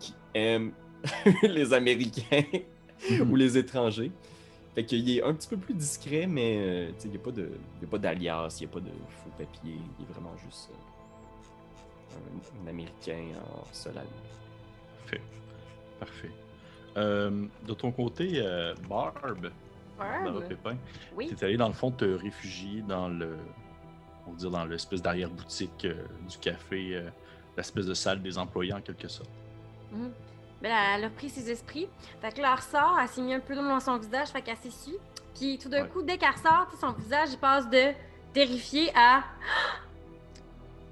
qui 0.00 0.14
aiment 0.34 0.72
les 1.42 1.72
Américains 1.72 2.42
ou 3.30 3.36
les 3.36 3.56
étrangers. 3.56 4.10
Fait 4.74 4.84
qu'il 4.84 5.08
est 5.08 5.22
un 5.22 5.32
petit 5.34 5.48
peu 5.48 5.56
plus 5.56 5.74
discret, 5.74 6.26
mais 6.26 6.56
euh, 6.58 6.88
tu 6.92 7.02
sais, 7.02 7.08
il 7.08 7.10
n'y 7.12 7.16
a 7.16 7.20
pas 7.20 7.30
de- 7.30 7.52
y 7.80 7.84
a 7.84 7.88
pas 7.88 7.98
d'alias, 7.98 8.56
il 8.60 8.66
n'y 8.66 8.70
a 8.72 8.74
pas 8.74 8.80
de 8.80 8.90
faux 8.90 9.30
papier. 9.38 9.76
Il 9.98 10.04
est 10.04 10.12
vraiment 10.12 10.34
juste 10.44 10.70
euh, 10.72 12.16
un, 12.16 12.64
un 12.66 12.70
Américain 12.70 13.22
en 13.38 13.88
allemand. 13.90 14.02
Parfait. 15.00 15.20
Parfait. 16.00 16.30
Euh, 16.96 17.46
de 17.66 17.74
ton 17.74 17.92
côté, 17.92 18.32
euh, 18.36 18.74
Barb, 18.88 19.50
Barb? 19.98 20.48
Pépin, 20.48 20.76
Oui. 21.16 21.28
tu 21.28 21.34
es 21.34 21.44
allé 21.44 21.56
dans 21.56 21.68
le 21.68 21.74
fond 21.74 21.90
te 21.92 22.04
réfugier 22.04 22.82
dans 22.82 23.08
le, 23.08 23.36
on 24.26 24.32
va 24.32 24.36
dire 24.36 24.50
dans 24.50 24.64
l'espèce 24.64 25.02
d'arrière-boutique 25.02 25.84
euh, 25.84 26.04
du 26.28 26.36
café, 26.38 26.96
euh, 26.96 27.08
l'espèce 27.56 27.86
de 27.86 27.94
salle 27.94 28.20
des 28.22 28.38
employés 28.38 28.72
en 28.72 28.80
quelque 28.80 29.06
sorte. 29.08 29.30
Mhm. 29.92 30.10
Ben 30.64 30.72
elle 30.96 31.04
a 31.04 31.08
repris 31.08 31.28
ses 31.30 31.50
esprits. 31.50 31.88
Fait 32.20 32.32
que 32.34 32.40
là, 32.40 32.48
elle 32.52 32.56
ressort, 32.60 32.98
elle 33.00 33.08
s'est 33.08 33.20
mis 33.20 33.34
un 33.34 33.40
peu 33.40 33.54
dans 33.54 33.80
son 33.80 33.98
visage, 33.98 34.28
fait 34.28 34.42
qu'elle 34.42 34.56
s'essuie. 34.56 34.96
Puis 35.38 35.58
tout 35.58 35.68
d'un 35.68 35.82
Ouais. 35.82 35.88
coup, 35.88 36.02
dès 36.02 36.16
qu'elle 36.18 36.30
ressort, 36.30 36.68
son 36.80 36.92
visage, 36.92 37.28
il 37.32 37.38
passe 37.38 37.68
de 37.68 37.92
terrifié 38.32 38.90
à. 38.96 39.22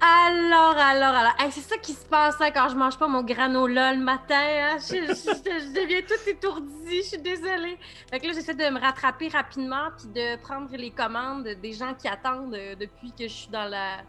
Alors, 0.01 0.75
alors, 0.77 1.15
alors. 1.15 1.33
Hey, 1.39 1.49
c'est 1.51 1.61
ça 1.61 1.77
qui 1.77 1.93
se 1.93 2.05
passe 2.05 2.35
hein, 2.41 2.51
quand 2.53 2.67
je 2.67 2.75
mange 2.75 2.97
pas 2.97 3.07
mon 3.07 3.21
granola 3.23 3.93
le 3.93 4.01
matin. 4.03 4.35
hein. 4.37 4.77
Je, 4.79 4.97
je- 4.97 5.13
je- 5.13 5.65
je 5.65 5.81
deviens 5.81 6.01
toute 6.01 6.27
étourdie, 6.27 6.97
je 6.97 7.07
suis 7.07 7.17
désolée. 7.19 7.79
Fait 8.09 8.19
que 8.19 8.27
là, 8.27 8.33
j'essaie 8.33 8.53
de 8.53 8.69
me 8.69 8.81
rattraper 8.81 9.29
rapidement 9.29 9.87
puis 9.97 10.07
de 10.09 10.35
prendre 10.41 10.67
les 10.75 10.91
commandes 10.91 11.47
des 11.47 11.71
gens 11.71 11.93
qui 11.93 12.09
attendent 12.09 12.53
euh, 12.53 12.75
depuis 12.75 13.13
que 13.13 13.23
je 13.29 13.33
suis 13.33 13.47
dans 13.49 13.63
la, 13.63 13.99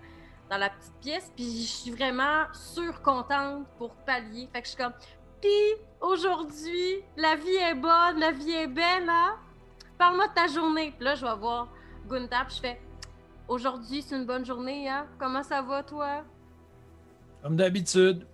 dans 0.50 0.56
la 0.56 0.68
petite 0.70 0.94
pièce. 1.00 1.30
Puis 1.36 1.44
je 1.62 1.68
suis 1.68 1.90
vraiment 1.92 2.42
surcontente 2.52 3.64
pour 3.78 3.94
pallier. 3.94 4.48
Fait 4.52 4.62
que 4.62 4.66
je 4.66 4.72
suis 4.74 4.82
comme, 4.82 4.94
puis 5.44 5.84
aujourd'hui, 6.00 7.02
la 7.18 7.36
vie 7.36 7.56
est 7.56 7.74
bonne, 7.74 8.18
la 8.18 8.32
vie 8.32 8.52
est 8.52 8.66
belle, 8.66 9.08
hein? 9.08 9.36
Parle-moi 9.98 10.28
de 10.28 10.32
ta 10.32 10.46
journée. 10.46 10.94
Puis 10.96 11.04
là, 11.04 11.14
je 11.14 11.24
vais 11.24 11.36
voir 11.36 11.68
Gunther, 12.08 12.46
puis 12.46 12.56
je 12.56 12.60
fais, 12.62 12.80
aujourd'hui, 13.46 14.00
c'est 14.00 14.16
une 14.16 14.24
bonne 14.24 14.46
journée, 14.46 14.88
hein? 14.88 15.06
Comment 15.18 15.42
ça 15.42 15.60
va, 15.60 15.82
toi? 15.82 16.24
Comme 17.42 17.56
d'habitude. 17.56 18.26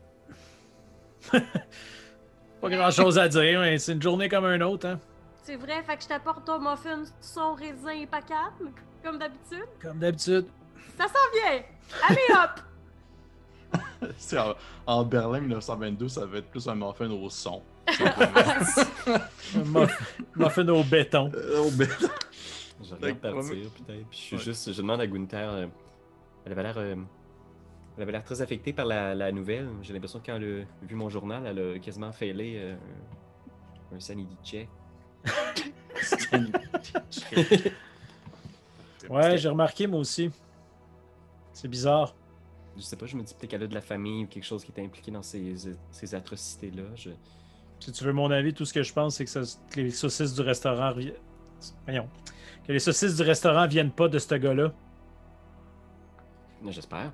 Pas 1.33 2.69
grand 2.69 2.91
chose 2.93 3.19
à 3.19 3.29
dire, 3.29 3.61
mais 3.61 3.79
c'est 3.79 3.93
une 3.93 4.03
journée 4.03 4.29
comme 4.29 4.45
un 4.45 4.61
autre, 4.61 4.87
hein? 4.87 5.01
C'est 5.43 5.57
vrai, 5.57 5.83
fait 5.83 5.97
que 5.97 6.03
je 6.05 6.09
t'apporte 6.09 6.45
ton 6.45 6.61
muffin 6.61 7.03
son 7.21 7.55
raisin 7.55 8.03
impeccable, 8.03 8.71
comme 9.03 9.19
d'habitude. 9.19 9.67
Comme 9.83 9.99
d'habitude. 9.99 10.47
Ça 10.97 11.09
s'en 11.09 11.31
vient! 11.35 11.63
Allez 12.09 12.27
hop! 12.31 12.70
En, 14.37 14.55
en 14.87 15.05
Berlin 15.05 15.41
1922, 15.41 16.09
ça 16.09 16.25
va 16.27 16.39
être 16.39 16.49
plus 16.51 16.67
un 16.69 16.75
muffin 16.75 17.11
au 17.11 17.29
son. 17.31 17.63
Un 17.89 17.95
muff- 19.65 19.99
muffin 20.37 20.69
au 20.69 20.83
béton. 20.85 21.31
Euh, 21.35 21.61
au 21.65 21.71
Ber- 21.71 21.87
Je 22.83 22.95
regarde 22.95 23.19
partir, 23.19 23.71
peut-être. 23.71 24.07
Puis 24.09 24.13
je 24.13 24.17
suis 24.17 24.37
Ouais. 24.37 24.43
juste, 24.43 24.73
je 24.73 24.77
demande 24.81 25.01
à 25.01 25.07
Gunther. 25.07 25.51
euh, 25.51 25.67
elle 26.45 26.53
avait 26.53 26.63
l'air. 26.63 26.79
euh, 26.79 26.95
elle 27.97 28.03
avait 28.05 28.13
l'air 28.13 28.25
très 28.25 28.41
affectée 28.41 28.73
par 28.73 28.87
la, 28.87 29.15
la 29.15 29.31
nouvelle. 29.33 29.69
J'ai 29.83 29.93
l'impression 29.93 30.21
que 30.21 30.27
quand 30.27 30.37
elle 30.37 30.67
a 30.83 30.87
vu 30.87 30.95
mon 30.95 31.09
journal, 31.09 31.45
elle 31.47 31.77
a 31.77 31.79
quasiment 31.79 32.13
failé 32.13 32.55
euh, 32.57 32.77
un, 33.93 33.97
un 33.97 34.01
sanity 34.01 34.37
check. 34.45 34.69
Ouais, 39.09 39.37
j'ai 39.39 39.49
remarqué 39.49 39.87
moi 39.87 40.01
aussi. 40.01 40.31
C'est 41.53 41.69
bizarre. 41.69 42.15
Je 42.81 42.85
sais 42.87 42.97
pas, 42.97 43.05
je 43.07 43.15
me 43.17 43.23
dis 43.23 43.35
peut-être 43.35 43.51
qu'elle 43.51 43.63
a 43.63 43.67
de 43.67 43.75
la 43.75 43.81
famille 43.83 44.25
ou 44.25 44.27
quelque 44.27 44.45
chose 44.45 44.65
qui 44.65 44.71
était 44.71 44.83
impliqué 44.83 45.11
dans 45.11 45.23
ces, 45.23 45.55
ces 45.91 46.15
atrocités-là. 46.15 46.83
Je... 46.97 47.11
Si 47.79 47.93
tu 47.93 48.05
veux 48.05 48.13
mon 48.13 48.31
avis, 48.31 48.55
tout 48.55 48.65
ce 48.65 48.73
que 48.73 48.83
je 48.83 48.93
pense, 48.93 49.17
c'est 49.17 49.25
que, 49.25 49.31
ça- 49.31 49.59
que 49.71 49.81
les 49.81 49.91
saucisses 49.91 50.35
du 50.35 50.41
restaurant. 50.41 50.93
Voyons. 51.87 52.09
Que 52.67 52.73
les 52.73 52.79
saucisses 52.79 53.17
du 53.17 53.23
restaurant 53.23 53.67
viennent 53.67 53.91
pas 53.93 54.09
de 54.09 54.19
ce 54.19 54.35
gars-là. 54.35 54.73
J'espère. 56.69 57.13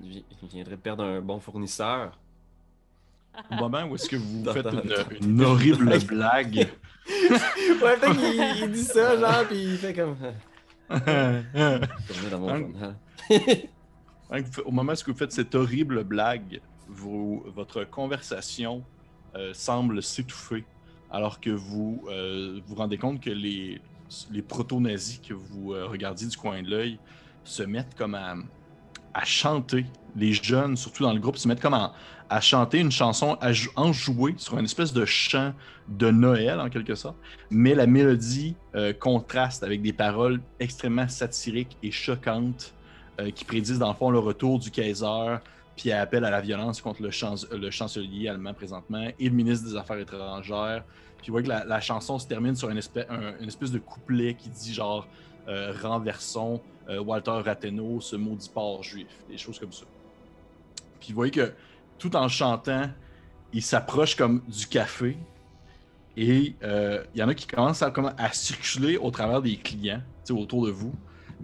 Il 0.00 0.08
vi- 0.10 0.24
il 0.42 0.48
viendrait 0.48 0.76
de 0.76 0.80
perdre 0.80 1.04
un 1.04 1.20
bon 1.20 1.38
fournisseur. 1.40 2.18
Au 3.50 3.54
moment 3.56 3.82
où 3.84 3.94
est-ce 3.96 4.08
que 4.08 4.16
vous 4.16 4.44
faites 4.52 4.66
une, 4.66 5.28
une 5.28 5.42
horrible 5.44 5.98
blague. 6.06 6.68
ouais, 7.08 7.38
peut-être 7.98 8.16
qu'il 8.16 8.64
il 8.64 8.70
dit 8.72 8.84
ça, 8.84 9.16
genre, 9.18 9.44
puis 9.48 9.62
il 9.62 9.76
fait 9.76 9.92
comme. 9.94 10.16
Tourner 10.88 12.30
dans 12.30 12.38
mon 12.38 12.58
journal. 12.58 12.96
Fa- 14.30 14.62
Au 14.64 14.70
moment 14.70 14.92
où 14.92 15.10
vous 15.10 15.16
faites 15.16 15.32
cette 15.32 15.54
horrible 15.54 16.04
blague, 16.04 16.60
votre 16.88 17.84
conversation 17.84 18.82
euh, 19.36 19.52
semble 19.54 20.02
s'étouffer, 20.02 20.64
alors 21.10 21.40
que 21.40 21.50
vous 21.50 22.04
euh, 22.08 22.60
vous 22.66 22.74
rendez 22.74 22.98
compte 22.98 23.20
que 23.20 23.30
les, 23.30 23.80
proto-nazis 24.46 25.20
que 25.26 25.34
vous 25.34 25.72
euh, 25.72 25.86
regardiez 25.86 26.28
du 26.28 26.36
coin 26.36 26.62
de 26.62 26.70
l'œil 26.70 26.98
se 27.42 27.62
mettent 27.62 27.94
comme 27.96 28.14
à, 28.14 28.36
chanter. 29.24 29.86
Les 30.16 30.32
jeunes, 30.32 30.76
surtout 30.76 31.04
dans 31.04 31.12
le 31.12 31.20
groupe, 31.20 31.36
se 31.36 31.48
mettent 31.48 31.60
comme 31.60 31.74
à, 31.74 31.92
chanter 32.40 32.80
une 32.80 32.90
chanson 32.90 33.36
à 33.40 33.52
jou- 33.52 33.70
enjouée 33.76 34.34
sur 34.36 34.58
une 34.58 34.64
espèce 34.64 34.92
de 34.92 35.04
chant 35.04 35.52
de 35.88 36.10
Noël, 36.10 36.58
en 36.60 36.68
quelque 36.68 36.94
sorte. 36.94 37.16
Mais 37.50 37.74
la 37.74 37.86
mélodie 37.86 38.56
euh, 38.74 38.92
contraste 38.92 39.62
avec 39.62 39.82
des 39.82 39.92
paroles 39.92 40.40
extrêmement 40.58 41.08
satiriques 41.08 41.76
et 41.82 41.90
choquantes 41.92 42.73
euh, 43.20 43.30
qui 43.30 43.44
prédisent, 43.44 43.78
dans 43.78 43.88
le 43.88 43.94
fond, 43.94 44.10
le 44.10 44.18
retour 44.18 44.58
du 44.58 44.70
Kaiser, 44.70 45.36
puis 45.76 45.92
appellent 45.92 46.24
à 46.24 46.30
la 46.30 46.40
violence 46.40 46.80
contre 46.80 47.02
le, 47.02 47.10
chancelier 47.70 48.28
allemand 48.28 48.54
présentement 48.54 49.08
et 49.18 49.28
le 49.28 49.34
ministre 49.34 49.68
des 49.68 49.76
Affaires 49.76 49.98
étrangères. 49.98 50.84
Puis 51.18 51.28
vous 51.28 51.32
voyez 51.32 51.46
que 51.46 51.68
la, 51.68 51.80
chanson 51.80 52.18
se 52.18 52.26
termine 52.26 52.56
sur 52.56 52.70
une 52.70 52.78
espèce, 52.78 53.06
un- 53.08 53.46
espèce 53.46 53.70
de 53.70 53.78
couplet 53.78 54.34
qui 54.34 54.48
dit 54.48 54.74
genre 54.74 55.06
euh, 55.48 55.72
renversons 55.80 56.60
euh, 56.88 57.00
Walter 57.00 57.40
Ratheno, 57.44 58.00
ce 58.00 58.16
maudit 58.16 58.50
porc 58.52 58.82
juif, 58.82 59.06
des 59.28 59.38
choses 59.38 59.58
comme 59.58 59.72
ça. 59.72 59.84
Puis 61.00 61.10
vous 61.10 61.16
voyez 61.16 61.32
que 61.32 61.52
tout 61.98 62.14
en 62.16 62.28
chantant, 62.28 62.90
il 63.52 63.62
s'approche 63.62 64.16
comme 64.16 64.42
du 64.48 64.66
café 64.66 65.16
et 66.16 66.54
il 66.62 67.18
y 67.18 67.22
en 67.22 67.28
a 67.28 67.34
qui 67.34 67.46
commencent 67.46 67.82
à, 67.82 67.92
à 68.18 68.32
circuler 68.32 68.96
au 68.96 69.10
travers 69.10 69.40
des 69.40 69.56
clients, 69.56 70.02
autour 70.30 70.66
de 70.66 70.70
vous, 70.70 70.94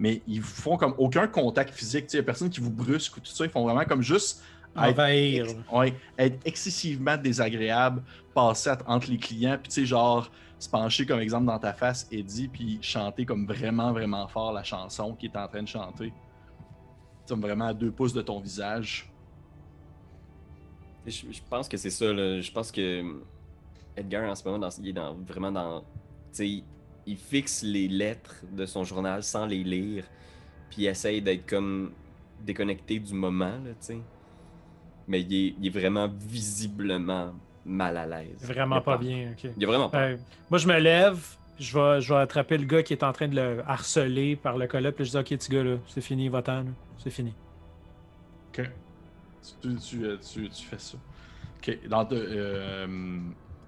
mais 0.01 0.23
ils 0.25 0.41
font 0.41 0.77
comme 0.77 0.95
aucun 0.97 1.27
contact 1.27 1.75
physique, 1.75 2.05
tu 2.07 2.09
sais, 2.09 2.17
il 2.17 2.21
n'y 2.21 2.23
a 2.23 2.25
personne 2.25 2.49
qui 2.49 2.59
vous 2.59 2.71
brusque 2.71 3.17
ou 3.17 3.19
tout 3.19 3.31
ça, 3.31 3.45
ils 3.45 3.51
font 3.51 3.63
vraiment 3.63 3.85
comme 3.85 4.01
juste 4.01 4.41
être, 4.75 4.93
Envahir. 4.93 5.45
ouais, 5.71 5.93
être 6.17 6.39
excessivement 6.43 7.17
désagréable, 7.17 8.01
passer 8.33 8.71
à- 8.71 8.79
entre 8.87 9.11
les 9.11 9.19
clients, 9.19 9.59
puis 9.61 9.69
tu 9.69 9.81
sais, 9.81 9.85
genre 9.85 10.31
se 10.57 10.67
pencher 10.67 11.05
comme 11.05 11.19
exemple 11.19 11.45
dans 11.45 11.59
ta 11.59 11.73
face, 11.73 12.07
Eddie, 12.11 12.47
puis 12.47 12.79
chanter 12.81 13.25
comme 13.25 13.45
vraiment, 13.45 13.91
vraiment 13.93 14.27
fort 14.27 14.53
la 14.53 14.63
chanson 14.63 15.13
qu'il 15.13 15.29
est 15.29 15.37
en 15.37 15.47
train 15.47 15.61
de 15.61 15.67
chanter. 15.67 16.11
Comme 17.27 17.41
vraiment 17.41 17.67
à 17.67 17.73
deux 17.73 17.91
pouces 17.91 18.13
de 18.13 18.21
ton 18.23 18.39
visage. 18.39 19.07
Je, 21.05 21.11
je 21.31 21.41
pense 21.49 21.67
que 21.67 21.77
c'est 21.77 21.89
ça. 21.89 22.11
là. 22.11 22.41
Je 22.41 22.51
pense 22.51 22.71
que 22.71 23.03
Edgar, 23.95 24.29
en 24.29 24.35
ce 24.35 24.43
moment, 24.45 24.59
dans- 24.59 24.69
il 24.79 24.89
est 24.89 24.93
dans- 24.93 25.15
vraiment 25.15 25.51
dans. 25.51 25.81
Tu 25.81 25.85
sais, 26.31 26.63
il 27.07 27.17
fixe 27.17 27.63
les 27.63 27.87
lettres 27.87 28.35
de 28.51 28.65
son 28.65 28.83
journal 28.83 29.23
sans 29.23 29.45
les 29.45 29.63
lire, 29.63 30.05
puis 30.69 30.83
il 30.83 30.87
essaye 30.87 31.21
d'être 31.21 31.47
comme 31.47 31.91
déconnecté 32.41 32.99
du 32.99 33.13
moment, 33.13 33.45
là, 33.63 33.71
tu 33.71 33.75
sais. 33.79 33.97
Mais 35.07 35.21
il 35.21 35.33
est, 35.33 35.55
il 35.59 35.67
est 35.67 35.69
vraiment 35.79 36.07
visiblement 36.07 37.33
mal 37.65 37.97
à 37.97 38.05
l'aise. 38.05 38.37
Il 38.41 38.47
Vraiment 38.47 38.81
pas 38.81 38.93
peur. 38.97 38.99
bien. 38.99 39.31
ok. 39.33 39.51
Il 39.57 39.63
a 39.63 39.67
vraiment 39.67 39.89
peur. 39.89 40.01
Euh, 40.01 40.17
moi, 40.49 40.57
je 40.59 40.67
me 40.67 40.77
lève, 40.79 41.19
je 41.59 41.77
vais, 41.77 42.01
je 42.01 42.13
vais 42.13 42.19
attraper 42.19 42.57
le 42.57 42.65
gars 42.65 42.81
qui 42.83 42.93
est 42.93 43.03
en 43.03 43.11
train 43.11 43.27
de 43.27 43.35
le 43.35 43.61
harceler 43.67 44.35
par 44.35 44.57
le 44.57 44.67
colloque, 44.67 44.95
puis 44.95 45.05
je 45.05 45.11
dis 45.11 45.17
Ok, 45.17 45.25
petit 45.29 45.49
gars, 45.51 45.63
là, 45.63 45.77
c'est 45.87 46.01
fini, 46.01 46.29
va-t'en, 46.29 46.65
c'est 46.97 47.09
fini. 47.09 47.33
Ok. 48.49 48.69
Tu, 49.61 49.75
tu, 49.75 50.05
euh, 50.05 50.17
tu- 50.17 50.49
tu 50.49 50.65
fais 50.65 50.77
ça. 50.79 50.97
Ok. 51.57 51.87
Dans 51.89 52.03
de- 52.03 52.15
euh, 52.15 53.19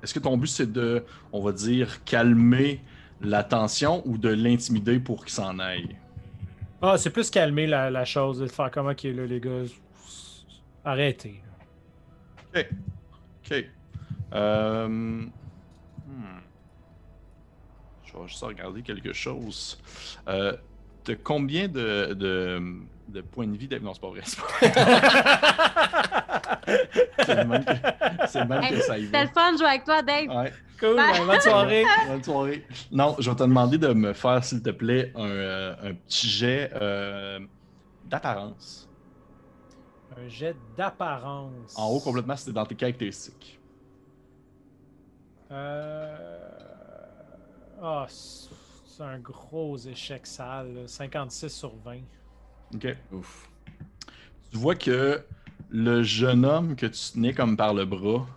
Est-ce 0.03 0.13
que 0.13 0.19
ton 0.19 0.35
but 0.37 0.47
c'est 0.47 0.71
de, 0.71 1.03
on 1.31 1.41
va 1.41 1.51
dire, 1.51 2.03
calmer 2.03 2.81
la 3.23 3.43
tension 3.43 4.01
ou 4.05 4.17
de 4.17 4.29
l'intimider 4.29 4.99
pour 4.99 5.25
qu'il 5.25 5.33
s'en 5.33 5.59
aille? 5.59 5.95
Ah, 6.81 6.97
c'est 6.97 7.09
plus 7.09 7.29
calmer 7.29 7.65
la, 7.65 7.89
la 7.89 8.05
chose, 8.05 8.39
de 8.39 8.47
faire 8.47 8.69
comment 8.69 8.93
qui 8.93 9.07
est 9.07 9.13
là, 9.13 9.25
les 9.25 9.39
gars. 9.39 9.63
Arrêtez. 10.83 11.41
Ok. 12.53 12.67
Ok. 13.45 13.65
Euh, 14.33 14.87
hmm. 14.87 15.29
Je 18.05 18.13
vais 18.17 18.27
juste 18.27 18.43
regarder 18.43 18.81
quelque 18.81 19.13
chose. 19.13 19.81
Euh, 20.27 20.55
T'as 21.03 21.15
combien 21.15 21.67
de, 21.67 22.13
de, 22.13 22.61
de 23.13 23.21
points 23.21 23.47
de 23.47 23.55
vie? 23.57 23.67
d'hab- 23.67 23.83
Non, 23.83 23.93
c'est 23.93 24.01
pas 24.01 24.09
vrai. 24.09 24.21
c'est 24.25 24.39
pas- 24.39 24.59
C'est 27.25 27.35
le 27.35 27.45
même 27.45 27.63
que, 27.65 27.71
c'est 28.27 28.39
le 28.41 28.47
même 28.47 28.69
que 28.73 28.81
ça 28.81 28.97
y 28.97 29.05
C'était 29.05 29.17
va. 29.17 29.23
le 29.23 29.29
fun 29.29 29.53
de 29.53 29.57
jouer 29.57 29.67
avec 29.67 29.83
toi, 29.83 30.01
Dave. 30.01 30.27
Ouais. 30.29 30.53
Cool, 30.79 30.95
ben, 30.95 31.25
bonne 31.25 31.39
soirée. 31.41 31.83
Bonne 32.07 32.23
soirée. 32.23 32.65
Non, 32.91 33.15
je 33.19 33.29
vais 33.29 33.35
te 33.35 33.43
demander 33.43 33.77
de 33.77 33.93
me 33.93 34.13
faire, 34.13 34.43
s'il 34.43 34.61
te 34.61 34.69
plaît, 34.71 35.11
un, 35.15 35.25
euh, 35.29 35.75
un 35.91 35.93
petit 35.93 36.27
jet 36.27 36.71
euh, 36.75 37.39
d'apparence. 38.05 38.89
Un 40.17 40.27
jet 40.27 40.55
d'apparence. 40.77 41.73
En 41.77 41.87
haut, 41.89 41.99
complètement, 41.99 42.35
c'était 42.35 42.51
dans 42.53 42.65
tes 42.65 42.75
caractéristiques. 42.75 43.59
Euh... 45.51 46.49
Ah, 47.81 48.05
c'est 48.09 48.49
c'est 48.85 49.03
un 49.03 49.17
gros 49.19 49.75
échec 49.77 50.25
sale. 50.27 50.73
là. 50.75 50.81
56 50.87 51.49
sur 51.49 51.73
20. 51.83 51.97
OK. 52.75 52.87
Ouf. 53.11 53.49
Tu 54.51 54.57
vois 54.57 54.75
que 54.75 55.23
le 55.69 56.03
jeune 56.03 56.45
homme 56.45 56.75
que 56.75 56.85
tu 56.85 57.13
tenais 57.13 57.33
comme 57.33 57.57
par 57.57 57.73
le 57.73 57.85
bras, 57.85 58.27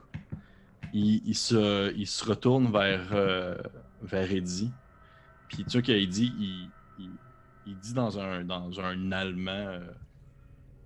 il, 0.92 1.34
se, 1.34 1.94
il 1.94 2.06
se 2.06 2.24
retourne 2.24 2.72
vers, 2.72 3.08
euh, 3.12 3.56
vers 4.02 4.30
Eddie. 4.30 4.70
Puis 5.48 5.64
tu 5.64 5.72
vois 5.72 5.82
qu'il 5.82 6.08
dit, 6.08 6.32
il, 6.38 6.70
il, 6.98 7.10
il 7.66 7.76
dit 7.76 7.92
dans 7.92 8.18
un, 8.18 8.44
dans 8.44 8.80
un 8.80 9.12
allemand, 9.12 9.50
euh, 9.50 9.80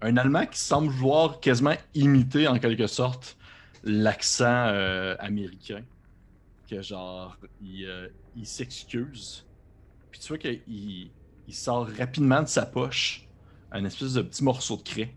un 0.03 0.17
allemand 0.17 0.47
qui 0.47 0.59
semble 0.59 0.89
vouloir 0.89 1.39
quasiment 1.39 1.77
imiter 1.95 2.49
en 2.49 2.59
quelque 2.59 2.89
sorte 2.89 3.37
l'accent 3.85 4.67
euh, 4.67 5.15
américain. 5.21 5.83
Que 6.69 6.83
genre, 6.83 7.37
il, 7.63 8.11
il 8.37 8.47
s'excuse. 8.47 9.47
Puis 10.11 10.21
tu 10.21 10.29
vois 10.29 10.39
qu'il 10.39 10.61
il 11.47 11.55
sort 11.55 11.89
rapidement 11.99 12.43
de 12.43 12.49
sa 12.49 12.65
poche 12.65 13.29
un 13.73 13.85
espèce 13.85 14.15
de 14.15 14.23
petit 14.23 14.43
morceau 14.45 14.77
de 14.77 14.83
craie. 14.83 15.15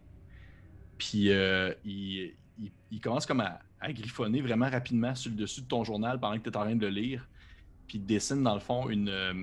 Puis 0.97 1.32
euh, 1.32 1.74
il, 1.84 2.34
il- 2.60 2.72
il 2.91 2.99
commence 3.01 3.26
comme 3.26 3.41
à, 3.41 3.60
à 3.82 3.91
griffonner 3.91 4.41
vraiment 4.41 4.70
rapidement 4.70 5.16
sur 5.16 5.32
le 5.32 5.38
dessus 5.38 5.62
de 5.62 5.68
ton 5.68 5.84
journal 5.84 6.20
pendant 6.20 6.38
que 6.38 6.43
tu 6.43 6.49
es 6.49 6.58
en 6.58 6.62
train 6.62 6.76
de 6.76 6.86
le 6.86 6.91
lire. 6.91 7.28
Puis 7.88 7.97
il 7.97 8.06
dessine 8.06 8.43
dans 8.43 8.54
le 8.54 8.60
fond 8.60 8.89
une. 8.89 9.10
euh, 9.10 9.34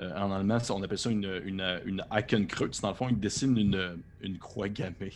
euh, 0.00 0.16
en 0.18 0.32
allemand, 0.32 0.56
on 0.70 0.82
appelle 0.82 0.96
ça 0.98 1.10
une, 1.10 1.24
une, 1.44 1.80
une. 1.84 1.98
Dans 1.98 2.88
le 2.88 2.94
fond, 2.94 3.08
il 3.10 3.20
dessine 3.20 3.56
une, 3.58 4.02
une 4.22 4.38
croix 4.38 4.70
gammée, 4.70 5.12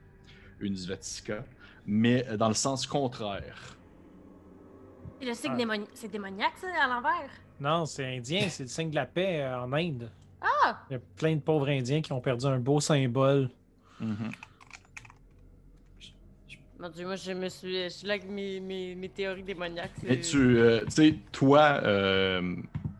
une 0.60 0.76
Svatika, 0.76 1.42
mais 1.86 2.22
dans 2.36 2.48
le 2.48 2.54
sens 2.54 2.86
contraire. 2.86 3.78
Le 5.22 5.32
signe 5.32 5.52
Ah. 5.54 5.56
démoni- 5.56 5.88
c'est 5.94 6.08
démoniaque, 6.12 6.58
ça, 6.58 6.66
à 6.84 6.86
l'envers? 6.86 7.30
Non, 7.58 7.86
c'est 7.86 8.18
indien, 8.18 8.46
c'est 8.50 8.64
le 8.64 8.68
signe 8.68 8.90
de 8.90 8.94
la 8.96 9.06
paix 9.06 9.40
euh, 9.40 9.58
en 9.62 9.72
Inde. 9.72 10.10
Ah! 10.40 10.84
Il 10.90 10.94
y 10.94 10.96
a 10.96 11.00
plein 11.16 11.34
de 11.36 11.40
pauvres 11.40 11.68
Indiens 11.68 12.00
qui 12.02 12.12
ont 12.12 12.20
perdu 12.20 12.46
un 12.46 12.58
beau 12.58 12.80
symbole. 12.80 13.50
Mhm. 14.00 14.30
Mon 16.78 16.90
Dieu, 16.90 17.06
moi, 17.06 17.16
je 17.16 17.32
me 17.32 17.48
suis, 17.48 17.84
je 17.84 17.88
suis 17.88 18.06
là 18.06 18.14
avec 18.14 18.28
mes, 18.28 18.60
mes, 18.60 18.94
mes 18.94 19.08
théories 19.08 19.42
démoniaques. 19.42 19.92
c'est- 20.00 20.12
Et 20.12 20.20
tu, 20.20 20.58
euh, 20.58 20.80
tu 20.84 20.90
sais, 20.90 21.14
toi, 21.32 21.80
euh, 21.82 22.54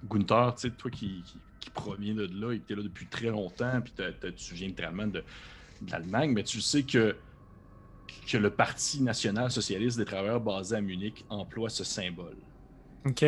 Gunther, 0.09 0.55
tu 0.55 0.63
sais, 0.63 0.71
toi 0.75 0.91
qui, 0.91 1.23
qui, 1.27 1.39
qui 1.61 1.71
provient 1.71 2.15
de 2.15 2.27
là 2.41 2.53
et 2.55 2.61
qui 2.61 2.73
es 2.73 2.77
là 2.77 2.83
depuis 2.83 3.07
très 3.07 3.27
longtemps, 3.29 3.81
puis 3.83 3.93
t'as- 3.95 4.13
t'as- 4.13 4.33
tu 4.33 4.55
viens 4.55 4.69
littéralement 4.69 5.07
de, 5.07 5.23
de 5.83 5.91
l'Allemagne, 5.91 6.33
mais 6.33 6.43
tu 6.43 6.63
sais 6.63 6.85
que, 6.85 7.17
que 8.27 8.39
le 8.39 8.49
Parti 8.49 9.03
national 9.03 9.51
socialiste 9.51 9.99
des 9.99 10.07
travailleurs 10.07 10.41
basé 10.41 10.77
à 10.77 10.81
Munich 10.81 11.27
emploie 11.29 11.69
ce 11.69 11.85
symbole. 11.85 12.37
OK. 13.05 13.25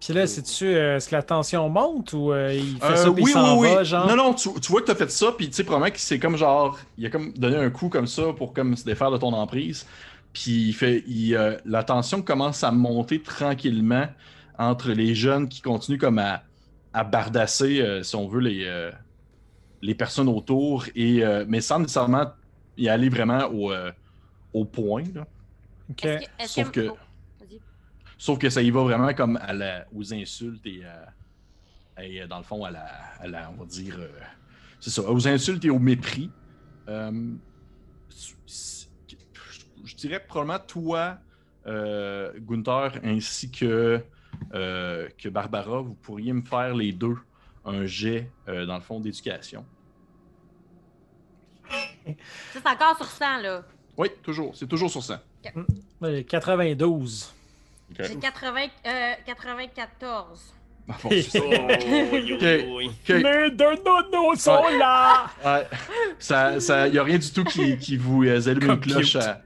Puis 0.00 0.12
là, 0.12 0.26
c'est-tu, 0.26 0.66
euh, 0.66 0.96
est-ce 0.96 1.08
que 1.08 1.14
la 1.16 1.22
tension 1.22 1.68
monte 1.70 2.12
ou 2.12 2.30
euh, 2.32 2.52
il 2.54 2.76
fait 2.78 2.84
Euh, 2.84 2.96
ça 2.96 3.10
puis 3.12 3.22
il 3.22 3.28
s'en 3.28 3.58
va, 3.60 3.84
genre? 3.84 4.06
Non, 4.06 4.16
non, 4.16 4.34
tu, 4.34 4.48
tu 4.60 4.70
vois 4.70 4.80
que 4.82 4.86
tu 4.86 4.92
as 4.92 4.96
fait 4.96 5.10
ça, 5.10 5.32
puis 5.32 5.48
tu 5.48 5.54
sais, 5.54 5.64
probablement 5.64 5.90
que 5.92 5.98
c'est 6.00 6.18
comme 6.18 6.36
genre, 6.36 6.78
il 6.98 7.06
a 7.06 7.10
comme 7.10 7.32
donné 7.32 7.56
un 7.56 7.70
coup 7.70 7.88
comme 7.88 8.06
ça 8.06 8.24
pour 8.36 8.52
comme 8.52 8.76
se 8.76 8.84
défaire 8.84 9.10
de 9.10 9.16
ton 9.16 9.32
emprise. 9.32 9.86
Puis 10.34 10.68
il 10.68 10.72
fait, 10.74 11.04
il, 11.06 11.34
euh, 11.36 11.56
la 11.64 11.84
tension 11.84 12.20
commence 12.20 12.64
à 12.64 12.70
monter 12.70 13.22
tranquillement 13.22 14.06
entre 14.58 14.90
les 14.90 15.14
jeunes 15.14 15.48
qui 15.48 15.62
continuent 15.62 15.98
comme 15.98 16.18
à, 16.18 16.42
à 16.92 17.02
bardasser, 17.04 17.80
euh, 17.80 18.02
si 18.02 18.14
on 18.16 18.28
veut, 18.28 18.40
les, 18.40 18.64
euh, 18.66 18.90
les 19.80 19.94
personnes 19.94 20.28
autour, 20.28 20.84
et, 20.94 21.24
euh, 21.24 21.44
mais 21.48 21.60
sans 21.60 21.78
nécessairement 21.78 22.26
y 22.76 22.88
aller 22.88 23.08
vraiment 23.08 23.46
au, 23.46 23.72
euh, 23.72 23.90
au 24.52 24.64
point. 24.64 25.04
là. 25.14 25.24
OK. 25.90 26.04
Est-ce 26.04 26.18
que- 26.18 26.24
est-ce 26.42 26.52
Sauf 26.54 26.70
que-. 26.70 26.90
Sauf 28.18 28.38
que 28.38 28.48
ça 28.50 28.62
y 28.62 28.70
va 28.70 28.82
vraiment 28.82 29.12
comme 29.14 29.36
à 29.36 29.52
la, 29.52 29.86
aux 29.94 30.12
insultes 30.14 30.64
et, 30.66 30.82
à- 30.84 32.02
et, 32.02 32.22
euh, 32.22 32.26
dans 32.26 32.38
le 32.38 32.44
fond 32.44 32.64
à 32.64 32.70
la, 32.70 32.84
à 33.20 33.26
la- 33.26 33.50
on 33.50 33.54
va 33.54 33.64
dire, 33.66 33.96
euh, 33.98 34.08
c'est 34.80 34.90
ça, 34.90 35.02
aux 35.02 35.28
insultes 35.28 35.64
et 35.64 35.70
au 35.70 35.78
mépris. 35.78 36.30
Euh, 36.88 37.32
je 39.84 39.94
dirais 39.96 40.20
probablement 40.26 40.58
toi, 40.66 41.18
euh, 41.66 42.32
Gunther, 42.40 43.00
ainsi 43.04 43.50
que, 43.50 44.00
euh, 44.54 45.08
que 45.18 45.28
Barbara, 45.28 45.80
vous 45.80 45.94
pourriez 45.94 46.32
me 46.32 46.42
faire 46.42 46.74
les 46.74 46.92
deux 46.92 47.16
un 47.64 47.86
jet, 47.86 48.30
euh, 48.48 48.66
dans 48.66 48.74
le 48.76 48.82
fond, 48.82 49.00
d'éducation. 49.00 49.64
C'est 52.52 52.66
encore 52.66 52.96
sur 52.96 53.06
100, 53.06 53.38
là. 53.40 53.62
Oui, 53.96 54.08
toujours, 54.22 54.54
c'est 54.54 54.66
toujours 54.66 54.90
sur 54.90 55.02
ça. 55.02 55.22
Euh, 56.02 56.22
92. 56.22 57.32
Ok. 57.90 58.06
J'ai 58.08 58.16
80, 58.16 58.60
euh, 58.86 59.12
94. 59.26 60.54
Ah, 60.88 60.96
bon, 61.02 61.10
c'est 61.10 61.22
ça. 61.22 61.38
Ok. 61.44 63.08
Les 63.08 63.50
deux 63.50 63.82
nonos 63.84 64.36
sont 64.36 64.52
Ouais. 64.62 64.78
là! 64.78 65.26
Ouais. 65.44 65.66
Ça, 66.18 66.60
ça, 66.60 66.88
y 66.88 66.98
a 66.98 67.02
rien 67.02 67.18
du 67.18 67.30
tout 67.30 67.44
qui, 67.44 67.76
qui 67.78 67.96
vous 67.96 68.24
euh, 68.24 68.48
allume 68.48 68.70
une 68.72 68.80
cloche 68.80 69.16
à, 69.16 69.42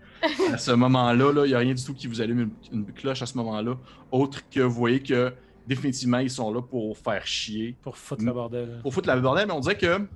à 0.52 0.58
ce 0.58 0.72
moment-là. 0.72 1.32
Là. 1.32 1.46
Y 1.46 1.54
a 1.54 1.58
rien 1.58 1.74
du 1.74 1.84
tout 1.84 1.94
qui 1.94 2.06
vous 2.06 2.20
allume 2.20 2.50
une, 2.72 2.80
une 2.80 2.92
cloche 2.92 3.22
à 3.22 3.26
ce 3.26 3.36
moment-là. 3.36 3.76
Autre 4.10 4.40
que 4.50 4.60
vous 4.60 4.74
voyez 4.74 5.00
que 5.00 5.32
définitivement 5.66 6.18
ils 6.18 6.30
sont 6.30 6.52
là 6.52 6.62
pour 6.62 6.96
faire 6.98 7.26
chier, 7.26 7.76
Pour 7.82 7.96
foutre 7.98 8.24
le 8.24 8.32
bordel. 8.32 8.78
pour 8.82 8.92
foutre 8.94 9.06
la 9.08 9.16
bordel, 9.16 9.46
mais 9.46 9.52
on 9.52 9.60
dirait 9.60 9.76
que. 9.78 10.06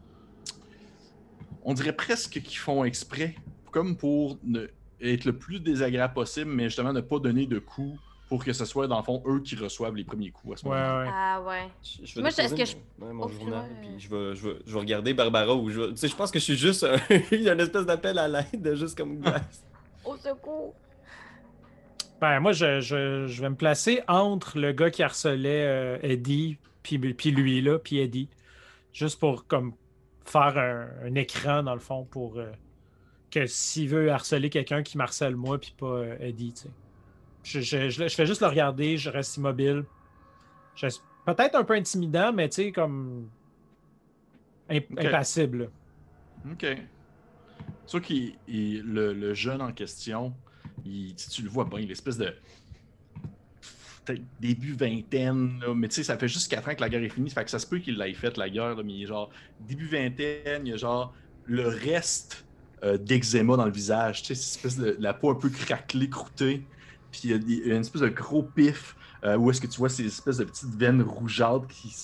On 1.65 1.75
dirait 1.75 1.93
presque 1.95 2.41
qu'ils 2.43 2.59
font 2.59 2.83
exprès, 2.85 3.37
comme 3.71 3.97
pour 3.97 4.39
ne, 4.43 4.67
être 5.01 5.25
le 5.25 5.33
plus 5.37 5.61
désagréable 5.61 6.15
possible, 6.15 6.51
mais 6.51 6.65
justement 6.65 6.93
ne 6.93 7.01
pas 7.01 7.19
donner 7.21 7.47
de 7.47 7.59
coups 7.61 8.01
pour 8.33 8.43
que 8.47 8.55
ce 8.55 8.65
soit, 8.65 8.87
dans 8.87 8.97
le 8.97 9.03
fond, 9.03 9.23
eux 9.27 9.41
qui 9.41 9.57
reçoivent 9.57 9.95
les 9.95 10.05
premiers 10.05 10.31
coups 10.31 10.55
à 10.55 10.57
ce 10.57 10.65
Ouais, 10.67 10.71
moment-là. 10.75 11.03
ouais. 11.05 11.11
Ah 11.13 11.43
ouais. 11.43 11.71
Je, 11.83 12.07
je 12.07 12.15
vais 12.15 12.21
Moi, 12.23 12.31
est-ce 12.31 12.55
que 12.55 12.79
mon, 12.99 13.07
ouais, 13.07 13.13
mon 13.13 13.25
Oh, 13.27 13.29
journal, 13.29 13.71
puis 13.83 13.91
je 13.99 14.09
vais, 14.09 14.35
je, 14.35 14.49
vais, 14.49 14.57
je 14.67 14.73
vais 14.73 14.79
regarder 14.81 15.13
Barbara 15.13 15.55
ou 15.55 15.69
je 15.69 15.81
vais- 15.83 15.89
Tu 15.91 15.97
sais, 15.99 16.09
je 16.09 16.17
pense 16.17 16.31
que 16.31 16.39
je 16.39 16.45
suis 16.45 16.57
juste 16.57 16.83
un... 16.83 16.97
Il 17.31 17.43
y 17.43 17.51
a 17.51 17.53
une 17.53 17.61
espèce 17.61 17.85
d'appel 17.85 18.19
à 18.19 18.29
l'aide, 18.29 18.63
de 18.63 18.75
juste 18.75 18.97
comme 18.97 19.17
glace. 19.21 19.67
Au 20.03 20.17
secours. 20.17 20.75
Ben, 22.23 22.41
moi, 22.41 22.53
je, 22.53 22.81
je- 22.81 23.27
je 23.27 23.43
vais 23.43 23.51
me 23.51 23.55
placer 23.57 24.01
entre 24.09 24.59
le 24.59 24.73
gars 24.73 24.91
qui 24.91 25.03
harcelait 25.03 25.67
euh, 25.67 25.99
Eddie, 26.03 26.57
puis, 26.83 26.99
puis 26.99 27.33
lui, 27.33 27.61
là, 27.61 27.79
puis 27.79 27.99
Eddie. 27.99 28.31
Juste 28.95 29.21
pour 29.21 29.47
comme 29.47 29.75
faire 30.25 30.57
un, 30.57 30.89
un 31.07 31.15
écran, 31.17 31.63
dans 31.63 31.75
le 31.75 31.81
fond, 31.81 32.05
pour 32.05 32.39
euh, 32.39 32.51
que 33.31 33.45
s'il 33.47 33.91
veut 33.91 34.11
harceler 34.11 34.49
quelqu'un 34.49 34.83
qui 34.83 34.97
m'harcèle 34.97 35.37
moi, 35.37 35.59
puis 35.59 35.75
pas 35.77 35.87
euh, 35.87 36.17
Eddie, 36.21 36.55
tu 36.55 36.63
sais. 36.63 36.71
Je, 37.45 37.61
je, 37.61 37.89
je, 37.91 38.09
je 38.09 38.15
fais 38.15 38.27
juste 38.27 38.41
le 38.41 38.47
regarder, 38.47 38.97
je 38.97 39.11
reste 39.11 39.37
immobile. 39.37 39.85
Peut-être 41.25 41.55
un 41.55 41.65
peu 41.65 41.75
intimidant, 41.75 42.33
mais 42.33 42.49
tu 42.49 42.57
sais, 42.57 42.73
comme. 42.73 43.29
imp-. 44.69 44.99
Impassible. 44.99 45.71
Ok. 46.51 46.67
Qu'il 48.03 48.35
il- 48.49 48.83
le, 48.83 49.13
le 49.13 49.35
jeune 49.35 49.61
en 49.61 49.73
question, 49.73 50.33
il, 50.87 51.15
tu, 51.15 51.29
tu 51.29 51.43
le 51.43 51.49
vois 51.51 51.65
bien, 51.67 51.81
l'espèce 51.81 52.17
de 52.17 52.35
peut-être 54.05 54.23
début 54.41 54.73
vingtaine, 54.73 55.61
là, 55.61 55.75
mais 55.75 55.89
tu 55.89 55.97
sais, 55.97 56.03
ça 56.05 56.17
fait 56.19 56.27
juste 56.29 56.51
4 56.51 56.69
ans 56.69 56.75
que 56.75 56.81
la 56.81 56.89
guerre 56.89 57.03
est 57.03 57.09
finie, 57.09 57.29
ça 57.31 57.35
fait 57.41 57.45
que 57.45 57.51
ça 57.51 57.59
se 57.59 57.67
peut 57.67 57.79
qu'il 57.79 57.99
l'ait 57.99 58.15
faite 58.15 58.37
la 58.37 58.49
guerre, 58.51 58.75
là, 58.75 58.83
mais 58.83 58.95
il 58.95 59.03
est 59.03 59.07
genre 59.07 59.31
début 59.61 59.87
vingtaine, 59.87 60.67
il 60.67 60.71
y 60.71 60.73
a 60.73 60.77
genre 60.77 61.15
le 61.45 61.69
reste 61.69 62.45
euh, 62.83 62.97
d'eczéma 62.97 63.57
dans 63.57 63.67
le 63.67 63.71
visage, 63.73 64.23
tu 64.23 64.29
sais, 64.29 64.35
cette 64.35 64.57
espèce 64.57 64.77
de 64.79 64.97
la 64.99 65.15
peau 65.15 65.31
un 65.31 65.35
peu 65.35 65.51
craquelée, 65.51 66.09
croûtée, 66.09 66.65
puis 67.13 67.21
il 67.25 67.31
y 67.31 67.71
a 67.71 67.75
une 67.75 67.83
espèce 67.83 68.03
de 68.03 68.09
gros 68.09 68.43
pif 68.43 68.97
euh, 69.25 69.37
où 69.37 69.51
est-ce 69.51 69.61
que 69.61 69.69
tu 69.69 69.79
vois 69.79 69.89
ces 69.89 70.07
espèces 70.07 70.39
de 70.39 70.45
petites 70.45 70.75
veines 70.75 71.01
rougeâtres 71.03 71.67
qui, 71.69 71.95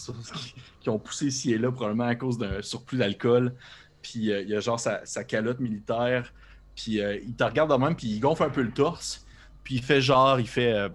qui, 0.80 0.88
ont 0.88 0.98
poussé 0.98 1.26
ici 1.26 1.52
et 1.52 1.58
là, 1.58 1.72
probablement 1.72 2.06
à 2.06 2.14
cause 2.14 2.38
d'un 2.38 2.62
surplus 2.62 2.98
d'alcool. 2.98 3.54
Puis 4.02 4.30
euh, 4.30 4.42
il 4.42 4.48
y 4.48 4.54
a 4.54 4.60
genre 4.60 4.78
sa, 4.78 5.04
sa 5.04 5.24
calotte 5.24 5.58
militaire. 5.58 6.32
Puis 6.76 7.00
euh, 7.00 7.18
il 7.26 7.34
te 7.34 7.42
regarde 7.42 7.72
de 7.72 7.76
même, 7.76 7.96
puis 7.96 8.06
il 8.06 8.20
gonfle 8.20 8.44
un 8.44 8.50
peu 8.50 8.62
le 8.62 8.70
torse. 8.70 9.26
Puis 9.64 9.76
il 9.76 9.82
fait 9.82 10.00
genre, 10.00 10.38
il 10.38 10.46
fait. 10.46 10.72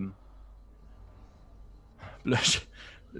Là, 2.26 2.38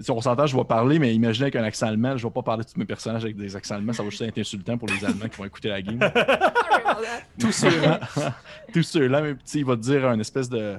si 0.00 0.10
on 0.10 0.20
s'entend, 0.20 0.46
je 0.46 0.56
vais 0.56 0.64
parler, 0.64 0.98
mais 0.98 1.14
imaginez 1.14 1.44
avec 1.44 1.56
un 1.56 1.62
accent 1.62 1.86
allemand, 1.86 2.16
je 2.16 2.26
vais 2.26 2.32
pas 2.32 2.42
parler 2.42 2.64
de 2.64 2.70
tous 2.70 2.78
mes 2.78 2.86
personnages 2.86 3.24
avec 3.24 3.36
des 3.36 3.54
accents 3.54 3.74
allemands, 3.74 3.92
ça 3.92 4.02
va 4.02 4.08
juste 4.08 4.22
être 4.22 4.38
insultant 4.38 4.78
pour 4.78 4.88
les 4.88 5.04
Allemands 5.04 5.28
qui 5.28 5.36
vont 5.36 5.44
écouter 5.44 5.68
la 5.68 5.82
game. 5.82 5.98
Tous 7.40 7.52
ceux-là. 7.52 8.00
Tous 8.72 8.82
ceux-là, 8.82 9.20
mais 9.22 9.34
tu 9.34 9.40
sais, 9.44 9.58
il 9.60 9.64
va 9.64 9.76
te 9.76 9.80
dire 9.82 10.06
un 10.08 10.18
espèce 10.18 10.48
de. 10.48 10.76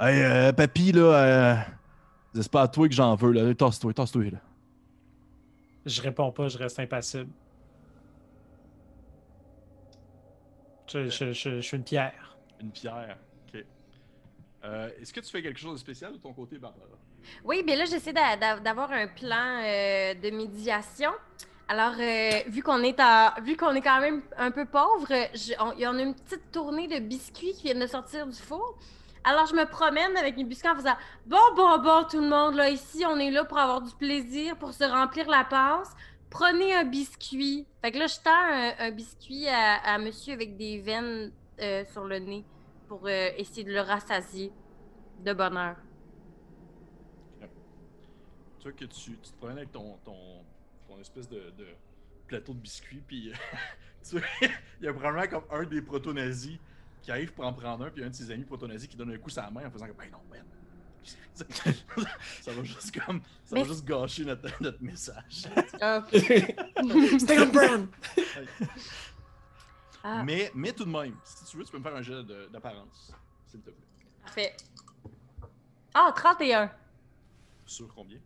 Hey, 0.00 0.22
euh, 0.22 0.52
papy, 0.52 0.92
là, 0.92 1.00
euh, 1.02 1.56
c'est 2.34 2.50
pas 2.50 2.62
à 2.62 2.68
toi 2.68 2.86
que 2.88 2.94
j'en 2.94 3.14
veux, 3.14 3.32
là. 3.32 3.54
Tasse-toi, 3.54 3.92
tasse-toi, 3.94 4.24
là. 4.24 4.38
Je 5.86 6.02
réponds 6.02 6.32
pas, 6.32 6.48
je 6.48 6.58
reste 6.58 6.78
impassible. 6.80 7.30
Je, 10.88 11.08
je- 11.08 11.32
je- 11.32 11.56
je 11.56 11.60
suis 11.60 11.76
une 11.76 11.84
pierre. 11.84 12.36
Une 12.60 12.70
pierre. 12.70 13.16
Ok. 13.52 13.64
Euh, 14.64 14.90
Est-ce 15.00 15.12
que 15.12 15.20
tu 15.20 15.30
fais 15.30 15.42
quelque 15.42 15.58
chose 15.58 15.74
de 15.74 15.78
spécial 15.78 16.12
de 16.12 16.18
ton 16.18 16.32
côté, 16.32 16.58
Barbara? 16.58 16.86
Oui, 17.44 17.62
bien 17.64 17.76
là, 17.76 17.84
j'essaie 17.86 18.12
d'a- 18.12 18.36
d'a- 18.36 18.60
d'avoir 18.60 18.90
un 18.92 19.08
plan 19.08 19.60
euh, 19.64 20.14
de 20.14 20.30
médiation. 20.30 21.10
Alors, 21.68 21.94
euh, 21.98 22.30
vu 22.48 22.62
qu'on 22.62 22.80
est 22.82 23.00
en- 23.00 23.32
vu 23.42 23.56
qu'on 23.56 23.74
est 23.74 23.80
quand 23.80 24.00
même 24.00 24.22
un 24.36 24.52
peu 24.52 24.66
pauvre, 24.66 25.10
il 25.34 25.80
y 25.80 25.86
en 25.86 25.98
a 25.98 26.02
une 26.02 26.14
petite 26.14 26.52
tournée 26.52 26.86
de 26.86 27.00
biscuits 27.00 27.52
qui 27.54 27.64
viennent 27.64 27.80
de 27.80 27.88
sortir 27.88 28.26
du 28.26 28.36
four. 28.36 28.78
Alors, 29.24 29.46
je 29.46 29.54
me 29.56 29.64
promène 29.64 30.16
avec 30.16 30.36
mes 30.36 30.44
biscuits 30.44 30.70
en 30.70 30.76
faisant 30.76 30.94
Bon, 31.26 31.36
bon, 31.56 31.78
bon, 31.78 32.04
tout 32.08 32.20
le 32.20 32.28
monde, 32.28 32.54
là, 32.54 32.70
ici, 32.70 33.04
on 33.04 33.16
est 33.18 33.32
là 33.32 33.44
pour 33.44 33.58
avoir 33.58 33.80
du 33.82 33.92
plaisir, 33.96 34.56
pour 34.56 34.72
se 34.72 34.84
remplir 34.84 35.28
la 35.28 35.42
passe. 35.42 35.90
Prenez 36.30 36.72
un 36.76 36.84
biscuit. 36.84 37.66
Fait 37.82 37.90
que 37.90 37.98
là, 37.98 38.06
je 38.06 38.16
tends 38.22 38.84
un, 38.84 38.90
biscuit 38.92 39.48
à, 39.48 39.74
à 39.94 39.98
monsieur 39.98 40.34
avec 40.34 40.56
des 40.56 40.78
veines 40.80 41.32
euh, 41.60 41.84
sur 41.86 42.04
le 42.04 42.20
nez 42.20 42.44
pour 42.86 43.00
euh, 43.06 43.30
essayer 43.36 43.64
de 43.64 43.72
le 43.72 43.80
rassasier 43.80 44.52
de 45.24 45.32
bonheur. 45.32 45.74
Tu 48.60 48.62
vois 48.62 48.72
que 48.72 48.84
tu, 48.84 49.18
tu 49.18 49.32
te 49.32 49.36
promènes 49.38 49.58
avec 49.58 49.72
ton, 49.72 49.96
ton 50.96 51.00
espèce 51.02 51.28
de, 51.28 51.50
de 51.58 51.66
plateau 52.26 52.54
de 52.54 52.58
biscuits, 52.58 53.02
puis 53.06 53.32
tu 54.08 54.18
vois, 54.18 54.26
il 54.80 54.84
y 54.84 54.88
a 54.88 54.92
probablement 54.92 55.28
comme 55.28 55.44
un 55.50 55.64
des 55.64 55.82
proto-nazis 55.82 56.58
qui 57.02 57.10
arrive 57.10 57.32
pour 57.32 57.44
en 57.46 57.52
prendre 57.52 57.84
un, 57.84 57.90
puis 57.90 58.02
un 58.02 58.10
de 58.10 58.14
ses 58.14 58.30
amis 58.30 58.44
proto-nazis 58.44 58.88
qui 58.88 58.96
donne 58.96 59.12
un 59.12 59.18
coup 59.18 59.30
sur 59.30 59.42
la 59.42 59.50
main 59.50 59.66
en 59.66 59.70
faisant 59.70 59.86
comme 59.86 59.96
Ben 59.96 60.10
non, 60.10 60.20
ben. 60.30 60.42
ça 62.40 62.52
va 62.52 62.64
juste 62.64 62.98
comme. 62.98 63.20
Ça 63.44 63.54
Mais- 63.54 63.62
va 63.62 63.68
juste 63.68 63.84
gâcher 63.84 64.24
notre, 64.24 64.50
notre 64.60 64.82
message. 64.82 65.42
Stay 67.18 67.38
on 67.38 67.46
brand! 67.46 67.88
Ah. 70.02 70.22
Mais, 70.24 70.50
mais 70.54 70.72
tout 70.72 70.84
de 70.84 70.90
même, 70.90 71.16
si 71.22 71.44
tu 71.44 71.56
veux, 71.58 71.64
tu 71.64 71.70
peux 71.72 71.78
me 71.78 71.82
faire 71.82 71.94
un 71.94 72.02
jet 72.02 72.24
d'apparence, 72.50 73.12
s'il 73.46 73.60
te 73.60 73.70
plaît. 73.70 73.76
Parfait. 74.22 74.56
Ah, 75.94 76.12
31. 76.14 76.70
Sur 77.66 77.88
combien? 77.94 78.18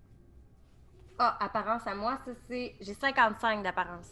Ah, 1.23 1.37
apparence 1.39 1.87
à 1.87 1.95
moi, 1.95 2.18
ça 2.25 2.31
c'est. 2.49 2.75
J'ai 2.81 2.95
55 2.95 3.62
d'apparence. 3.62 4.09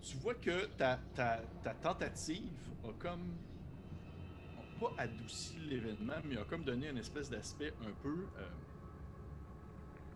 tu 0.00 0.16
vois 0.18 0.34
que 0.34 0.66
ta, 0.78 0.98
ta, 1.14 1.40
ta 1.64 1.74
tentative 1.74 2.52
a 2.84 2.92
comme 2.98 3.34
a 4.56 4.80
pas 4.80 5.02
adouci 5.02 5.56
l'événement, 5.68 6.14
mais 6.24 6.36
a 6.36 6.44
comme 6.44 6.62
donné 6.64 6.88
une 6.88 6.98
espèce 6.98 7.28
d'aspect 7.28 7.72
un 7.82 7.90
peu 8.02 8.26
euh, 8.38 8.42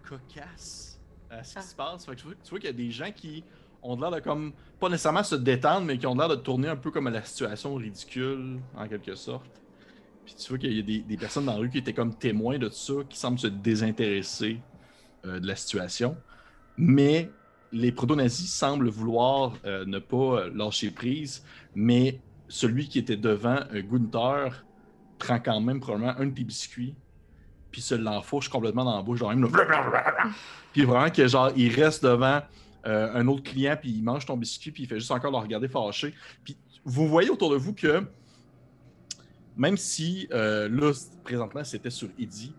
cocasse 0.08 0.98
à 1.28 1.42
ce 1.44 1.52
qui 1.54 1.58
Ah. 1.58 1.62
se 1.62 1.74
passe. 1.74 2.06
Fait 2.06 2.14
que 2.16 2.20
tu 2.20 2.26
vois, 2.50 2.58
qu'il 2.58 2.66
y 2.66 2.68
a 2.68 2.72
des 2.72 2.90
gens 2.90 3.10
qui 3.12 3.44
ont 3.82 3.96
l'air 4.00 4.10
de 4.12 4.20
comme 4.20 4.52
pas 4.78 4.88
nécessairement 4.88 5.24
se 5.24 5.34
détendre, 5.34 5.86
mais 5.86 5.98
qui 5.98 6.06
ont 6.06 6.14
l'air 6.14 6.28
de 6.28 6.36
tourner 6.36 6.68
un 6.68 6.76
peu 6.76 6.90
comme 6.90 7.06
à 7.06 7.10
la 7.10 7.22
situation 7.24 7.74
ridicule 7.74 8.60
en 8.76 8.86
quelque 8.88 9.14
sorte. 9.14 9.60
Puis 10.24 10.34
tu 10.36 10.48
vois 10.50 10.58
qu'il 10.58 10.72
y 10.72 10.78
a 10.78 10.82
des, 10.82 11.00
des 11.00 11.16
personnes 11.16 11.46
dans 11.46 11.54
la 11.54 11.58
rue 11.58 11.70
qui 11.70 11.78
étaient 11.78 11.94
comme 11.94 12.14
témoins 12.14 12.58
de 12.58 12.68
tout 12.68 12.74
ça, 12.74 12.92
qui 13.08 13.18
semblent 13.18 13.38
se 13.40 13.46
désintéresser 13.48 14.60
de 15.24 15.46
la 15.46 15.56
situation. 15.56 16.16
Mais 16.76 17.30
les 17.72 17.92
proto-nazis 17.92 18.52
semblent 18.52 18.88
vouloir 18.88 19.54
euh, 19.64 19.84
ne 19.86 19.98
pas 19.98 20.16
euh, 20.16 20.50
lâcher 20.54 20.90
prise, 20.90 21.44
mais 21.74 22.20
celui 22.48 22.88
qui 22.88 22.98
était 22.98 23.16
devant, 23.16 23.60
euh, 23.72 23.82
Gunther, 23.82 24.64
prend 25.18 25.38
quand 25.38 25.60
même 25.60 25.80
probablement 25.80 26.14
un 26.18 26.26
de 26.26 26.34
tes 26.34 26.44
biscuits, 26.44 26.94
puis 27.70 27.80
se 27.80 27.94
l'enfourche 27.94 28.48
complètement 28.48 28.84
dans 28.84 28.96
la 28.96 29.02
bouche, 29.02 29.20
genre 29.20 29.30
même 29.30 29.42
là, 29.54 30.26
puis 30.72 30.84
vraiment 30.84 31.10
que 31.10 31.26
genre 31.26 31.50
il 31.56 31.72
reste 31.72 32.02
devant 32.02 32.40
euh, 32.86 33.14
un 33.14 33.26
autre 33.28 33.42
client, 33.42 33.76
puis 33.80 33.90
il 33.90 34.02
mange 34.02 34.26
ton 34.26 34.36
biscuit, 34.36 34.72
puis 34.72 34.84
il 34.84 34.86
fait 34.86 34.98
juste 34.98 35.10
encore 35.10 35.30
le 35.30 35.36
regarder 35.36 35.68
fâché. 35.68 36.14
Puis 36.42 36.56
vous 36.84 37.06
voyez 37.08 37.30
autour 37.30 37.50
de 37.50 37.56
vous 37.56 37.74
que 37.74 38.04
même 39.56 39.76
si 39.76 40.26
euh, 40.32 40.68
là, 40.68 40.92
présentement, 41.22 41.62
c'était 41.62 41.90
sur 41.90 42.08
Eddie, 42.18 42.54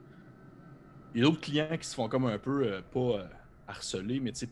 il 1.14 1.22
y 1.22 1.24
a 1.24 1.28
d'autres 1.28 1.42
clients 1.42 1.78
qui 1.80 1.88
se 1.88 1.96
font 1.96 2.08
comme 2.08 2.26
un 2.26 2.38
peu, 2.38 2.64
euh, 2.66 2.82
pas 2.94 3.00
euh, 3.00 3.24
harceler, 3.68 4.20
mais 4.20 4.32
tu 4.32 4.40
sais, 4.40 4.50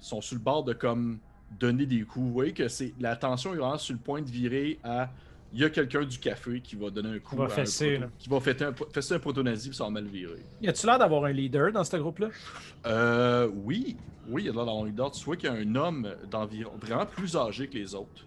sont 0.00 0.20
sur 0.20 0.36
le 0.36 0.42
bord 0.42 0.64
de 0.64 0.72
comme 0.72 1.18
donner 1.58 1.86
des 1.86 2.02
coups. 2.02 2.26
Vous 2.26 2.32
voyez 2.32 2.52
que 2.52 2.68
c'est 2.68 2.94
la 3.00 3.16
tension 3.16 3.52
est 3.54 3.56
vraiment 3.56 3.78
sur 3.78 3.94
le 3.94 4.00
point 4.00 4.22
de 4.22 4.30
virer 4.30 4.78
à 4.84 5.10
il 5.52 5.58
y 5.58 5.64
a 5.64 5.70
quelqu'un 5.70 6.04
du 6.04 6.16
café 6.20 6.60
qui 6.60 6.76
va 6.76 6.90
donner 6.90 7.16
un 7.16 7.18
coup 7.18 7.34
va 7.34 7.42
à 7.42 7.46
un 7.46 7.48
proto- 7.48 8.08
qui 8.20 8.28
va 8.28 8.38
fêter 8.40 8.64
un, 8.64 8.72
fesser 8.94 9.14
un 9.14 9.18
proto-nazi 9.18 9.74
ça 9.74 9.82
va 9.82 9.90
mal 9.90 10.04
virer. 10.04 10.44
Y 10.62 10.68
a-tu 10.68 10.86
l'air 10.86 10.96
d'avoir 10.96 11.24
un 11.24 11.32
leader 11.32 11.72
dans 11.72 11.82
ce 11.82 11.96
groupe-là? 11.96 12.28
Euh, 12.86 13.48
oui, 13.52 13.96
oui, 14.28 14.42
il 14.42 14.46
y 14.46 14.48
a 14.48 14.52
l'air 14.52 14.64
d'avoir 14.64 14.84
un 14.84 14.86
leader. 14.86 15.10
Tu 15.10 15.24
vois 15.24 15.36
qu'il 15.36 15.50
y 15.50 15.52
a 15.52 15.56
un 15.56 15.74
homme 15.74 16.14
d'environ 16.30 16.72
vraiment 16.80 17.04
plus 17.04 17.36
âgé 17.36 17.66
que 17.66 17.76
les 17.76 17.96
autres 17.96 18.24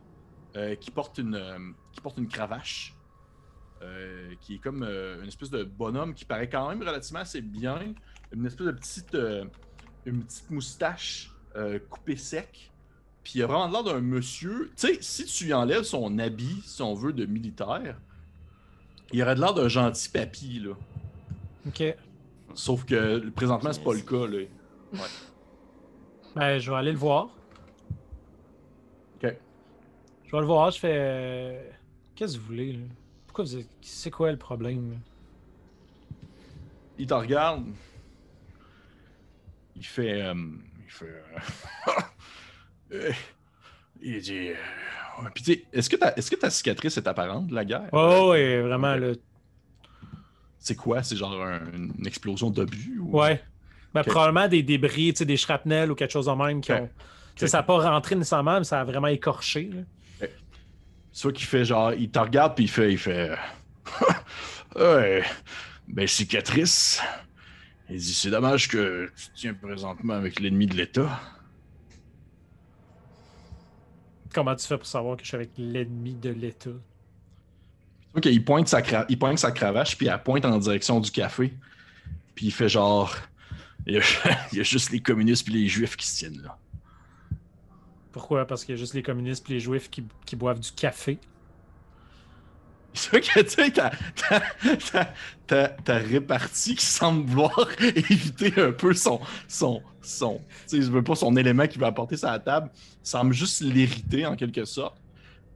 euh, 0.58 0.76
qui 0.76 0.92
porte 0.92 1.18
une 1.18 1.36
euh, 1.36 1.58
qui 1.94 2.02
porte 2.02 2.18
une 2.18 2.28
cravache, 2.28 2.94
euh, 3.84 4.34
qui 4.40 4.56
est 4.56 4.60
comme 4.60 4.84
euh, 4.84 5.22
une 5.22 5.28
espèce 5.28 5.50
de 5.50 5.64
bonhomme 5.64 6.14
qui 6.14 6.26
paraît 6.26 6.50
quand 6.50 6.70
même 6.70 6.82
relativement 6.82 7.20
assez 7.20 7.42
bien, 7.42 7.80
une 8.32 8.46
espèce 8.46 8.68
de 8.68 8.72
petite 8.72 9.16
euh, 9.16 9.46
une 10.06 10.24
petite 10.24 10.50
moustache 10.50 11.30
coupée 11.90 12.16
sec. 12.16 12.72
Puis 13.24 13.34
il 13.36 13.44
a 13.44 13.46
vraiment 13.46 13.68
l'air 13.70 13.84
d'un 13.84 14.02
monsieur. 14.02 14.72
Tu 14.76 14.88
sais, 14.88 14.98
si 15.02 15.26
tu 15.26 15.46
lui 15.46 15.54
enlèves 15.54 15.84
son 15.84 16.18
habit, 16.18 16.62
si 16.66 16.82
on 16.82 16.94
veut, 16.94 17.14
de 17.14 17.26
militaire, 17.26 17.96
il 19.14 19.22
aurait 19.22 19.36
de 19.36 19.40
l'air 19.40 19.54
d'un 19.54 19.68
gentil 19.68 20.10
papy, 20.10 20.60
là. 20.60 20.74
Ok. 21.68 21.96
Sauf 22.56 22.86
que 22.86 23.30
présentement, 23.30 23.72
c'est 23.72 23.84
pas 23.84 23.94
le 23.94 24.02
cas. 24.02 24.28
Là. 24.28 24.46
Ben, 26.36 26.58
je 26.60 26.72
vais 26.72 26.78
aller 26.78 26.92
le 26.92 26.98
voir. 26.98 27.30
Ok. 29.16 29.36
Je 30.26 30.32
vais 30.32 30.40
le 30.40 30.46
voir, 30.46 30.72
je 30.72 30.80
fais. 30.80 31.78
Qu'est-ce 32.16 32.34
que 32.34 32.40
vous 32.40 32.48
voulez, 32.48 32.74
là? 32.74 32.86
Pourquoi 33.34 33.46
vous 33.46 33.58
êtes. 33.62 33.68
C'est 33.82 34.12
quoi 34.12 34.30
le 34.32 34.38
problème? 34.38 35.00
Il 37.00 37.08
te 37.08 37.16
regarde. 37.16 37.66
Il 39.76 39.84
fait. 39.84 40.22
euh, 40.22 40.36
il 40.86 40.92
fait. 40.92 41.06
euh, 41.08 41.92
euh, 42.94 43.12
il 44.04 44.22
dit. 44.22 44.50
Puis, 45.34 45.44
tu 45.44 45.66
est-ce 45.74 45.90
que, 45.90 45.96
ta, 45.96 46.14
est-ce 46.16 46.30
que 46.30 46.36
ta 46.36 46.52
cicatrice 46.52 46.96
est 46.98 47.08
apparente 47.08 47.48
de 47.48 47.56
la 47.56 47.66
guerre? 47.66 47.90
Oh, 47.92 48.30
ouais, 48.34 48.62
vraiment, 48.62 48.94
là. 48.94 49.14
C'est 50.60 50.76
quoi? 50.76 51.02
C'est 51.02 51.16
genre 51.16 51.34
un- 51.44 51.72
une 51.74 52.06
explosion 52.06 52.52
d'obus? 52.52 53.00
Ou... 53.00 53.18
Ouais. 53.20 53.42
Ben, 53.96 54.04
probablement 54.04 54.48
des 54.48 54.62
débris, 54.62 55.12
des 55.14 55.38
shrapnels 55.38 55.92
ou 55.92 55.96
quelque 55.96 56.12
chose 56.12 56.28
de 56.28 56.32
même 56.34 56.62
qui 56.62 56.72
ont. 56.72 56.88
Ça 57.36 57.58
n'a 57.58 57.64
pas 57.64 57.80
rentré 57.90 58.14
nécessairement, 58.14 58.60
mais 58.60 58.64
ça 58.64 58.82
a 58.82 58.84
vraiment 58.84 59.08
écorché. 59.08 59.72
là. 59.74 59.82
Soit 61.14 61.32
qu'il 61.32 61.45
fait 61.45 61.64
genre, 61.64 61.93
il 61.93 62.09
te 62.09 62.20
regarde 62.20 62.55
puis 62.55 62.66
il 62.66 62.68
fait, 62.70 62.91
il 62.91 62.97
fait, 62.97 63.32
ouais, 64.76 65.24
ben 65.88 66.07
cicatrice. 66.07 66.99
Il 67.89 67.97
dit, 67.97 68.14
c'est 68.14 68.32
dommage 68.32 68.68
que 68.68 69.11
tu 69.16 69.26
tiens 69.36 69.53
présentement 69.53 70.14
avec 70.16 70.39
l'ennemi 70.39 70.66
de 70.66 70.76
l'État. 70.76 71.22
Comment 74.34 74.55
tu 74.55 74.66
fais 74.66 74.78
pour 74.78 74.88
savoir 74.88 75.16
que 75.18 75.22
je 75.24 75.28
suis 75.28 75.36
avec 75.36 75.51
l'ennemi 75.57 76.16
de 76.16 76.30
l'État? 76.32 76.72
Ok, 78.16 78.26
il 78.26 78.43
pointe 78.43 78.68
sa, 78.68 78.82
cra- 78.82 79.05
il 79.09 79.20
pointe 79.20 79.38
sa 79.38 79.51
cravache 79.51 79.95
puis 79.97 80.07
elle 80.07 80.22
pointe 80.24 80.45
en 80.45 80.57
direction 80.57 80.99
du 80.99 81.11
café. 81.11 81.53
Puis 82.34 82.47
il 82.47 82.51
fait 82.51 82.70
genre, 82.70 83.14
il 83.86 83.95
y 83.95 83.97
a, 83.99 84.01
il 84.51 84.57
y 84.57 84.61
a 84.61 84.64
juste 84.64 84.89
les 84.91 84.99
communistes 84.99 85.45
puis 85.45 85.53
les 85.53 85.68
juifs 85.68 85.95
qui 85.95 86.07
se 86.07 86.18
tiennent 86.18 86.41
là. 86.41 86.57
Pourquoi? 88.14 88.47
Parce 88.47 88.64
qu'il 88.64 88.76
y 88.76 88.78
a 88.78 88.80
juste 88.80 88.93
les 88.93 89.03
communistes 89.03 89.49
et 89.49 89.53
les 89.55 89.59
juifs 89.59 89.89
qui, 89.89 90.05
qui 90.26 90.38
boivent 90.38 90.61
du 90.61 90.72
café. 90.72 91.20
C'est 92.93 93.22
que 93.22 93.41
tu 93.41 93.49
sais, 93.49 93.72
ta, 93.72 93.89
ta, 94.16 94.39
ta, 94.91 95.14
ta- 95.47 95.70
ta 95.70 95.95
répartie 95.97 96.76
qui 96.76 96.86
semble 96.86 97.26
vouloir 97.28 97.68
éviter 97.82 98.53
un 98.61 98.72
peu 98.72 98.93
son. 98.93 99.20
son, 99.47 99.82
son 100.01 100.45
tu 100.68 100.78
sais, 100.78 100.82
je 100.84 100.91
veux 100.91 101.03
pas 101.03 101.16
son 101.16 101.36
élément 101.36 101.68
qu'il 101.68 101.82
veut 101.82 101.88
apporter 101.88 102.18
sur 102.18 102.28
la 102.30 102.39
table, 102.39 102.70
semble 103.01 103.34
juste 103.34 103.61
l'irriter 103.61 104.28
en 104.28 104.36
quelque 104.36 104.64
sorte. 104.66 105.01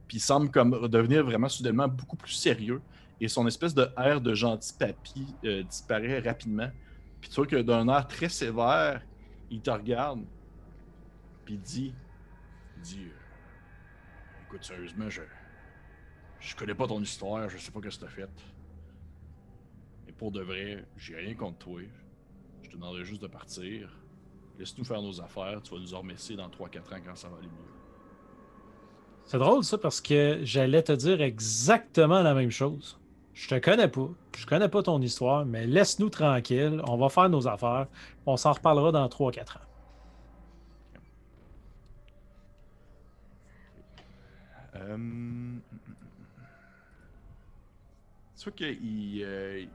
Puis 0.08 0.18
semble 0.20 0.50
comme 0.50 0.88
devenir 0.88 1.24
vraiment 1.24 1.48
soudainement 1.48 1.86
beaucoup 1.88 2.16
plus 2.16 2.32
sérieux. 2.32 2.82
Et 3.20 3.28
son 3.28 3.46
espèce 3.46 3.74
de 3.74 3.88
air 3.96 4.20
de 4.20 4.34
gentil 4.34 4.72
papy 4.78 5.36
euh, 5.44 5.62
disparaît 5.64 6.20
rapidement. 6.20 6.70
Puis 7.20 7.30
tu 7.30 7.36
vois 7.36 7.46
que 7.46 7.56
d'un 7.62 7.88
air 7.88 8.06
très 8.08 8.28
sévère, 8.28 9.02
il 9.50 9.62
te 9.62 9.70
regarde. 9.70 10.26
Puis 11.44 11.54
il 11.54 11.60
dit. 11.60 11.94
Dit. 12.82 13.06
euh, 13.06 14.42
Écoute, 14.46 14.64
sérieusement, 14.64 15.08
je. 15.10 15.22
Je 16.40 16.54
connais 16.54 16.74
pas 16.74 16.86
ton 16.86 17.00
histoire, 17.00 17.48
je 17.48 17.58
sais 17.58 17.72
pas 17.72 17.80
ce 17.90 17.98
que 17.98 18.04
t'as 18.04 18.10
fait. 18.10 18.28
Mais 20.06 20.12
pour 20.12 20.30
de 20.30 20.40
vrai, 20.40 20.84
j'ai 20.96 21.16
rien 21.16 21.34
contre 21.34 21.58
toi. 21.58 21.80
Je 22.62 22.68
te 22.68 22.74
demanderais 22.76 23.04
juste 23.04 23.22
de 23.22 23.26
partir. 23.26 23.90
Laisse-nous 24.58 24.84
faire 24.84 25.02
nos 25.02 25.20
affaires, 25.20 25.60
tu 25.62 25.74
vas 25.74 25.80
nous 25.80 25.98
remercier 25.98 26.36
dans 26.36 26.48
3-4 26.48 26.94
ans 26.94 27.00
quand 27.04 27.16
ça 27.16 27.28
va 27.28 27.38
aller 27.38 27.48
mieux. 27.48 27.72
C'est 29.24 29.38
drôle 29.38 29.62
ça 29.64 29.78
parce 29.78 30.00
que 30.00 30.40
j'allais 30.42 30.82
te 30.82 30.92
dire 30.92 31.20
exactement 31.20 32.22
la 32.22 32.34
même 32.34 32.50
chose. 32.50 32.98
Je 33.34 33.48
te 33.48 33.54
connais 33.58 33.88
pas, 33.88 34.08
je 34.36 34.46
connais 34.46 34.68
pas 34.68 34.82
ton 34.82 35.00
histoire, 35.00 35.44
mais 35.44 35.66
laisse-nous 35.66 36.08
tranquille, 36.10 36.80
on 36.86 36.96
va 36.96 37.08
faire 37.08 37.28
nos 37.28 37.46
affaires, 37.46 37.86
on 38.26 38.36
s'en 38.36 38.52
reparlera 38.52 38.90
dans 38.90 39.06
3-4 39.06 39.58
ans. 39.58 39.67
Euh... 44.78 45.56
Tu 48.36 48.44
vois 48.44 48.52
qu'il 48.52 49.22
euh, 49.24 49.60
il... 49.60 49.68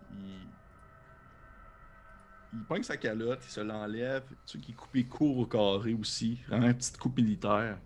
il 2.54 2.64
pogne 2.64 2.84
sa 2.84 2.97
calotte, 2.97 3.41
il 3.45 3.51
se 3.51 3.60
l'enlève. 3.60 4.24
Tu 4.45 4.58
vois 4.58 4.66
qu'il 4.66 4.74
est 4.74 4.78
coupé 4.78 5.04
court 5.04 5.38
au 5.38 5.45
carré 5.45 5.93
aussi, 5.93 6.39
vraiment 6.47 6.68
une 6.68 6.74
petite 6.74 6.97
coupe 6.97 7.18
militaire. 7.18 7.78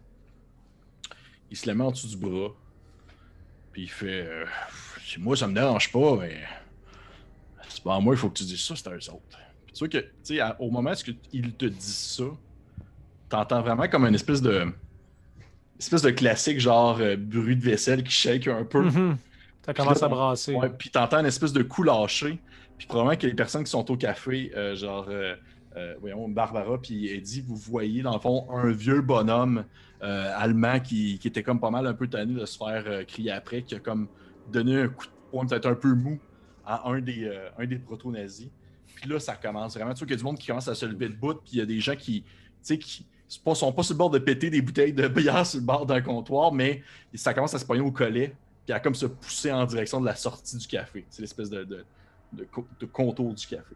Il 1.50 1.58
se 1.58 1.66
la 1.66 1.74
met 1.74 1.84
en 1.84 1.92
dessous 1.92 2.08
du 2.08 2.18
bras. 2.18 2.50
Puis 3.72 3.84
il 3.84 3.90
fait 3.90 4.28
euh, 4.28 4.46
Moi, 5.20 5.36
ça 5.36 5.48
me 5.48 5.54
dérange 5.54 5.92
pas, 5.92 6.18
mais. 6.18 6.44
C'est 7.70 7.84
pas 7.84 7.96
à 7.96 8.00
moi, 8.00 8.14
il 8.14 8.18
faut 8.18 8.30
que 8.30 8.38
tu 8.38 8.44
dises 8.44 8.64
ça, 8.64 8.76
c'est 8.76 8.88
à 8.88 8.92
eux 8.92 9.10
autres. 9.10 9.40
Tu 9.74 9.80
vois 9.80 9.88
que, 9.88 10.06
sais, 10.24 10.40
au 10.60 10.72
moment 10.72 10.92
où 10.92 11.12
il 11.34 11.54
te 11.54 11.66
dit 11.66 11.92
ça, 11.92 12.24
t'entends 13.30 13.62
vraiment 13.62 13.88
comme 13.88 14.06
une 14.06 14.16
espèce 14.16 14.42
de. 14.42 14.74
Espèce 15.80 16.02
de 16.02 16.10
classique, 16.12 16.60
genre 16.60 16.98
euh, 17.00 17.16
bruit 17.16 17.56
de 17.56 17.64
vaisselle 17.64 18.04
qui 18.04 18.12
shake 18.12 18.48
un 18.48 18.64
peu. 18.64 18.84
Mhm. 18.84 19.18
Ça 19.66 19.74
commence 19.74 20.02
là, 20.02 20.08
à 20.08 20.10
brasser. 20.10 20.56
Ouais, 20.56 20.70
puis 20.70 20.90
t'entends 20.90 21.20
une 21.20 21.26
espèce 21.26 21.54
de 21.54 21.62
coup 21.64 21.84
lâché. 21.84 22.40
Puis 22.78 22.88
probablement 22.88 23.18
que 23.18 23.28
les 23.28 23.34
personnes 23.34 23.64
qui 23.64 23.72
sont 23.72 23.90
au 23.92 23.98
café, 23.98 24.52
euh, 24.56 24.76
genre, 24.76 25.08
euh, 25.10 25.36
voyons, 26.00 26.30
Barbara 26.30 26.80
puis 26.80 27.08
Eddie, 27.08 27.42
vous 27.42 27.56
voyez 27.56 28.02
dans 28.02 28.14
le 28.14 28.20
fond 28.20 28.48
un 28.52 28.72
vieux 28.72 29.02
bonhomme 29.02 29.66
allemand 30.00 30.80
qui, 30.80 31.18
qui 31.18 31.28
était 31.28 31.42
comme 31.42 31.60
pas 31.60 31.72
mal 31.72 31.88
un 31.88 31.94
peu 31.94 32.08
tanné 32.08 32.40
de 32.40 32.46
se 32.46 32.56
faire 32.56 33.06
crier 33.08 33.32
après, 33.32 33.64
qui 33.64 33.74
a 33.74 33.80
comme 33.80 34.08
donné 34.52 34.82
un 34.82 34.88
coup 34.90 35.08
de 35.08 35.12
poing 35.32 35.46
peut-être 35.48 35.66
un 35.66 35.74
peu 35.74 35.94
mou 35.96 36.20
à 36.66 36.88
un 36.88 37.02
des, 37.02 37.32
un 37.58 37.66
des 37.66 37.78
proto-nazis. 37.78 38.50
Puis 38.96 39.10
là, 39.10 39.20
ça 39.20 39.36
commence 39.36 39.76
vraiment. 39.76 39.94
Tu 39.94 40.00
vois 40.00 40.08
qu'il 40.08 40.16
y 40.16 40.18
a 40.18 40.18
du 40.18 40.24
monde 40.24 40.38
qui 40.38 40.48
commence 40.48 40.68
à 40.68 40.76
se 40.76 40.86
lever 40.86 41.10
de 41.10 41.16
bout, 41.16 41.34
puis 41.34 41.54
il 41.54 41.58
y 41.60 41.62
a 41.62 41.66
des 41.66 41.80
gens 41.80 41.96
qui, 41.96 42.22
tu 42.22 42.30
sais, 42.62 42.78
qui 42.78 43.08
sont 43.28 43.72
pas 43.74 43.84
sur 43.84 43.94
le 43.94 43.98
bord 43.98 44.10
de 44.10 44.20
péter 44.20 44.50
des 44.50 44.62
bouteilles 44.62 44.94
de 44.94 45.08
bière 45.08 45.46
sur 45.46 45.60
le 45.60 45.66
bord 45.66 45.86
d'un 45.86 46.02
comptoir, 46.02 46.52
mais 46.54 46.84
ça 47.14 47.34
commence 47.34 47.54
à 47.54 47.60
se 47.60 47.66
pogner 47.66 47.82
au 47.82 47.92
collet, 47.92 48.36
puis 48.66 48.74
à 48.74 48.80
comme 48.80 48.96
se 48.96 49.06
pousser 49.06 49.52
en 49.52 49.66
direction 49.66 50.00
de 50.00 50.06
la 50.06 50.16
sortie 50.16 50.58
du 50.58 50.68
café. 50.68 51.06
C'est 51.10 51.22
l'espèce 51.22 51.50
de, 51.50 51.64
de, 51.64 51.86
de, 52.34 52.44
co- 52.46 52.68
de 52.80 52.86
contour 52.86 53.34
du 53.34 53.46
café. 53.48 53.76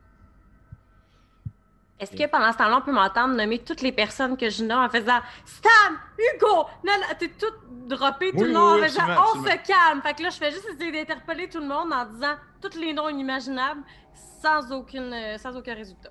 Est-ce 2.00 2.16
que 2.16 2.28
pendant 2.28 2.52
ce 2.52 2.58
temps-là, 2.58 2.80
on 2.80 2.82
peut 2.82 2.92
m'entendre 2.92 3.36
nommer 3.36 3.60
toutes 3.60 3.82
les 3.82 3.92
personnes 3.92 4.36
que 4.36 4.50
je 4.50 4.64
nomme 4.64 4.84
en 4.86 4.90
faisant 4.90 5.20
Stan, 5.46 5.70
Hugo, 6.18 6.66
non, 6.84 6.94
non, 6.98 7.16
t'es 7.20 7.30
tout 7.30 7.54
droppé 7.88 8.32
tout 8.32 8.38
Oui, 8.40 8.48
le 8.52 8.58
oui, 8.58 8.58
en 8.58 8.84
faisant 8.84 9.02
absolument, 9.04 9.24
on 9.36 9.44
se 9.44 9.68
calme. 9.68 10.02
Fait 10.02 10.14
que 10.16 10.24
là, 10.24 10.30
je 10.32 10.38
fais 10.38 10.52
juste 10.52 10.68
essayer 10.74 10.92
d'interpeller 10.92 11.48
tout 11.48 11.60
le 11.60 11.68
monde 11.68 11.94
en 11.94 12.06
disant 12.06 12.34
tous 12.60 12.76
les 12.80 12.94
noms 12.94 13.08
inimaginables 13.08 13.82
sans, 14.42 14.72
aucune, 14.72 15.14
euh, 15.14 15.38
sans 15.38 15.56
aucun 15.56 15.76
résultat. 15.76 16.10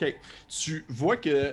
OK. 0.00 0.14
Tu 0.48 0.84
vois 0.88 1.16
que 1.16 1.52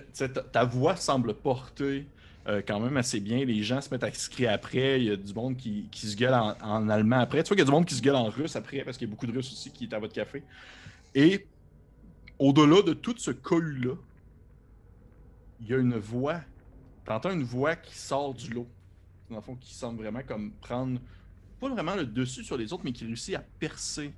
ta, 0.51 0.63
voix 0.63 0.95
semble 0.95 1.33
porter 1.33 2.07
euh, 2.47 2.61
quand 2.65 2.79
même 2.79 2.97
assez 2.97 3.19
bien. 3.19 3.45
Les 3.45 3.61
gens 3.63 3.81
se 3.81 3.89
mettent 3.91 4.03
à 4.03 4.11
se 4.11 4.29
crier 4.29 4.49
après. 4.49 4.99
Il 4.99 5.07
y 5.07 5.11
a 5.11 5.15
du 5.15 5.33
monde 5.33 5.57
qui, 5.57 5.87
qui 5.91 6.07
se 6.07 6.15
gueule 6.15 6.33
en, 6.33 6.89
allemand 6.89 7.19
après. 7.19 7.43
Tu 7.43 7.49
vois 7.49 7.55
qu'il 7.55 7.59
y 7.59 7.61
a 7.61 7.65
du 7.65 7.71
monde 7.71 7.85
qui 7.85 7.95
se 7.95 8.01
gueule 8.01 8.15
en 8.15 8.29
russe 8.29 8.55
après 8.55 8.83
parce 8.83 8.97
qu'il 8.97 9.07
y 9.07 9.11
a 9.11 9.13
beaucoup 9.13 9.27
de 9.27 9.31
Russes 9.31 9.51
aussi 9.51 9.71
qui 9.71 9.85
est 9.85 9.93
à 9.93 9.99
votre 9.99 10.13
café. 10.13 10.43
Et 11.13 11.45
au-delà 12.39 12.81
de 12.81 12.93
tout 12.93 13.15
ce 13.17 13.31
cohue-là, 13.31 13.95
il 15.59 15.67
y 15.67 15.73
a 15.73 15.77
une 15.77 15.97
voix. 15.97 16.41
Tu 17.05 17.11
entends 17.11 17.31
une 17.31 17.43
voix 17.43 17.75
qui 17.75 17.95
sort 17.95 18.33
du 18.33 18.51
lot. 18.51 18.67
Dans 19.29 19.37
le 19.37 19.41
fond, 19.41 19.55
qui 19.55 19.73
semble 19.73 20.01
vraiment 20.01 20.21
comme 20.23 20.51
prendre 20.53 20.99
pas 21.59 21.69
vraiment 21.69 21.95
le 21.95 22.05
dessus 22.05 22.43
sur 22.43 22.57
les 22.57 22.73
autres, 22.73 22.83
mais 22.83 22.91
qui 22.91 23.05
réussit 23.05 23.35
à 23.35 23.43
percer 23.59 24.11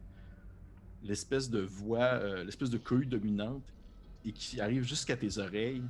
l'espèce 1.03 1.49
de 1.49 1.59
voix, 1.59 2.05
euh, 2.05 2.45
l'espèce 2.45 2.69
de 2.69 2.77
cohue 2.77 3.05
dominante 3.05 3.72
et 4.25 4.31
qui 4.31 4.61
arrive 4.61 4.83
jusqu'à 4.83 5.17
tes 5.17 5.37
oreilles. 5.37 5.83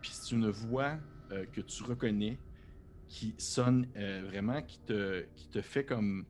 Puis 0.00 0.10
c'est 0.12 0.34
une 0.34 0.50
voix 0.50 0.98
euh, 1.32 1.44
que 1.52 1.60
tu 1.60 1.82
reconnais 1.82 2.38
qui 3.08 3.34
sonne 3.38 3.86
euh, 3.96 4.22
vraiment, 4.26 4.62
qui 4.62 4.78
te, 4.80 5.24
qui 5.34 5.48
te 5.48 5.60
fait 5.60 5.84
comme 5.84 6.24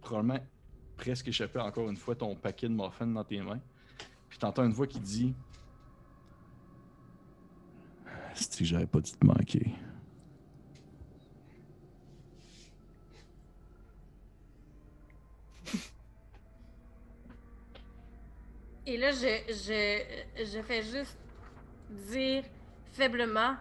probablement 0.00 0.38
presque 0.96 1.28
échapper 1.28 1.58
encore 1.58 1.90
une 1.90 1.96
fois 1.96 2.14
ton 2.14 2.36
paquet 2.36 2.68
de 2.68 2.74
muffins 2.74 3.06
dans 3.06 3.24
tes 3.24 3.40
mains. 3.40 3.60
Puis 4.28 4.38
t'entends 4.38 4.64
une 4.64 4.72
voix 4.72 4.86
qui 4.86 5.00
dit 5.00 5.34
Si 8.34 8.64
j'avais 8.64 8.86
pas 8.86 9.00
dû 9.00 9.10
te 9.12 9.26
manquer. 9.26 9.74
Et 18.86 18.96
là, 18.96 19.10
je, 19.12 19.26
je, 19.48 20.44
je 20.44 20.62
fais 20.62 20.82
juste 20.82 21.18
dire 21.88 22.44
faiblement 22.92 23.56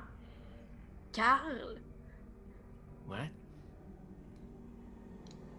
Carl. 1.14 1.82
Ouais. 3.06 3.32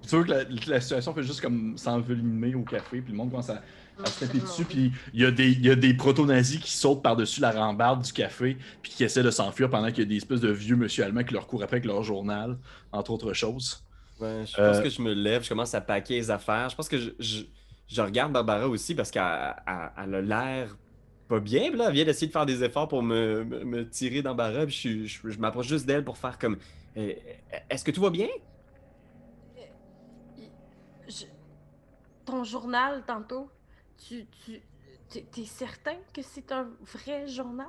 Tu 0.09 0.17
vois 0.17 0.25
que 0.25 0.31
la, 0.31 0.45
la 0.67 0.81
situation 0.81 1.15
fait 1.15 1.23
juste 1.23 1.41
comme 1.41 1.79
s'envenimer 1.79 2.55
au 2.55 2.65
café, 2.65 3.01
puis 3.03 3.13
le 3.13 3.17
monde 3.17 3.31
commence 3.31 3.51
à, 3.51 3.63
à 4.03 4.11
se 4.11 4.19
taper 4.19 4.41
dessus, 4.41 4.67
puis 4.67 4.93
il 5.13 5.21
y 5.21 5.25
a 5.25 5.31
des, 5.31 5.53
il 5.53 5.65
y 5.65 5.71
a 5.71 5.77
des 5.77 5.95
proto-nazis 5.95 6.59
qui 6.61 6.73
sautent 6.73 7.03
par-dessus 7.05 7.41
la 7.41 7.53
rambarde 7.53 8.03
du 8.05 8.13
café, 8.13 8.59
puis 8.83 8.93
qui 8.93 9.05
essaient 9.05 9.23
de 9.23 9.31
s'enfuir 9.31 9.71
pendant 9.71 9.89
qu'il 9.93 10.01
y 10.01 10.03
a 10.03 10.07
des 10.07 10.17
espèces 10.17 10.41
de 10.41 10.51
vieux 10.51 10.75
monsieur 10.77 11.05
allemands 11.05 11.23
qui 11.25 11.35
leur 11.35 11.47
courent 11.47 11.63
après 11.63 11.77
avec 11.77 11.87
leur 11.87 12.03
journal, 12.03 12.59
entre 12.91 13.13
autres 13.13 13.33
choses. 13.33 13.85
Ouais, 14.19 14.45
je 14.47 14.57
Euh, 14.59 14.65
pense 14.65 14.81
que 14.81 14.89
je 14.91 15.03
me 15.03 15.13
lève, 15.15 15.43
je 15.45 15.49
commence 15.49 15.75
à 15.75 15.81
paquer 15.81 16.15
les 16.15 16.31
affaires. 16.31 16.69
Je 16.69 16.77
pense 16.77 16.89
que 16.89 16.99
je, 16.99 17.11
je, 17.19 17.45
je 17.89 18.01
regarde 18.03 18.33
Barbara 18.33 18.69
aussi 18.69 18.95
parce 18.95 19.11
qu'elle 19.11 19.23
elle- 19.67 19.93
elle 19.99 20.15
a 20.15 20.23
l'air 20.23 20.77
pas 21.29 21.41
bien. 21.41 21.65
elle 21.65 21.93
vient 21.93 22.05
d'essayer 22.05 22.27
de 22.29 22.33
faire 22.33 22.47
des 22.47 22.63
efforts 22.65 22.89
pour 22.89 23.03
me, 23.03 23.45
me- 23.45 23.89
tirer 23.89 24.23
d'embarras. 24.23 24.67
Je, 24.67 25.05
je, 25.07 25.31
je 25.31 25.39
m'approche 25.39 25.69
juste 25.69 25.87
d'elle 25.87 26.05
pour 26.05 26.19
faire 26.19 26.39
comme. 26.39 26.59
Euh, 26.97 27.13
Est-ce 27.71 27.85
que 27.85 27.91
tout 27.91 28.03
va 28.03 28.11
bien? 28.11 28.29
Je- 31.09 31.27
Ton 32.25 32.45
journal, 32.45 33.05
tantôt, 33.07 33.51
tu. 33.99 34.27
tu... 34.45 34.61
T'es 35.31 35.45
certain 35.45 35.97
que 36.15 36.23
c'est 36.23 36.53
un 36.53 36.71
vrai 36.95 37.27
journal? 37.29 37.69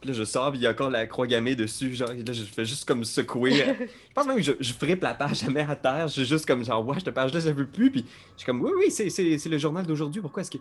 Puis 0.00 0.10
là, 0.10 0.14
je 0.16 0.22
sors, 0.24 0.50
puis 0.50 0.60
il 0.60 0.62
y 0.62 0.66
a 0.66 0.70
encore 0.70 0.90
la 0.90 1.06
croix 1.06 1.26
gammée 1.26 1.56
dessus. 1.56 1.94
Genre, 1.94 2.08
là, 2.08 2.32
je 2.32 2.44
fais 2.44 2.64
juste 2.64 2.86
comme 2.86 3.04
secouer. 3.04 3.52
je 3.54 4.12
pense 4.14 4.26
même 4.26 4.36
que 4.36 4.42
je, 4.42 4.52
je 4.60 4.72
frippe 4.72 5.02
la 5.02 5.14
page 5.14 5.40
jamais 5.40 5.62
à 5.68 5.74
terre. 5.74 6.06
Je 6.08 6.12
suis 6.12 6.24
juste 6.24 6.46
comme 6.46 6.64
genre, 6.64 6.86
ouais, 6.86 6.98
cette 7.00 7.12
page-là, 7.14 7.40
je 7.40 7.46
la 7.48 7.52
veux 7.52 7.66
plus. 7.66 7.90
Puis 7.90 8.04
je 8.34 8.38
suis 8.42 8.46
comme, 8.46 8.62
oui, 8.62 8.70
oui, 8.78 8.90
c'est- 8.90 9.48
le 9.48 9.58
journal 9.58 9.84
d'aujourd'hui. 9.84 10.20
Pourquoi 10.22 10.42
est-ce 10.42 10.52
que. 10.52 10.58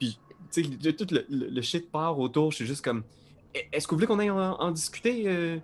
Puis, 0.00 0.18
tu 0.52 0.64
sais, 0.82 0.92
tout 0.92 1.06
le, 1.12 1.24
le- 1.28 1.48
le 1.50 1.62
shit 1.62 1.90
part 1.90 2.18
autour. 2.18 2.50
Je 2.50 2.56
suis 2.56 2.66
juste 2.66 2.84
comme, 2.84 3.04
E- 3.56 3.60
est-ce 3.72 3.86
que 3.86 3.92
vous 3.92 3.96
voulez 3.98 4.06
qu'on 4.08 4.18
aille 4.18 4.30
en, 4.30 4.38
en 4.38 4.70
discuter? 4.72 5.24
euh? 5.26 5.58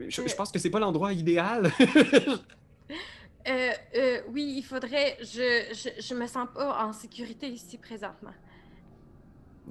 Je, 0.00 0.26
je 0.26 0.34
pense 0.34 0.50
que 0.50 0.58
c'est 0.58 0.70
pas 0.70 0.80
l'endroit 0.80 1.12
idéal. 1.12 1.70
Euh, 3.46 3.70
euh, 3.96 4.20
oui, 4.32 4.54
il 4.56 4.62
faudrait. 4.62 5.18
Je, 5.20 5.66
je, 5.74 6.02
je 6.02 6.14
me 6.14 6.26
sens 6.26 6.48
pas 6.54 6.82
en 6.86 6.94
sécurité 6.94 7.46
ici 7.46 7.76
présentement. 7.76 8.32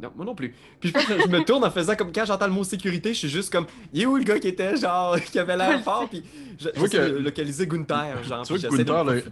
Non, 0.02 0.12
moi 0.16 0.26
non 0.26 0.36
plus. 0.36 0.54
Puis 0.80 0.90
je 0.90 0.94
pense 0.94 1.06
que 1.06 1.20
je 1.22 1.28
me 1.28 1.44
tourne 1.44 1.64
en 1.64 1.72
faisant 1.72 1.96
comme 1.96 2.12
quand 2.12 2.26
j'entends 2.26 2.48
le 2.48 2.54
mot 2.54 2.64
sécurité, 2.64 3.14
je 3.14 3.20
suis 3.20 3.30
juste 3.30 3.52
comme, 3.52 3.66
il 3.94 4.02
est 4.02 4.06
où 4.06 4.16
le 4.18 4.24
gars 4.24 4.40
qui 4.40 4.48
était 4.48 4.76
genre, 4.76 5.20
qui 5.32 5.38
avait 5.40 5.56
l'air 5.58 5.82
fort? 5.84 6.10
Puis 6.10 6.24
je, 6.60 6.70
vois 6.76 6.88
j'essaie 6.88 6.98
que- 7.10 7.12
de 7.14 7.18
localiser 7.20 7.68
Gunther, 7.68 8.24
genre. 8.24 8.46
Tu 8.46 8.58
vois 8.58 8.70
que 8.70 8.76
Gunther. 8.84 9.24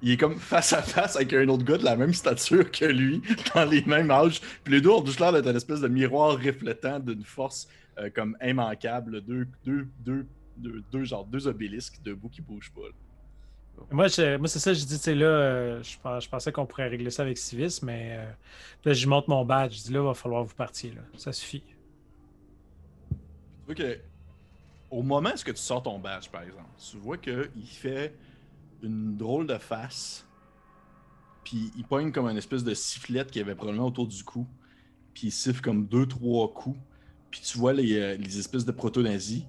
Il 0.00 0.12
est 0.12 0.16
comme 0.16 0.36
face 0.38 0.72
à 0.72 0.80
face 0.82 1.16
avec 1.16 1.32
un 1.32 1.48
autre 1.48 1.64
gars 1.64 1.76
de 1.76 1.84
la 1.84 1.96
même 1.96 2.14
stature 2.14 2.70
que 2.70 2.84
lui, 2.84 3.20
dans 3.54 3.64
les 3.64 3.82
mêmes 3.84 4.10
âges. 4.12 4.40
Puis 4.62 4.74
les 4.74 4.80
deux 4.80 4.90
ont 4.90 5.04
juste 5.04 5.18
l'air 5.18 5.32
d'être 5.32 5.48
une 5.48 5.56
espèce 5.56 5.80
de 5.80 5.88
miroir 5.88 6.36
reflétant 6.38 7.00
d'une 7.00 7.24
force 7.24 7.66
euh, 7.98 8.08
comme 8.14 8.36
immanquable. 8.40 9.20
Deux, 9.22 9.46
deux, 9.64 9.88
deux, 10.04 10.26
deux, 10.56 10.84
deux, 10.92 11.02
genre, 11.04 11.24
deux 11.24 11.48
obélisques 11.48 12.00
debout 12.04 12.28
qui 12.28 12.42
bougent 12.42 12.70
pas. 12.72 12.82
là. 12.82 12.94
Moi, 13.90 14.06
moi 14.38 14.48
c'est 14.48 14.58
ça, 14.58 14.72
je 14.72 14.84
dis, 14.84 14.96
tu 14.96 15.02
sais, 15.02 15.14
là, 15.14 15.26
euh, 15.26 15.82
je, 15.82 15.98
pens- 15.98 16.20
je 16.20 16.28
pensais 16.28 16.52
qu'on 16.52 16.66
pourrait 16.66 16.88
régler 16.88 17.10
ça 17.10 17.22
avec 17.22 17.38
Civis, 17.38 17.80
mais 17.82 18.16
euh, 18.18 18.30
là, 18.84 18.92
je 18.92 19.06
monte 19.06 19.28
mon 19.28 19.44
badge. 19.44 19.78
Je 19.78 19.82
dis, 19.84 19.92
là, 19.92 20.00
il 20.00 20.06
va 20.06 20.14
falloir 20.14 20.44
vous 20.44 20.54
partiez, 20.54 20.90
là. 20.90 21.02
Ça 21.16 21.32
suffit. 21.32 21.62
Tu 23.10 23.16
vois 23.66 23.74
que, 23.74 23.98
au 24.90 25.02
moment 25.02 25.30
où 25.30 25.52
tu 25.52 25.56
sors 25.56 25.82
ton 25.82 25.98
badge, 25.98 26.28
par 26.28 26.42
exemple, 26.42 26.68
tu 26.78 26.96
vois 26.96 27.18
qu'il 27.18 27.66
fait 27.66 28.14
une 28.82 29.16
drôle 29.16 29.46
de 29.46 29.58
face, 29.58 30.26
puis 31.44 31.72
il 31.76 31.84
pogne 31.84 32.12
comme 32.12 32.26
une 32.26 32.36
espèce 32.36 32.64
de 32.64 32.74
sifflette 32.74 33.30
qu'il 33.30 33.42
avait 33.42 33.54
probablement 33.54 33.86
autour 33.86 34.06
du 34.06 34.22
cou, 34.22 34.46
puis 35.14 35.28
il 35.28 35.32
siffle 35.32 35.60
comme 35.60 35.86
deux, 35.86 36.06
trois 36.06 36.52
coups, 36.52 36.78
puis 37.30 37.40
tu 37.40 37.58
vois 37.58 37.72
les, 37.72 37.98
euh, 37.98 38.16
les 38.16 38.38
espèces 38.38 38.64
de 38.64 38.72
proto-nazis 38.72 39.44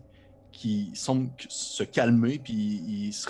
qui 0.51 0.91
semblent 0.95 1.29
se 1.47 1.83
calmer, 1.83 2.39
puis 2.39 2.53
ils 2.53 3.13
se, 3.13 3.29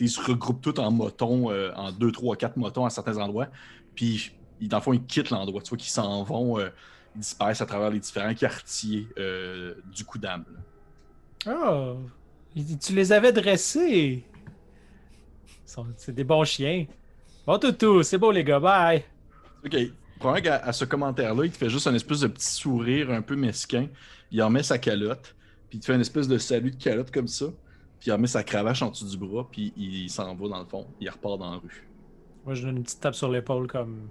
ils 0.00 0.10
se 0.10 0.20
regroupent 0.20 0.60
tous 0.60 0.80
en 0.80 0.90
motons, 0.90 1.50
euh, 1.50 1.72
en 1.74 1.92
deux, 1.92 2.12
trois, 2.12 2.36
quatre 2.36 2.56
motons 2.56 2.84
à 2.84 2.90
certains 2.90 3.18
endroits, 3.18 3.48
puis 3.94 4.32
ils, 4.60 4.68
dans 4.68 4.78
le 4.78 4.82
fond, 4.82 4.92
ils 4.92 5.04
quittent 5.04 5.30
l'endroit, 5.30 5.62
tu 5.62 5.70
vois 5.70 5.78
qu'ils 5.78 5.90
s'en 5.90 6.22
vont, 6.22 6.58
euh, 6.58 6.68
ils 7.14 7.20
disparaissent 7.20 7.60
à 7.60 7.66
travers 7.66 7.90
les 7.90 8.00
différents 8.00 8.34
quartiers 8.34 9.08
euh, 9.18 9.74
du 9.92 10.04
coup 10.04 10.18
d'âme. 10.18 10.44
Oh, 11.46 11.96
tu 12.54 12.94
les 12.94 13.12
avais 13.12 13.32
dressés. 13.32 14.24
C'est 15.96 16.14
des 16.14 16.24
bons 16.24 16.44
chiens. 16.44 16.86
Bon, 17.46 17.58
toutou, 17.58 18.02
c'est 18.02 18.18
beau, 18.18 18.30
les 18.30 18.44
gars, 18.44 18.60
bye. 18.60 19.04
Ok. 19.64 19.76
Probablement 20.18 20.44
qu'à 20.44 20.64
à 20.64 20.72
ce 20.72 20.84
commentaire-là, 20.84 21.44
il 21.44 21.50
te 21.50 21.56
fait 21.56 21.68
juste 21.68 21.86
un 21.86 21.94
espèce 21.94 22.20
de 22.20 22.28
petit 22.28 22.46
sourire 22.46 23.10
un 23.10 23.22
peu 23.22 23.36
mesquin. 23.36 23.88
Il 24.30 24.42
en 24.42 24.50
met 24.50 24.62
sa 24.62 24.78
calotte. 24.78 25.34
Puis 25.68 25.78
il 25.78 25.80
te 25.80 25.86
fait 25.86 25.94
une 25.94 26.00
espèce 26.00 26.28
de 26.28 26.38
salut 26.38 26.70
de 26.70 26.82
calotte 26.82 27.10
comme 27.10 27.28
ça. 27.28 27.46
Puis 28.04 28.12
il 28.12 28.18
met 28.18 28.26
sa 28.26 28.44
cravache 28.44 28.82
en 28.82 28.90
dessous 28.90 29.06
du 29.06 29.16
bras. 29.16 29.48
Puis 29.50 29.72
il 29.78 30.10
s'en 30.10 30.34
va 30.34 30.48
dans 30.48 30.58
le 30.58 30.66
fond. 30.66 30.86
Il 31.00 31.08
repart 31.08 31.38
dans 31.38 31.52
la 31.52 31.56
rue. 31.56 31.88
Moi, 32.44 32.54
je 32.54 32.66
donne 32.66 32.76
une 32.76 32.82
petite 32.82 33.00
tape 33.00 33.14
sur 33.14 33.30
l'épaule 33.30 33.66
comme. 33.66 34.10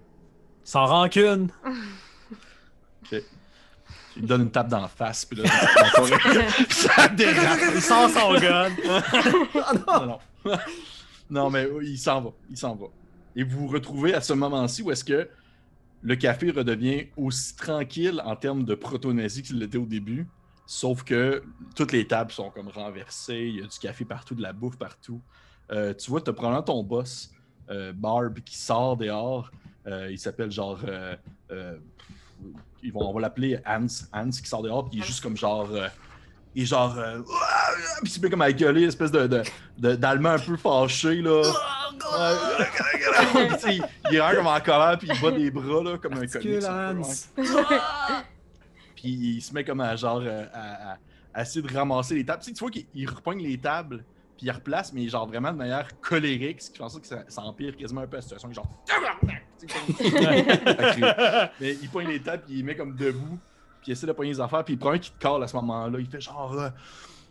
Sans 0.64 0.88
rancune. 0.88 1.52
Il 3.12 4.22
lui 4.22 4.28
donne 4.28 4.42
une 4.42 4.52
tape 4.52 4.70
dans 4.70 4.82
la 4.82 4.88
face. 4.88 5.26
Puis 5.26 5.40
là, 5.40 5.48
ça 6.70 7.08
dérape. 7.10 7.60
Il 7.76 7.82
sort 7.82 8.10
son 8.10 8.34
gun. 8.40 8.72
Non, 9.88 10.06
non. 10.08 10.20
non, 11.30 11.50
mais 11.52 11.68
oui, 11.68 11.92
il 11.92 11.98
s'en 11.98 12.20
va. 12.22 12.32
Il 12.50 12.58
s'en 12.58 12.76
va. 12.76 12.88
Et 13.36 13.44
vous 13.44 13.60
vous 13.60 13.68
retrouvez 13.68 14.16
à 14.16 14.22
ce 14.22 14.34
moment-ci 14.34 14.82
où 14.82 14.90
est-ce 14.90 15.04
que 15.04 15.30
le 16.02 16.16
café 16.16 16.50
redevient 16.50 17.10
aussi 17.16 17.56
tranquille 17.56 18.24
en 18.26 18.36
termes 18.36 18.64
de 18.64 18.74
proto-nazi 18.74 19.44
qu'il 19.44 19.60
l'était 19.60 19.78
au 19.78 19.86
début. 19.86 20.28
Sauf 20.66 21.04
que 21.04 21.44
toutes 21.76 21.92
les 21.92 22.08
tables 22.08 22.32
sont 22.32 22.50
comme 22.50 22.70
renversées, 22.70 23.48
il 23.50 23.56
y 23.58 23.64
a 23.64 23.68
du 23.68 23.80
café 23.80 24.06
partout, 24.06 24.34
de 24.36 24.42
la 24.42 24.54
bouffe 24.54 24.78
partout. 24.78 25.22
Euh, 25.72 25.94
tu 25.94 26.10
vois, 26.10 26.22
tu 26.22 26.30
as 26.30 26.34
probablement 26.34 26.64
ton 26.64 26.84
boss, 26.84 27.32
euh, 27.70 27.92
Barb, 27.94 28.40
qui 28.40 28.58
sort 28.58 28.98
dehors. 28.98 29.52
Euh, 29.88 30.10
il 30.12 30.18
s'appelle 30.20 30.52
genre. 30.52 30.80
ils 32.82 32.92
vont, 32.94 33.10
on 33.10 33.14
va 33.14 33.22
l'appeler 33.22 33.60
Hans. 33.66 33.86
Hans 34.14 34.30
qui 34.30 34.48
sort 34.48 34.62
dehors, 34.64 34.90
puis 34.90 35.00
il 35.00 35.04
est 35.04 35.06
juste 35.08 35.22
comme 35.22 35.36
genre. 35.38 35.70
il 36.56 36.64
est 36.64 36.66
genre. 36.66 36.98
euh, 36.98 37.20
puis 38.02 38.06
il 38.06 38.10
se 38.10 38.20
met 38.22 38.30
comme 38.30 38.42
à 38.42 38.52
gueuler, 38.52 38.84
espèce 38.84 39.12
de, 39.12 39.44
d'allemand 39.78 40.30
un 40.32 40.40
peu 40.40 40.56
fâché, 40.58 41.22
là. 41.22 41.44
Sais, 43.60 43.76
il, 43.78 43.84
il 44.12 44.16
est 44.18 44.36
comme 44.36 44.48
en 44.48 44.60
colère, 44.60 44.98
puis 44.98 45.10
il 45.14 45.22
bat 45.22 45.32
des 45.32 45.52
bras, 45.52 45.84
là, 45.84 45.98
comme 45.98 46.14
un 46.14 46.28
comique. 46.28 46.36
un 46.66 46.96
peu, 46.96 47.00
Hans. 47.00 47.02
ouais. 47.38 48.24
Puis 49.04 49.12
il 49.12 49.42
se 49.42 49.54
met 49.54 49.64
comme 49.66 49.82
à 49.82 49.96
genre 49.98 50.22
euh, 50.24 50.46
à, 50.54 50.94
à- 50.94 50.98
à 51.36 51.42
essayer 51.42 51.62
de 51.62 51.74
ramasser 51.76 52.16
les 52.16 52.26
tables. 52.26 52.42
Tu, 52.42 52.50
sais, 52.50 52.54
tu 52.54 52.60
vois 52.60 52.72
qu'il 52.72 52.86
il 52.96 53.10
repogne 53.10 53.42
les 53.42 53.58
tables, 53.58 54.04
puis 54.38 54.46
il 54.48 54.52
replace, 54.52 54.94
mais 54.94 55.08
genre 55.10 55.28
vraiment 55.28 55.52
de 55.52 55.58
manière 55.58 55.88
colérique, 56.00 56.62
ce 56.62 56.70
qui 56.72 56.78
fait 56.78 56.84
en 56.84 56.90
sorte 56.90 57.02
que 57.02 57.08
ça, 57.10 57.24
ça 57.28 57.42
empire 57.42 57.76
quasiment 57.76 58.02
un 58.02 58.08
peu 58.08 58.16
la 58.18 58.22
situation. 58.22 58.52
Genre. 58.54 58.68
Mais 61.60 61.74
il 61.82 61.90
pogne 61.90 62.08
les 62.08 62.20
tables, 62.22 62.44
puis 62.46 62.60
il 62.60 62.66
met 62.66 62.76
comme 62.76 62.96
debout, 62.96 63.40
puis 63.82 63.88
il 63.88 63.92
essaie 63.92 64.08
de 64.08 64.12
pogner 64.12 64.32
les 64.32 64.40
affaires, 64.42 64.64
puis 64.64 64.74
il 64.74 64.78
prend 64.78 64.92
un 64.92 65.00
qui 65.00 65.12
te 65.12 65.20
colle 65.22 65.44
à 65.44 65.48
ce 65.48 65.56
moment-là. 65.58 66.00
Il 66.00 66.08
fait 66.08 66.22
genre. 66.22 66.54
euh, 66.54 66.70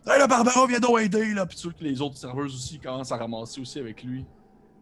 Hey, 0.04 0.18
la 0.18 0.26
Barbara 0.26 0.66
vient 0.66 0.80
donc 0.80 0.98
aider, 1.00 1.32
là! 1.32 1.46
Puis 1.46 1.56
tu 1.56 1.62
vois 1.68 1.72
que 1.78 1.84
les 1.84 2.00
autres 2.00 2.16
serveuses 2.16 2.52
aussi 2.54 2.80
commencent 2.80 3.12
à 3.12 3.16
ramasser 3.16 3.60
aussi 3.60 3.78
avec 3.78 4.02
lui. 4.02 4.24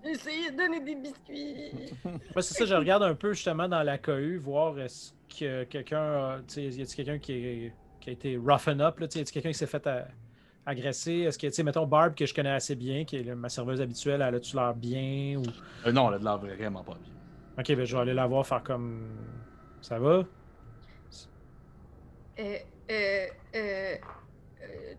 Essayez 0.02 0.50
de 0.50 0.56
donner 0.56 0.80
des 0.80 0.94
biscuits. 0.94 1.92
Moi, 2.04 2.40
c'est 2.42 2.54
ça, 2.54 2.64
je 2.64 2.74
regarde 2.74 3.02
un 3.02 3.14
peu 3.14 3.34
justement 3.34 3.68
dans 3.68 3.82
la 3.82 3.98
cohue, 3.98 4.38
voir 4.38 4.78
est-ce 4.78 5.12
que 5.38 5.64
quelqu'un. 5.64 5.98
a- 6.38 6.42
Tu 6.46 6.54
sais, 6.54 6.62
y 6.64 6.82
a-t-il 6.82 6.94
quelqu'un 6.96 7.18
qui, 7.18 7.72
a 8.06 8.10
été 8.12 8.36
roughen 8.36 8.80
up, 8.80 8.98
là? 9.00 9.08
Tu 9.08 9.14
sais, 9.14 9.18
y 9.20 9.22
a-t-il 9.22 9.32
quelqu'un 9.34 9.50
qui 9.50 9.58
s'est 9.58 9.66
fait 9.66 9.86
euh, 9.86 10.04
agresser? 10.66 11.12
Est-ce 11.20 11.38
que, 11.38 11.46
tu 11.46 11.52
sais, 11.54 11.62
mettons 11.62 11.86
Barb, 11.86 12.14
que 12.14 12.26
je 12.26 12.34
connais 12.34 12.50
assez 12.50 12.76
bien, 12.76 13.04
qui 13.04 13.16
est 13.16 13.22
le- 13.22 13.36
ma 13.36 13.48
serveuse 13.48 13.80
habituelle, 13.80 14.22
elle 14.22 14.34
a-tu 14.34 14.56
l'air 14.56 14.74
bien? 14.74 15.36
Ou... 15.38 15.54
Euh, 15.86 15.92
non, 15.92 16.08
elle 16.08 16.14
a 16.14 16.18
de 16.18 16.24
l'air 16.24 16.38
vraiment 16.38 16.84
pas 16.84 16.98
bien. 16.98 17.12
Ok, 17.58 17.66
ben 17.74 17.84
je 17.84 17.94
vais 17.96 18.02
aller 18.02 18.14
la 18.14 18.26
voir 18.26 18.46
faire 18.46 18.62
comme. 18.62 19.26
Ça 19.80 19.98
va? 19.98 20.24
Euh, 22.38 22.58
euh, 22.90 23.26
euh, 23.54 23.96
euh, 24.62 24.94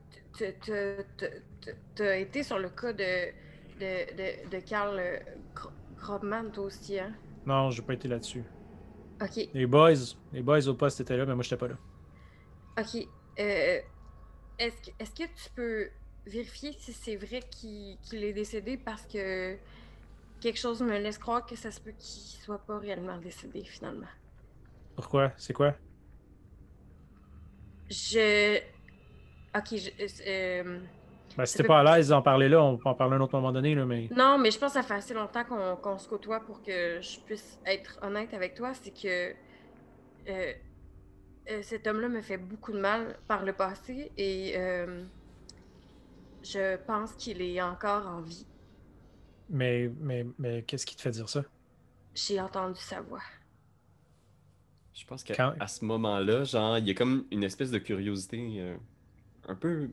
T'as 1.96 2.18
été 2.18 2.44
sur 2.44 2.58
le 2.60 2.70
cas 2.70 2.94
de, 2.94 3.32
de, 3.80 4.16
de, 4.16 4.50
de 4.50 4.60
Karl 4.60 5.02
Gro- 5.56 5.72
Grobman, 5.92 6.52
toi 6.52 6.66
aussi, 6.66 7.00
hein? 7.00 7.14
Non, 7.46 7.70
j'ai 7.70 7.84
pas 7.84 7.94
été 7.94 8.08
là-dessus. 8.08 8.46
Ok, 9.22 9.38
Les 9.54 9.66
boys, 9.66 9.94
les 10.34 10.42
boys 10.42 10.68
au 10.68 10.74
poste 10.76 11.00
étaient 11.00 11.16
là, 11.18 11.26
mais 11.26 11.36
moi 11.36 11.44
j'étais 11.44 11.56
pas 11.58 11.68
là. 11.70 11.78
ok. 12.78 12.96
Euh, 13.40 13.80
Est-ce 14.60 14.82
que, 14.84 14.92
est-ce 15.00 15.12
que 15.12 15.24
tu 15.26 15.50
peux 15.56 15.92
vérifier 16.28 16.74
si 16.80 16.94
c'est 16.94 17.18
vrai 17.18 17.42
qu'il 17.52 18.00
qu'il 18.02 18.24
est 18.24 18.34
décédé 18.34 18.78
parce 18.78 19.06
que 19.08 19.60
quelque 20.42 20.60
chose 20.60 20.82
me 20.84 20.98
laisse 21.00 21.20
croire 21.20 21.46
que 21.46 21.56
ça 21.58 21.72
se 21.72 21.82
peut 21.82 21.94
qu'il 21.94 22.42
soit 22.44 22.66
pas 22.66 22.80
réellement 22.80 23.18
décédé 23.20 23.66
finalement? 23.66 24.08
Pourquoi? 24.96 25.34
C'est 25.38 25.52
quoi? 25.54 25.76
Je. 27.90 28.62
Ok, 29.56 29.76
je. 29.78 29.90
euh, 30.28 30.80
Ben, 31.38 31.46
si 31.46 31.58
t'es 31.58 31.64
pas 31.64 31.80
à 31.80 31.98
l'aise 31.98 32.10
d'en 32.10 32.22
parler 32.22 32.50
là, 32.50 32.62
on 32.64 32.78
peut 32.78 32.90
en 32.90 32.96
parler 32.96 33.14
à 33.14 33.18
un 33.18 33.22
autre 33.22 33.36
moment 33.36 33.52
donné, 33.52 33.74
là, 33.76 33.86
mais. 33.86 34.10
Non, 34.16 34.38
mais 34.38 34.52
je 34.52 34.60
pense 34.60 34.74
que 34.74 34.80
ça 34.82 34.84
fait 34.84 34.96
assez 34.96 35.14
longtemps 35.14 35.44
qu'on 35.82 35.98
se 35.98 36.08
côtoie 36.08 36.40
pour 36.42 36.62
que 36.62 37.00
je 37.02 37.20
puisse 37.22 37.60
être 37.66 38.00
honnête 38.02 38.34
avec 38.34 38.54
toi. 38.56 38.74
C'est 38.74 38.92
que 38.92 39.34
euh, 40.30 40.54
euh, 41.50 41.62
cet 41.64 41.88
homme-là 41.88 42.10
me 42.10 42.22
fait 42.22 42.38
beaucoup 42.38 42.72
de 42.72 42.80
mal 42.80 43.18
par 43.28 43.44
le 43.44 43.54
passé 43.54 44.12
et 44.18 44.54
euh, 44.58 45.04
je 46.44 46.78
pense 46.86 47.14
qu'il 47.14 47.42
est 47.42 47.62
encore 47.62 48.08
en 48.08 48.22
vie. 48.22 48.46
Mais, 49.50 49.92
mais, 50.00 50.26
mais 50.40 50.64
qu'est-ce 50.64 50.86
qui 50.86 50.96
te 50.96 51.02
fait 51.02 51.12
dire 51.12 51.28
ça? 51.30 51.44
J'ai 52.14 52.40
entendu 52.40 52.80
sa 52.80 53.02
voix. 53.02 53.22
Je 54.94 55.06
pense 55.06 55.24
qu'à 55.24 55.36
Quand- 55.36 55.54
à 55.60 55.68
ce 55.68 55.84
moment-là, 55.86 56.44
genre, 56.44 56.78
il 56.78 56.88
y 56.88 56.92
a 56.92 56.94
comme 56.94 57.26
une 57.32 57.44
espèce 57.44 57.72
de 57.72 57.80
curiosité 57.80 58.56
euh, 58.60 58.76
un 59.48 59.56
peu 59.56 59.90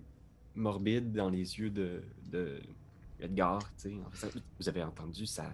morbide 0.59 1.13
dans 1.13 1.29
les 1.31 1.59
yeux 1.59 1.71
de, 1.71 2.03
de 2.31 2.61
Edgar. 3.21 3.61
vous 4.59 4.69
avez 4.69 4.83
entendu 4.83 5.27
sa, 5.27 5.47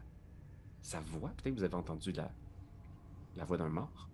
sa 0.82 1.00
voix. 1.00 1.30
Peut-être 1.36 1.54
vous 1.56 1.64
avez 1.64 1.74
entendu 1.74 2.12
la, 2.12 2.30
la 3.36 3.44
voix 3.44 3.56
d'un 3.58 3.68
mort. 3.68 4.08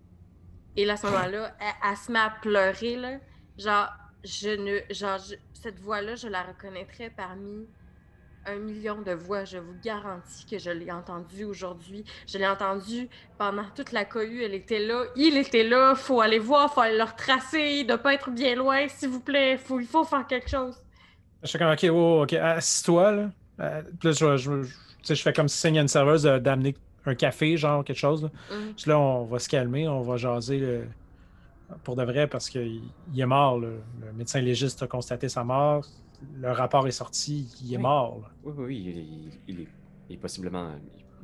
Et 0.75 0.85
là, 0.85 0.93
à 0.93 0.97
ce 0.97 1.05
moment-là, 1.07 1.55
elle, 1.59 1.73
elle 1.91 1.97
se 1.97 2.11
met 2.11 2.19
à 2.19 2.29
pleurer, 2.29 2.95
là. 2.97 3.19
Genre, 3.57 3.89
je 4.23 4.49
ne. 4.49 4.93
Genre, 4.93 5.17
je- 5.19 5.35
cette 5.53 5.79
voix-là, 5.79 6.15
je 6.15 6.27
la 6.27 6.43
reconnaîtrais 6.43 7.09
parmi 7.09 7.67
un 8.45 8.55
million 8.55 9.01
de 9.01 9.11
voix. 9.11 9.45
Je 9.45 9.57
vous 9.57 9.73
garantis 9.83 10.45
que 10.49 10.57
je 10.57 10.69
l'ai 10.71 10.91
entendue 10.91 11.43
aujourd'hui. 11.45 12.03
Je 12.27 12.37
l'ai 12.37 12.47
entendue 12.47 13.07
pendant 13.37 13.65
toute 13.75 13.91
la 13.91 14.05
cohue. 14.05 14.43
Elle 14.43 14.53
était 14.55 14.79
là. 14.85 15.03
Il 15.15 15.37
était 15.37 15.63
là. 15.63 15.95
Faut 15.95 16.21
aller 16.21 16.39
voir. 16.39 16.73
Faut 16.73 16.81
aller 16.81 16.97
le 16.97 17.03
retracer. 17.03 17.77
Il 17.81 17.87
doit 17.87 17.97
pas 17.97 18.13
être 18.13 18.29
bien 18.31 18.55
loin, 18.55 18.87
s'il 18.87 19.09
vous 19.09 19.19
plaît. 19.21 19.57
Faut, 19.57 19.79
il 19.79 19.87
faut 19.87 20.03
faire 20.03 20.25
quelque 20.27 20.49
chose. 20.49 20.75
Je 21.43 21.49
fais 21.51 21.57
comme, 21.59 21.71
ok, 21.71 21.85
oh, 21.91 22.21
ok, 22.23 22.33
assis-toi, 22.33 23.11
là. 23.11 23.29
Euh, 23.59 23.81
je, 24.03 24.11
je, 24.11 24.37
je- 24.37 24.61
tu 24.63 24.67
sais, 25.03 25.15
je 25.15 25.21
fais 25.21 25.33
comme 25.33 25.47
si 25.47 25.57
c'était 25.57 25.79
une 25.79 25.87
serveuse 25.87 26.23
d'amener 26.23 26.75
un 27.05 27.15
café, 27.15 27.57
genre 27.57 27.83
quelque 27.83 27.97
chose. 27.97 28.23
Là. 28.23 28.29
Hum. 28.51 28.73
Puis 28.75 28.89
là, 28.89 28.99
on 28.99 29.25
va 29.25 29.39
se 29.39 29.49
calmer, 29.49 29.87
on 29.87 30.01
va 30.01 30.17
jaser 30.17 30.81
pour 31.83 31.95
de 31.95 32.03
vrai 32.03 32.27
parce 32.27 32.49
qu'il 32.49 32.81
il 33.13 33.19
est 33.19 33.25
mort. 33.25 33.59
là. 33.59 33.69
Le 34.05 34.13
médecin 34.13 34.41
légiste 34.41 34.83
a 34.83 34.87
constaté 34.87 35.29
sa 35.29 35.43
mort. 35.43 35.85
Le 36.35 36.51
rapport 36.51 36.87
est 36.87 36.91
sorti, 36.91 37.47
il 37.63 37.73
est 37.73 37.77
Oui. 37.77 37.83
mort. 37.83 38.19
là. 38.21 38.29
Oui, 38.43 38.53
oui, 38.57 38.65
oui, 38.65 38.79
il 38.79 38.89
est, 38.89 39.35
il 39.47 39.61
est- 39.61 39.67
il 40.09 40.15
est 40.15 40.19
possiblement 40.19 40.71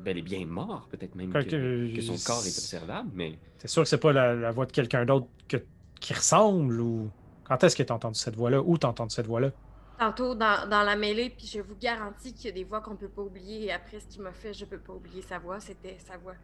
bel 0.00 0.18
et 0.18 0.22
bien 0.22 0.46
mort, 0.46 0.88
peut-être 0.90 1.14
même 1.14 1.32
que, 1.32 1.38
que- 1.42 1.94
que 1.96 2.00
son 2.02 2.16
corps 2.24 2.44
est 2.44 2.56
observable, 2.58 3.10
mais 3.14 3.38
C'est 3.58 3.68
sûr 3.68 3.82
que 3.82 3.88
c'est 3.88 3.98
pas 3.98 4.12
la, 4.12 4.34
la 4.34 4.50
voix 4.52 4.66
de 4.66 4.72
quelqu'un 4.72 5.04
d'autre 5.04 5.26
que- 5.48 5.64
qui 6.00 6.14
ressemble 6.14 6.80
ou. 6.80 7.10
Quand 7.44 7.62
est-ce 7.64 7.74
que 7.76 7.82
tu 7.82 7.92
as 7.92 7.96
entendu 7.96 8.18
cette 8.18 8.36
voix-là? 8.36 8.60
Où 8.62 8.78
tu 8.78 8.86
as 8.86 8.90
entendu 8.90 9.14
cette 9.14 9.26
voix-là? 9.26 9.50
Tantôt 9.98 10.34
dans, 10.36 10.68
dans 10.68 10.82
la 10.84 10.94
mêlée, 10.94 11.30
puis 11.30 11.46
je 11.46 11.60
vous 11.60 11.74
garantis 11.74 12.32
qu'il 12.32 12.46
y 12.46 12.48
a 12.50 12.52
des 12.52 12.62
voix 12.64 12.80
qu'on 12.80 12.94
peut 12.94 13.08
pas 13.08 13.22
oublier. 13.22 13.64
Et 13.64 13.72
après 13.72 13.98
ce 13.98 14.06
qu'il 14.06 14.22
m'a 14.22 14.32
fait, 14.32 14.52
je 14.54 14.64
peux 14.64 14.78
pas 14.78 14.92
oublier 14.92 15.22
sa 15.22 15.38
voix. 15.40 15.58
C'était 15.58 15.96
sa 15.98 16.16
voix. 16.18 16.34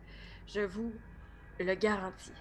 Je 0.48 0.60
vous 0.62 0.92
le 1.60 1.74
garantis. 1.76 2.32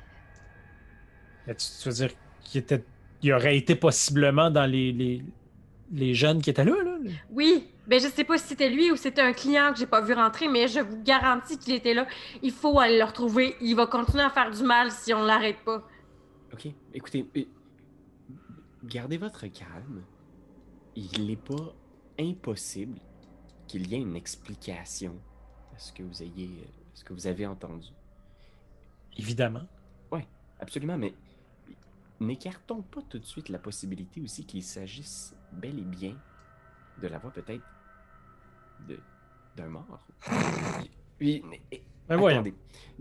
Mais 1.45 1.53
Tu, 1.55 1.65
tu 1.81 1.89
veux 1.89 1.93
dire 1.95 2.09
qu'il 2.41 2.61
était, 2.61 2.83
il 3.21 3.33
aurait 3.33 3.57
été 3.57 3.75
possiblement 3.75 4.49
dans 4.49 4.65
les, 4.65 4.91
les, 4.91 5.23
les 5.93 6.13
jeunes 6.13 6.41
qui 6.41 6.49
étaient 6.49 6.65
là? 6.65 6.75
là? 6.83 6.97
Oui, 7.31 7.67
ben 7.87 7.99
je 7.99 8.07
sais 8.07 8.23
pas 8.23 8.37
si 8.37 8.47
c'était 8.47 8.69
lui 8.69 8.91
ou 8.91 8.95
c'était 8.95 9.21
un 9.21 9.33
client 9.33 9.71
que 9.71 9.79
j'ai 9.79 9.85
pas 9.85 10.01
vu 10.01 10.13
rentrer, 10.13 10.47
mais 10.47 10.67
je 10.67 10.79
vous 10.79 11.01
garantis 11.03 11.57
qu'il 11.57 11.73
était 11.73 11.93
là. 11.93 12.07
Il 12.41 12.51
faut 12.51 12.79
aller 12.79 12.97
le 12.97 13.03
retrouver. 13.03 13.55
Il 13.61 13.75
va 13.75 13.87
continuer 13.87 14.23
à 14.23 14.29
faire 14.29 14.51
du 14.51 14.63
mal 14.63 14.91
si 14.91 15.13
on 15.13 15.23
l'arrête 15.23 15.59
pas. 15.63 15.87
OK, 16.51 16.67
écoutez, 16.93 17.25
euh, 17.37 17.43
gardez 18.83 19.17
votre 19.17 19.47
calme. 19.47 20.03
Il 20.95 21.27
n'est 21.27 21.35
pas 21.35 21.73
impossible 22.19 22.99
qu'il 23.67 23.87
y 23.87 23.95
ait 23.95 24.01
une 24.01 24.15
explication 24.15 25.15
à 25.75 25.79
ce 25.79 25.91
que 25.93 26.03
vous 26.03 26.21
ayez, 26.21 26.49
euh, 26.49 26.67
ce 26.93 27.03
que 27.03 27.13
vous 27.13 27.27
avez 27.27 27.45
entendu. 27.47 27.87
Évidemment. 29.17 29.63
Absolument, 30.63 30.97
mais 30.97 31.13
n'écartons 32.21 32.83
pas 32.83 33.01
tout 33.01 33.19
de 33.19 33.25
suite 33.25 33.49
la 33.49 33.59
possibilité 33.59 34.21
aussi 34.21 34.45
qu'il 34.45 34.63
s'agisse 34.63 35.35
bel 35.53 35.79
et 35.79 35.83
bien 35.83 36.15
de 37.01 37.07
la 37.07 37.17
voix 37.19 37.31
peut-être 37.31 37.63
de 38.87 38.99
d'un 39.55 39.67
mort. 39.69 40.07
Oui, 41.21 41.41
mais- 41.45 41.61
Ben 42.09 42.17
voyons. 42.17 42.39
Attendez. 42.41 42.53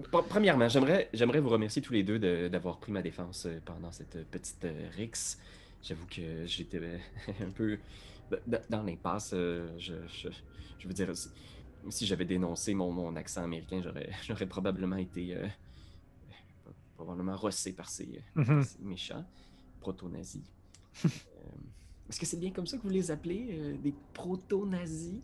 Pre- 0.03 0.27
Premièrement, 0.29 0.69
j'aimerais, 0.69 1.09
j'aimerais 1.13 1.41
vous 1.41 1.49
remercier 1.49 1.83
tous 1.83 1.93
les 1.95 2.05
deux 2.05 2.19
de- 2.21 2.47
d'avoir 2.49 2.79
pris 2.79 2.93
ma 2.93 3.03
défense 3.03 3.47
euh, 3.47 3.59
pendant 3.65 3.91
cette 3.91 4.15
euh, 4.17 4.25
petite 4.31 4.65
euh, 4.65 4.89
rixe. 4.97 5.39
J'avoue 5.83 6.07
que 6.07 6.47
j'étais 6.47 6.79
euh, 6.79 6.99
un 7.41 7.51
peu 7.51 7.79
dans 8.69 8.83
l'impasse. 8.83 9.33
euh, 9.35 9.67
Je, 9.79 9.95
je, 10.07 10.29
je 10.79 10.87
veux 10.87 10.95
dire, 10.95 11.17
si, 11.17 11.31
si 11.89 12.07
j'avais 12.07 12.27
dénoncé 12.27 12.75
mon, 12.75 12.93
mon 12.93 13.17
accent 13.17 13.43
américain, 13.43 13.81
j'aurais, 13.83 14.11
j'aurais 14.23 14.47
probablement 14.47 14.97
été 14.97 15.35
euh, 15.37 15.49
probablement 16.95 17.37
rossé 17.37 17.73
par 17.73 17.89
ces, 17.89 18.23
Mhm. 18.37 18.63
ces 18.63 18.79
méchants 18.83 19.25
proto-nazis. 19.81 20.45
Est-ce 22.13 22.21
que 22.21 22.27
c'est 22.27 22.37
bien 22.39 22.51
comme 22.51 22.67
ça 22.67 22.77
que 22.77 22.83
vous 22.83 22.91
les 22.91 23.11
appelez, 23.11 23.47
euh, 23.53 23.73
des 23.83 23.95
proto-nazis? 24.13 25.15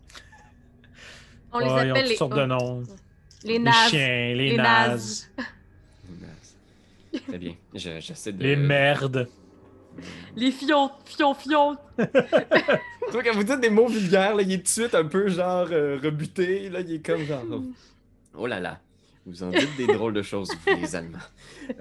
On 1.52 1.58
les 1.58 1.66
Ouais, 1.66 1.70
ils 1.70 1.74
ont 1.74 1.76
appelle 1.76 2.02
toutes 2.04 2.08
les 2.10 2.16
sortes 2.16 2.34
de 2.34 2.44
noms. 2.46 2.82
Les 3.44 3.52
Les 3.52 3.58
nazes. 3.58 3.90
chiens, 3.90 4.34
les, 4.34 4.34
Les 4.50 4.56
nazes, 4.56 5.28
Nazes. 5.38 7.22
Très 7.28 7.36
bien. 7.38 7.54
Je- 7.74 8.00
J'essaie 8.00 8.32
de. 8.32 8.42
les 8.42 8.56
merdes. 8.56 9.28
Les 10.34 10.50
fions, 10.50 10.90
fions, 11.04 11.34
fions. 11.34 11.76
Tu 11.98 13.12
vois, 13.12 13.22
quand 13.22 13.34
vous 13.34 13.44
dites 13.44 13.60
des 13.60 13.68
mots 13.70 13.88
vulgaires, 13.88 14.34
là, 14.34 14.42
il 14.42 14.50
est 14.52 14.56
tout 14.58 14.62
de 14.62 14.68
suite 14.68 14.94
un 14.94 15.04
peu 15.04 15.28
genre 15.28 15.68
euh, 15.70 15.98
rebuté. 16.02 16.70
Là, 16.70 16.80
il 16.80 16.94
est 16.94 17.04
comme 17.06 17.22
genre. 17.24 17.44
oh, 17.52 17.64
Oh 18.34 18.46
là 18.46 18.60
là. 18.60 18.80
Vous 19.26 19.42
en 19.42 19.50
dites 19.50 19.76
des 19.76 19.86
drôles 19.86 20.14
de 20.14 20.22
choses, 20.22 20.50
vous, 20.66 20.74
les 20.80 20.96
Allemands. 20.96 21.18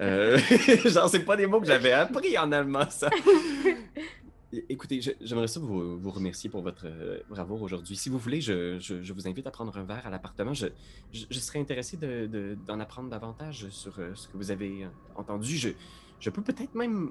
Euh, 0.00 0.38
genre, 0.84 1.08
c'est 1.08 1.20
pas 1.24 1.34
des 1.36 1.46
mots 1.46 1.60
que 1.62 1.66
j'avais 1.66 1.92
appris 1.92 2.36
en 2.36 2.52
allemand, 2.52 2.88
ça. 2.90 3.08
Écoutez, 4.50 5.00
j'aimerais 5.20 5.46
ça 5.46 5.60
vous, 5.60 5.98
remercier 6.10 6.48
pour 6.48 6.62
votre 6.62 6.86
euh, 6.86 7.20
bravoure 7.28 7.60
aujourd'hui. 7.60 7.96
Si 7.96 8.08
vous 8.08 8.16
voulez, 8.16 8.40
je, 8.40 8.78
je- 8.78 9.12
vous 9.12 9.28
invite 9.28 9.46
à 9.46 9.50
prendre 9.50 9.76
un 9.76 9.84
verre 9.84 10.06
à 10.06 10.10
l'appartement. 10.10 10.54
Je, 10.54 10.68
je- 11.12 11.26
serais 11.38 11.58
intéressé 11.58 11.98
de- 11.98 12.26
de- 12.26 12.56
d'en 12.66 12.80
apprendre 12.80 13.10
davantage 13.10 13.68
sur 13.68 13.98
euh, 13.98 14.14
ce 14.14 14.26
que 14.26 14.38
vous 14.38 14.50
avez 14.50 14.84
euh, 14.84 14.88
entendu. 15.16 15.54
Je, 15.58 15.68
je 16.18 16.30
peux 16.30 16.40
peut-être 16.42 16.74
même 16.74 17.10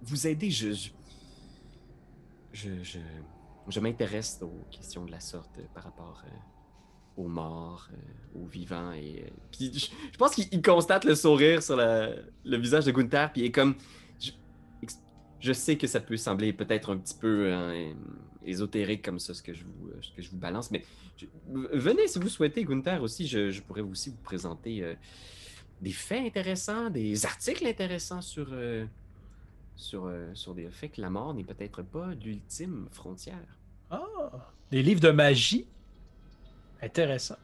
vous 0.00 0.26
aider. 0.26 0.50
Je, 0.50 0.72
je, 2.54 3.80
m'intéresse 3.80 4.38
aux 4.42 4.64
questions 4.70 5.04
de 5.04 5.10
la 5.10 5.20
sorte 5.20 5.58
euh, 5.58 5.62
par 5.74 5.84
rapport 5.84 6.24
aux 7.18 7.28
morts, 7.28 7.90
aux 8.34 8.46
vivants. 8.46 8.92
Et, 8.92 9.30
puis 9.52 9.72
je, 9.78 10.16
pense 10.16 10.34
qu'il 10.34 10.46
il 10.52 10.62
constate 10.62 11.04
le 11.04 11.14
sourire 11.14 11.62
sur 11.62 11.76
la- 11.76 12.14
le 12.46 12.56
visage 12.56 12.86
de 12.86 12.92
Gunther, 12.92 13.30
puis 13.30 13.42
il 13.42 13.44
est 13.46 13.52
comme... 13.52 13.74
Je, 15.40 15.52
sais 15.52 15.76
que 15.76 15.86
ça 15.86 16.00
peut 16.00 16.16
sembler 16.16 16.52
peut-être 16.52 16.92
un 16.92 16.98
petit 16.98 17.14
peu 17.14 17.52
hein, 17.52 17.92
ésotérique 18.44 19.04
comme 19.04 19.18
ça, 19.18 19.34
ce 19.34 19.42
que 19.42 19.52
je 19.52 19.64
vous, 19.64 19.88
euh, 19.90 20.22
balance, 20.32 20.70
mais 20.70 20.84
venez 21.52 22.08
si 22.08 22.18
vous 22.18 22.28
souhaitez, 22.28 22.64
Gunther, 22.64 23.02
aussi. 23.02 23.26
Je, 23.26 23.60
pourrais 23.62 23.82
aussi 23.82 24.10
vous 24.10 24.22
présenter 24.22 24.82
euh, 24.82 24.94
des 25.80 25.92
faits 25.92 26.26
intéressants, 26.26 26.90
des 26.90 27.24
articles 27.24 27.66
intéressants 27.66 28.22
sur... 28.22 28.48
euh, 28.52 28.86
euh, 29.94 30.54
des 30.54 30.68
faits 30.70 30.92
que 30.92 31.00
la 31.00 31.10
mort 31.10 31.34
n'est 31.34 31.44
peut-être 31.44 31.82
pas 31.82 32.08
l'ultime 32.14 32.88
frontière. 32.90 33.58
Ah, 33.90 34.04
des 34.70 34.82
livres 34.82 35.00
de 35.00 35.10
magie? 35.10 35.66
Intéressant. 36.82 37.38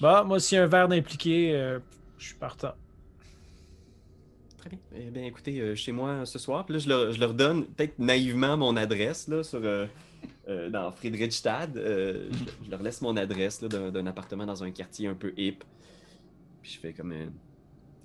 Bah, 0.00 0.24
moi, 0.24 0.40
s'il 0.40 0.56
y 0.56 0.58
a 0.58 0.64
un 0.64 0.68
verre 0.68 0.88
d'impliqué, 0.88 1.54
euh, 1.54 1.78
je 2.18 2.26
suis 2.26 2.34
partant. 2.34 2.74
Très 4.64 4.70
bien. 4.70 4.78
Eh 4.96 5.10
bien, 5.10 5.24
écoutez, 5.24 5.60
euh, 5.60 5.74
chez 5.74 5.92
moi 5.92 6.24
ce 6.24 6.38
soir, 6.38 6.64
là, 6.70 6.78
je 6.78 6.88
leur, 6.88 7.34
donne 7.34 7.66
peut-être 7.66 7.98
naïvement 7.98 8.56
mon 8.56 8.76
adresse 8.76 9.28
là, 9.28 9.42
sur, 9.42 9.60
euh, 9.62 9.86
euh, 10.48 10.70
dans 10.70 10.90
Friedrichstad. 10.90 11.76
Euh, 11.76 12.30
je, 12.64 12.70
leur 12.70 12.82
laisse 12.82 13.02
mon 13.02 13.14
adresse 13.18 13.60
là, 13.60 13.68
d'un, 13.68 14.06
appartement 14.06 14.46
dans 14.46 14.64
un 14.64 14.70
quartier 14.70 15.06
un 15.06 15.14
peu 15.14 15.34
hip. 15.36 15.58
Puis 16.62 16.72
je 16.72 16.78
fais 16.78 16.94
comme. 16.94 17.12
euh, 17.12 17.26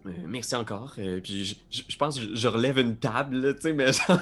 euh, 0.07 0.11
merci 0.27 0.53
encore. 0.55 0.95
Euh, 0.97 1.21
puis 1.21 1.45
je, 1.45 1.55
je- 1.69 1.97
pense 1.97 2.19
que 2.19 2.35
je, 2.35 2.47
relève 2.49 2.77
une 2.77 2.97
table, 2.97 3.55
tu 3.55 3.61
sais, 3.61 3.73
mais 3.73 3.93
genre, 3.93 4.19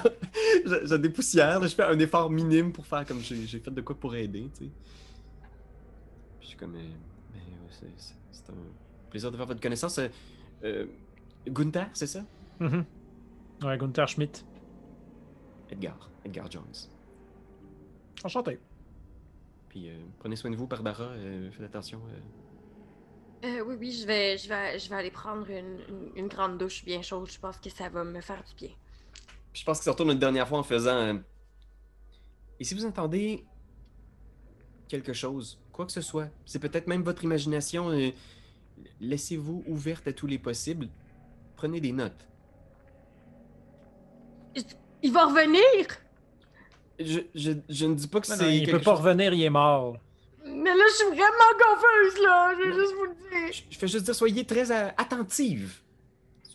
je, 0.64 0.94
dépoussière. 0.94 1.58
là, 1.58 1.66
je 1.66 1.74
fais 1.74 1.82
un 1.84 1.98
effort 1.98 2.30
minime 2.30 2.72
pour 2.72 2.86
faire 2.86 3.04
comme 3.04 3.20
j'ai, 3.20 3.46
fait 3.46 3.70
de 3.72 3.80
quoi 3.80 3.98
pour 3.98 4.14
aider, 4.14 4.48
tu 4.56 4.66
sais. 4.66 4.70
Puis 6.38 6.42
je 6.42 6.46
suis 6.46 6.56
comme. 6.56 6.76
euh, 6.76 6.88
Ben, 7.34 7.40
c'est, 8.30 8.52
un 8.52 9.10
plaisir 9.10 9.32
de 9.32 9.36
faire 9.36 9.46
votre 9.46 9.60
connaissance. 9.60 9.98
Euh, 9.98 10.08
euh, 10.62 10.86
Gunther, 11.46 11.88
c'est 11.94 12.06
ça? 12.06 12.24
Mhm. 12.60 12.84
Ouais, 13.62 13.78
Gunther 13.78 14.08
Schmidt. 14.08 14.44
Edgar, 15.70 16.10
Edgar 16.24 16.50
Jones. 16.50 16.64
Enchanté. 18.24 18.58
Puis 19.68 19.90
euh, 19.90 19.96
prenez 20.18 20.36
soin 20.36 20.50
de 20.50 20.56
vous, 20.56 20.66
Barbara. 20.66 21.04
euh, 21.04 21.50
faites 21.50 21.66
attention. 21.66 22.00
euh. 22.10 22.20
Euh, 23.44 23.64
oui, 23.64 23.76
oui, 23.78 23.92
je 23.92 24.06
vais, 24.06 24.36
je 24.36 24.48
vais, 24.48 24.78
je 24.78 24.88
vais 24.88 24.96
aller 24.96 25.10
prendre 25.10 25.48
une, 25.48 25.78
une- 25.88 26.12
une 26.16 26.28
grande 26.28 26.58
douche 26.58 26.84
bien 26.84 27.02
chaude. 27.02 27.30
Je 27.30 27.38
pense 27.38 27.58
que 27.58 27.70
ça 27.70 27.88
va 27.88 28.02
me 28.04 28.20
faire 28.20 28.42
du 28.44 28.54
bien. 28.54 28.74
Puis 29.52 29.60
je 29.60 29.64
pense 29.64 29.78
qu'il 29.78 29.84
se 29.84 29.90
retourne 29.90 30.10
une 30.10 30.18
dernière 30.18 30.48
fois 30.48 30.58
en 30.58 30.62
faisant. 30.64 31.20
Et 32.58 32.64
si 32.64 32.74
vous 32.74 32.84
entendez 32.84 33.44
quelque 34.88 35.12
chose, 35.12 35.60
quoi 35.70 35.86
que 35.86 35.92
ce 35.92 36.00
soit, 36.00 36.28
c'est 36.46 36.58
peut-être 36.58 36.86
même 36.88 37.02
votre 37.02 37.22
imagination, 37.22 37.90
euh, 37.90 38.10
laissez-vous 39.00 39.62
ouverte 39.68 40.08
à 40.08 40.12
tous 40.12 40.26
les 40.26 40.38
possibles. 40.38 40.88
Prenez 41.58 41.80
des 41.80 41.90
notes. 41.92 42.24
Il 45.02 45.12
va 45.12 45.26
revenir! 45.26 45.60
Je, 47.00 47.20
je, 47.34 47.52
je 47.68 47.86
ne 47.86 47.94
dis 47.94 48.06
pas 48.06 48.20
que 48.20 48.26
c'est. 48.28 48.56
il 48.56 48.64
peut 48.70 48.78
pas 48.78 48.92
chose- 48.92 49.00
revenir, 49.00 49.32
il 49.34 49.42
est 49.42 49.50
mort. 49.50 49.96
Mais 50.44 50.70
là, 50.70 50.84
je 50.88 50.94
suis 50.94 51.06
vraiment 51.06 51.52
confuse, 51.60 52.22
là! 52.22 52.54
Je 52.56 52.62
vais 52.68 52.74
juste 52.74 52.94
vous 52.94 53.04
le 53.04 53.14
dire. 53.14 53.52
Je, 53.52 53.62
je 53.70 53.78
fais 53.78 53.88
juste 53.88 54.04
dire, 54.04 54.14
soyez 54.14 54.44
très 54.44 54.70
euh, 54.70 54.88
attentive. 54.96 55.80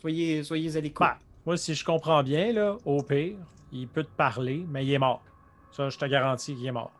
Soyez, 0.00 0.42
soyez 0.42 0.74
à 0.76 0.80
l'écoute. 0.80 1.00
Bah, 1.06 1.18
moi, 1.44 1.56
si 1.58 1.74
je 1.74 1.84
comprends 1.84 2.22
bien, 2.22 2.52
là, 2.52 2.76
au 2.86 3.02
pire, 3.02 3.36
il 3.72 3.86
peut 3.88 4.04
te 4.04 4.16
parler, 4.16 4.64
mais 4.68 4.84
il 4.86 4.92
est 4.92 4.98
mort. 4.98 5.22
Ça, 5.70 5.90
je 5.90 5.98
te 5.98 6.04
garantis 6.06 6.54
qu'il 6.54 6.66
est 6.66 6.72
mort. 6.72 6.92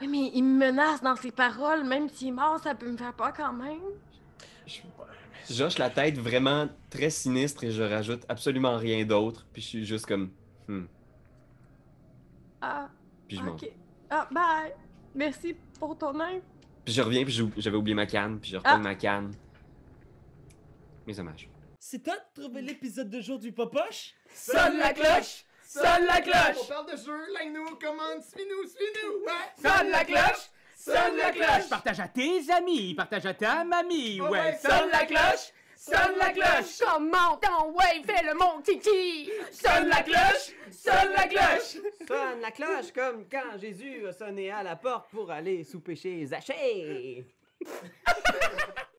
Oui, 0.00 0.08
mais 0.08 0.30
il 0.34 0.42
me 0.42 0.58
menace 0.58 1.02
dans 1.02 1.14
ses 1.16 1.30
paroles. 1.30 1.84
Même 1.84 2.08
s'il 2.08 2.28
est 2.28 2.32
mort, 2.32 2.58
ça 2.58 2.74
peut 2.74 2.90
me 2.90 2.96
faire 2.96 3.12
peur 3.14 3.32
quand 3.36 3.52
même. 3.52 3.78
Je 4.66 4.80
hoche 5.60 5.78
la 5.78 5.90
tête 5.90 6.18
vraiment 6.18 6.68
très 6.90 7.10
sinistre 7.10 7.64
et 7.64 7.70
je 7.70 7.82
rajoute 7.82 8.24
absolument 8.28 8.76
rien 8.76 9.04
d'autre. 9.04 9.46
Puis 9.52 9.62
je 9.62 9.66
suis 9.66 9.84
juste 9.84 10.06
comme. 10.06 10.30
Hmm. 10.68 10.84
Ah, 12.60 12.88
Puis 13.26 13.36
je 13.38 13.42
m'en 13.42 13.54
vais. 13.56 13.66
ok. 13.68 13.72
Ah, 14.10 14.28
bye. 14.30 14.72
Merci 15.14 15.56
pour 15.78 15.96
ton 15.96 16.18
aide. 16.20 16.42
Puis 16.84 16.94
je 16.94 17.02
reviens, 17.02 17.24
puis 17.24 17.38
j'avais 17.58 17.76
oublié 17.76 17.94
ma 17.94 18.06
canne, 18.06 18.38
puis 18.40 18.50
je 18.50 18.56
reprends 18.56 18.78
ma 18.78 18.94
canne. 18.94 19.32
Mes 21.06 21.18
hommages. 21.18 21.48
C'est 21.78 22.02
toi 22.02 22.14
de 22.16 22.42
trouver 22.42 22.62
l'épisode 22.62 23.08
de 23.10 23.20
jour 23.20 23.38
du 23.38 23.52
Popoche? 23.52 24.14
Sonne 24.34 24.76
la 24.78 24.92
cloche! 24.92 25.44
Sonne 25.64 26.04
la 26.06 26.18
On 26.18 26.22
cloche! 26.22 26.68
parle 26.68 26.86
de 26.92 26.96
jeu, 26.96 27.32
like-nous, 27.32 27.76
commande, 27.76 28.22
suis-nous, 28.22 28.68
suis-nous! 28.68 29.24
Ouais! 29.24 29.56
Sonne 29.62 29.90
la 29.90 30.04
cloche! 30.04 30.50
Sonne 30.82 31.16
la 31.18 31.30
cloche! 31.30 31.68
Partage 31.68 32.00
à 32.00 32.08
tes 32.08 32.50
amis, 32.50 32.94
partage 32.94 33.26
à 33.26 33.34
ta 33.34 33.64
mamie, 33.64 34.18
Ouais, 34.18 34.30
ouais. 34.30 34.58
Sonne 34.62 34.88
la 34.90 35.04
cloche! 35.04 35.52
Sonne 35.76 36.16
la 36.18 36.30
cloche! 36.30 36.78
Comment 36.80 37.36
ton 37.36 37.72
ouais, 37.72 38.02
fais 38.02 38.24
le 38.24 38.32
mon 38.34 38.62
titi! 38.62 39.30
Sonne 39.52 39.88
la 39.88 40.02
cloche! 40.02 40.54
Sonne 40.70 41.12
la 41.14 41.26
cloche! 41.26 41.76
Sonne 42.08 42.40
la 42.40 42.50
cloche 42.50 42.92
comme 42.94 43.26
quand 43.30 43.58
Jésus 43.60 44.06
a 44.06 44.12
sonné 44.14 44.50
à 44.50 44.62
la 44.62 44.76
porte 44.76 45.10
pour 45.10 45.30
aller 45.30 45.64
souper 45.64 45.96
chez 45.96 46.24
Zachée. 46.24 47.26